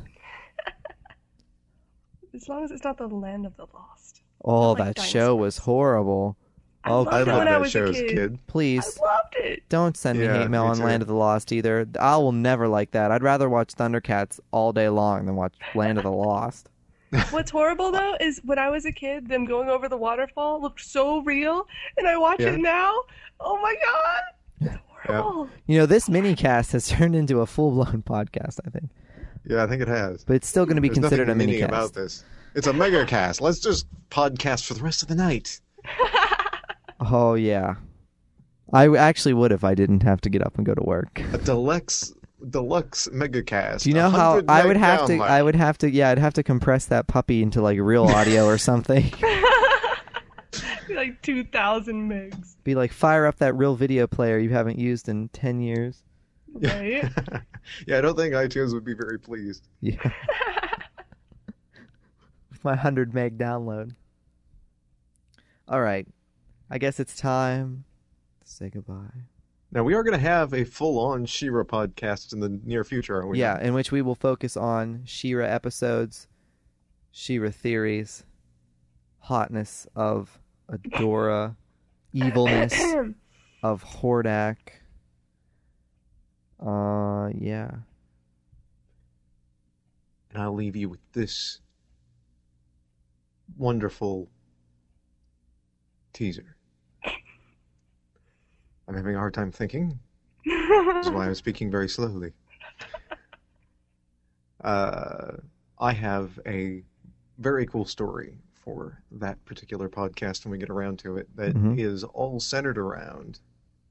As 2.37 2.47
long 2.49 2.63
as 2.63 2.71
it's 2.71 2.83
not 2.83 2.97
the 2.97 3.07
land 3.07 3.45
of 3.45 3.55
the 3.57 3.65
lost. 3.73 4.21
Oh, 4.43 4.71
like 4.71 4.81
oh, 4.81 4.83
that 4.85 4.99
show 5.01 5.35
was 5.35 5.55
dinosaurs. 5.55 5.65
horrible. 5.65 6.37
Oh, 6.85 7.01
loved 7.01 7.09
I 7.13 7.21
it 7.21 7.27
love 7.27 7.37
when 7.39 7.47
I 7.47 7.51
that 7.51 7.59
was 7.61 7.71
show 7.71 7.85
a 7.85 7.89
as 7.89 7.97
a 7.97 8.01
kid. 8.07 8.15
kid. 8.15 8.47
please 8.47 8.97
I 9.01 9.05
loved 9.05 9.35
it. 9.37 9.63
don't 9.67 9.97
send 9.97 10.19
me 10.19 10.25
Yeah, 10.25 10.39
hate 10.43 10.49
mail 10.49 10.63
me 10.65 10.69
on 10.69 10.77
too. 10.77 10.83
Land 10.83 11.01
of 11.01 11.07
the 11.09 11.15
Lost 11.15 11.51
either. 11.51 11.85
I 11.99 12.15
will 12.17 12.31
never 12.31 12.67
like 12.67 12.91
that. 12.91 13.11
I'd 13.11 13.23
rather 13.23 13.49
watch 13.49 13.73
Thundercats 13.75 14.39
all 14.51 14.71
day 14.71 14.87
long 14.87 15.25
than 15.25 15.35
watch 15.35 15.55
Land 15.75 15.97
of 15.97 16.05
the 16.05 16.11
Lost. 16.11 16.69
What's 17.31 17.51
horrible 17.51 17.91
though 17.91 18.15
is 18.21 18.39
when 18.45 18.59
I 18.59 18.69
was 18.69 18.85
a 18.85 18.91
kid, 18.91 19.27
them 19.27 19.45
going 19.45 19.69
over 19.69 19.89
the 19.89 19.97
waterfall 19.97 20.61
looked 20.61 20.81
so 20.81 21.21
real, 21.23 21.67
and 21.97 22.07
I 22.07 22.17
watch 22.17 22.39
Yeah. 22.39 22.49
it 22.53 22.59
now. 22.59 22.93
Oh 23.39 23.59
my 23.61 23.75
god, 23.83 24.21
it's 24.61 24.77
horrible. 25.07 25.49
You 25.67 25.79
know, 25.79 25.85
this 25.85 26.07
mini 26.09 26.35
cast 26.35 26.71
has 26.73 26.87
turned 26.89 27.15
into 27.15 27.41
a 27.41 27.45
full 27.45 27.71
blown 27.71 28.01
podcast, 28.07 28.59
I 28.65 28.69
think. 28.69 28.89
Yeah, 29.49 29.63
I 29.63 29.67
think 29.67 29.81
it 29.81 29.87
has. 29.87 30.23
But 30.25 30.35
it's 30.35 30.47
still 30.47 30.65
going 30.65 30.75
to 30.75 30.81
be 30.81 30.89
There's 30.89 30.99
considered 30.99 31.29
a 31.29 31.33
nothing 31.33 31.37
mini 31.47 31.51
mini 31.53 31.63
about 31.63 31.93
this. 31.93 32.23
It's 32.55 32.67
a 32.67 32.73
mega 32.73 33.05
cast. 33.05 33.39
Let's 33.41 33.59
just 33.59 33.85
podcast 34.09 34.65
for 34.65 34.73
the 34.73 34.81
rest 34.81 35.01
of 35.01 35.07
the 35.07 35.15
night. 35.15 35.59
Oh, 36.99 37.35
yeah. 37.35 37.75
I 38.73 38.85
w- 38.85 38.99
actually 38.99 39.33
would 39.33 39.51
if 39.51 39.63
I 39.63 39.75
didn't 39.75 40.01
have 40.01 40.19
to 40.21 40.29
get 40.29 40.41
up 40.45 40.57
and 40.57 40.65
go 40.65 40.73
to 40.73 40.81
work. 40.83 41.21
A 41.31 41.37
deluxe 41.37 42.11
deluxe 42.49 43.07
mega 43.11 43.43
cast. 43.43 43.83
Do 43.83 43.91
you 43.91 43.95
know 43.95 44.09
how 44.09 44.35
100 44.41 44.49
I 44.49 44.65
would 44.65 44.77
have 44.77 45.05
to? 45.05 45.13
download. 45.13 45.27
I 45.29 45.43
would 45.43 45.55
have 45.55 45.77
to. 45.79 45.91
Yeah, 45.91 46.09
I'd 46.09 46.17
have 46.17 46.33
to 46.33 46.43
compress 46.43 46.85
that 46.87 47.07
puppy 47.07 47.43
into 47.43 47.61
like 47.61 47.79
real 47.79 48.05
audio 48.05 48.45
or 48.45 48.57
something. 48.57 49.11
like 50.89 51.21
two 51.21 51.43
thousand 51.43 52.09
megs, 52.09 52.55
Be 52.63 52.75
like, 52.75 52.91
fire 52.91 53.25
up 53.27 53.37
that 53.37 53.53
real 53.55 53.75
video 53.75 54.07
player 54.07 54.39
you 54.39 54.49
haven't 54.49 54.79
used 54.79 55.07
in 55.07 55.29
ten 55.29 55.59
years. 55.61 56.03
Right? 56.61 57.09
yeah, 57.87 57.97
I 57.97 58.01
don't 58.01 58.15
think 58.15 58.33
iTunes 58.33 58.73
would 58.73 58.85
be 58.85 58.93
very 58.93 59.19
pleased. 59.19 59.67
Yeah. 59.81 59.97
With 62.51 62.63
my 62.63 62.75
hundred 62.75 63.13
meg 63.13 63.37
download. 63.37 63.93
All 65.67 65.81
right, 65.81 66.07
I 66.69 66.77
guess 66.77 66.99
it's 66.99 67.15
time 67.15 67.83
to 68.43 68.49
say 68.49 68.69
goodbye. 68.69 69.25
Now 69.71 69.83
we 69.83 69.95
are 69.95 70.03
going 70.03 70.17
to 70.17 70.25
have 70.25 70.53
a 70.53 70.63
full-on 70.63 71.25
She-Ra 71.25 71.63
podcast 71.63 72.31
in 72.31 72.39
the 72.39 72.49
near 72.63 72.85
future, 72.85 73.17
aren't 73.17 73.29
we? 73.29 73.39
Yeah, 73.39 73.59
in 73.61 73.73
which 73.73 73.91
we 73.91 74.01
will 74.01 74.15
focus 74.15 74.55
on 74.55 75.01
She-Ra 75.03 75.45
episodes, 75.45 76.27
She-Ra 77.11 77.49
theories, 77.49 78.23
hotness 79.19 79.85
of 79.93 80.39
Adora, 80.71 81.57
evilness 82.13 82.73
of 83.63 83.83
Hordak. 83.83 84.57
Uh, 86.59 87.29
yeah. 87.37 87.71
And 90.33 90.41
I'll 90.41 90.53
leave 90.53 90.75
you 90.75 90.89
with 90.89 90.99
this 91.13 91.61
wonderful 93.57 94.29
teaser. 96.13 96.55
I'm 98.87 98.95
having 98.95 99.15
a 99.15 99.19
hard 99.19 99.33
time 99.33 99.51
thinking. 99.51 99.99
This 100.45 101.05
is 101.07 101.11
why 101.11 101.25
I'm 101.25 101.35
speaking 101.35 101.69
very 101.69 101.89
slowly. 101.89 102.31
Uh, 104.63 105.33
I 105.79 105.91
have 105.93 106.39
a 106.45 106.83
very 107.37 107.65
cool 107.67 107.85
story 107.85 108.37
for 108.53 109.01
that 109.11 109.43
particular 109.45 109.87
podcast 109.89 110.43
when 110.45 110.51
we 110.51 110.57
get 110.57 110.69
around 110.69 110.99
to 110.99 111.17
it 111.17 111.27
that 111.35 111.55
is 111.77 112.03
Mhm. 112.03 112.11
all 112.13 112.39
centered 112.39 112.77
around 112.77 113.39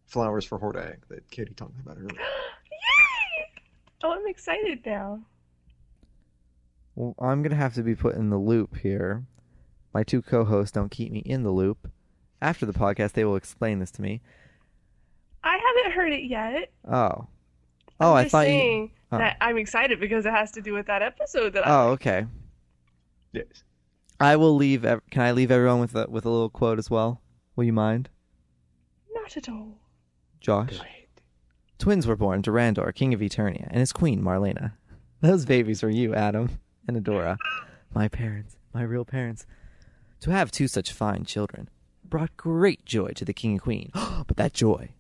Flowers 0.07 0.45
for 0.45 0.59
Hordak 0.59 1.07
that 1.09 1.29
Katy 1.31 1.55
talked 1.55 1.79
about 1.81 1.99
earlier. 1.99 2.19
Yay! 4.03 4.09
Oh, 4.09 4.13
I'm 4.13 4.27
excited 4.27 4.81
now. 4.85 5.21
Well, 6.95 7.15
I'm 7.19 7.43
gonna 7.43 7.57
have 7.57 7.75
to 7.75 7.83
be 7.83 7.95
put 7.95 8.15
in 8.17 8.31
the 8.31 8.39
loop 8.39 8.77
here. 8.79 9.25
My 9.93 10.03
two 10.03 10.23
co-hosts 10.23 10.73
don't 10.73 10.91
keep 10.91 11.13
me 11.13 11.21
in 11.21 11.43
the 11.43 11.51
loop. 11.51 11.91
After 12.41 12.67
the 12.67 12.73
podcast, 12.73 13.13
they 13.13 13.25
will 13.25 13.37
explain 13.37 13.79
this 13.79 13.91
to 13.93 14.03
me. 14.03 14.21
I 15.43 15.59
haven't 15.59 15.93
heard 15.93 16.13
it 16.13 16.25
yet. 16.25 16.71
Oh, 16.87 17.27
I'm 17.99 18.09
oh, 18.09 18.13
I 18.15 18.23
just 18.25 18.33
thought 18.33 18.49
you. 18.49 18.91
oh. 19.13 19.19
that 19.19 19.37
I'm 19.41 19.57
excited 19.59 20.01
because 20.01 20.27
it 20.27 20.33
has 20.33 20.51
to 20.53 20.61
do 20.61 20.73
with 20.73 20.87
that 20.87 21.03
episode 21.03 21.53
that 21.55 21.67
I. 21.67 21.71
Oh, 21.71 21.89
okay. 21.91 22.27
Yes. 23.33 23.47
I 24.19 24.37
will 24.37 24.55
leave. 24.57 24.85
ev- 24.85 25.03
Can 25.11 25.23
I 25.23 25.33
leave 25.33 25.51
everyone 25.51 25.81
with 25.81 25.95
a 25.95 26.07
with 26.09 26.25
a 26.25 26.31
little 26.31 26.51
quote 26.51 26.79
as 26.79 26.91
well? 26.91 27.21
Will 27.55 27.65
you 27.65 27.73
mind, 27.73 28.09
Not 29.15 29.37
at 29.37 29.49
all. 29.49 29.79
Josh? 30.41 30.79
Twins 31.79 32.07
were 32.07 32.17
born 32.17 32.43
to 32.43 32.51
Randor, 32.51 32.95
king 32.95 33.13
of 33.13 33.21
Eternia, 33.21 33.69
and 33.69 33.79
his 33.79 33.93
queen 33.93 34.23
Marlena. 34.23 34.73
Those 35.21 35.45
babies 35.45 35.83
were 35.83 35.91
you, 35.91 36.15
Adam 36.15 36.59
and 36.89 36.97
Adora, 36.97 37.37
my 37.95 38.09
parents, 38.09 38.57
my 38.73 38.83
real 38.83 39.05
parents. 39.05 39.47
To 40.21 40.31
have 40.31 40.51
two 40.51 40.69
such 40.69 40.93
fine 40.93 41.25
children 41.25 41.69
brought 42.05 42.37
great 42.37 42.85
joy 42.85 43.09
to 43.17 43.25
the 43.25 43.35
king 43.35 43.53
and 43.53 43.61
queen, 43.61 43.91
but 43.95 44.37
that 44.37 44.53
joy 44.53 44.91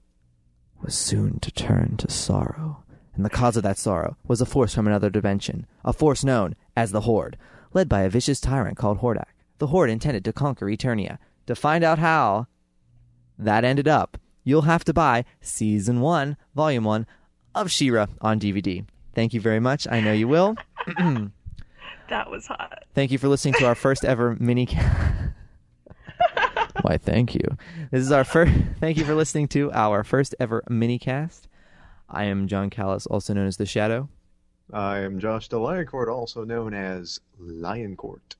was 0.82 0.94
soon 0.94 1.40
to 1.40 1.50
turn 1.50 1.96
to 1.98 2.10
sorrow. 2.10 2.82
And 3.14 3.24
the 3.24 3.30
cause 3.30 3.56
of 3.56 3.62
that 3.62 3.78
sorrow 3.78 4.16
was 4.26 4.40
a 4.40 4.46
force 4.46 4.74
from 4.74 4.86
another 4.86 5.08
dimension, 5.08 5.66
a 5.84 5.92
force 5.92 6.22
known 6.22 6.54
as 6.76 6.92
the 6.92 7.02
Horde, 7.02 7.38
led 7.72 7.88
by 7.88 8.02
a 8.02 8.10
vicious 8.10 8.40
tyrant 8.40 8.76
called 8.76 8.98
Hordak. 8.98 9.28
The 9.58 9.68
Horde 9.68 9.90
intended 9.90 10.24
to 10.26 10.32
conquer 10.32 10.66
Eternia. 10.66 11.18
To 11.46 11.54
find 11.54 11.82
out 11.82 11.98
how 11.98 12.46
that 13.38 13.64
ended 13.64 13.88
up, 13.88 14.18
you'll 14.46 14.62
have 14.62 14.84
to 14.84 14.94
buy 14.94 15.26
Season 15.42 16.00
1, 16.00 16.38
Volume 16.54 16.84
1 16.84 17.06
of 17.54 17.70
She-Ra 17.70 18.06
on 18.22 18.40
DVD. 18.40 18.86
Thank 19.14 19.34
you 19.34 19.40
very 19.40 19.60
much. 19.60 19.86
I 19.90 20.00
know 20.00 20.12
you 20.12 20.28
will. 20.28 20.56
That 22.08 22.30
was 22.30 22.46
hot. 22.46 22.84
Thank 22.94 23.10
you 23.10 23.18
for 23.18 23.26
listening 23.26 23.54
to 23.54 23.66
our 23.66 23.74
first 23.74 24.04
ever 24.04 24.36
mini. 24.38 24.66
Why, 26.82 26.98
thank 26.98 27.34
you. 27.34 27.40
This 27.90 28.02
is 28.02 28.12
our 28.12 28.22
first. 28.22 28.52
Thank 28.80 28.96
you 28.96 29.04
for 29.04 29.16
listening 29.16 29.48
to 29.48 29.72
our 29.72 30.04
first 30.04 30.32
ever 30.38 30.62
mini 30.68 31.00
cast. 31.00 31.48
I 32.08 32.24
am 32.24 32.46
Jon 32.46 32.70
Kallis, 32.70 33.08
also 33.10 33.34
known 33.34 33.48
as 33.48 33.56
The 33.56 33.66
Shadow. 33.66 34.08
I 34.72 34.98
am 34.98 35.18
Josh 35.18 35.48
de 35.48 35.56
Lioncourt, 35.56 36.08
also 36.12 36.44
known 36.44 36.74
as 36.74 37.18
Lioncourt. 37.40 38.36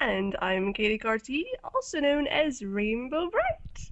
And 0.00 0.36
I'm 0.42 0.74
Katy 0.74 0.98
Cartee, 0.98 1.44
also 1.64 2.00
known 2.00 2.26
as 2.26 2.62
Rainbow 2.62 3.30
Brite. 3.30 3.90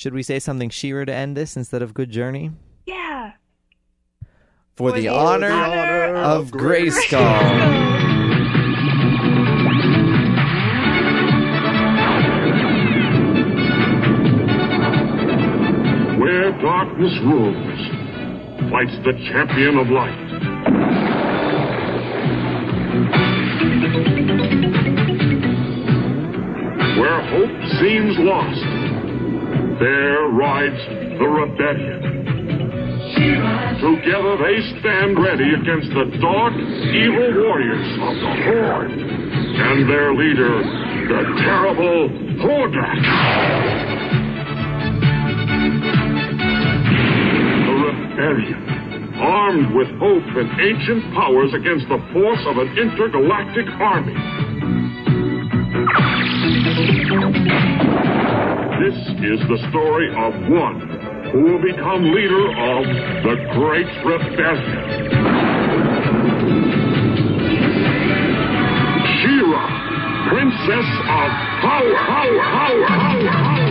Should 0.00 0.14
we 0.14 0.22
say 0.22 0.38
something 0.38 0.70
She-Ra 0.70 1.04
to 1.04 1.12
end 1.12 1.36
this 1.36 1.58
instead 1.58 1.82
of 1.82 1.92
Good 1.92 2.10
Journey? 2.10 2.52
Yeah. 2.86 3.32
For, 4.74 4.88
For 4.88 4.92
the, 4.92 5.02
the 5.02 5.08
honor, 5.08 5.50
honor 5.50 6.14
of 6.14 6.46
of 6.46 6.50
Grayskull. 6.52 7.20
Where 16.18 16.50
darkness 16.62 17.12
rules, 17.22 17.80
fights 18.70 18.96
the 19.04 19.12
champion 19.30 19.76
of 19.76 19.90
light. 19.90 20.30
Where 26.96 27.20
hope 27.28 27.80
seems 27.80 28.18
lost, 28.20 28.69
there 29.80 30.28
rides 30.28 30.76
the 31.16 31.24
rebellion. 31.24 32.20
Together 33.80 34.36
they 34.36 34.60
stand 34.78 35.16
ready 35.16 35.56
against 35.56 35.88
the 35.96 36.04
dark, 36.20 36.52
evil 36.52 37.32
warriors 37.40 37.88
of 37.96 38.14
the 38.20 38.32
Horde 38.44 38.92
and 38.92 39.88
their 39.88 40.12
leader, 40.12 40.60
the 41.08 41.22
terrible 41.40 42.12
Hordak. 42.44 43.00
The 47.64 47.74
rebellion, 47.80 48.60
armed 49.16 49.74
with 49.74 49.88
hope 49.98 50.28
and 50.36 50.60
ancient 50.60 51.14
powers 51.14 51.54
against 51.54 51.88
the 51.88 51.98
force 52.12 52.44
of 52.46 52.58
an 52.58 52.68
intergalactic 52.76 53.66
army. 53.80 54.16
This 58.80 58.96
is 58.96 59.40
the 59.46 59.58
story 59.68 60.08
of 60.08 60.32
one 60.48 60.80
who 61.32 61.42
will 61.42 61.60
become 61.60 62.00
leader 62.14 62.48
of 62.48 62.84
the 63.28 63.36
Great 63.52 63.90
Rebellion. 64.08 64.80
She-Ra, 69.20 69.66
Princess 70.30 70.88
of 71.12 71.28
Power, 71.60 71.94
Power, 72.08 72.40
Power, 72.40 72.86
Power, 72.88 73.28
Power. 73.28 73.69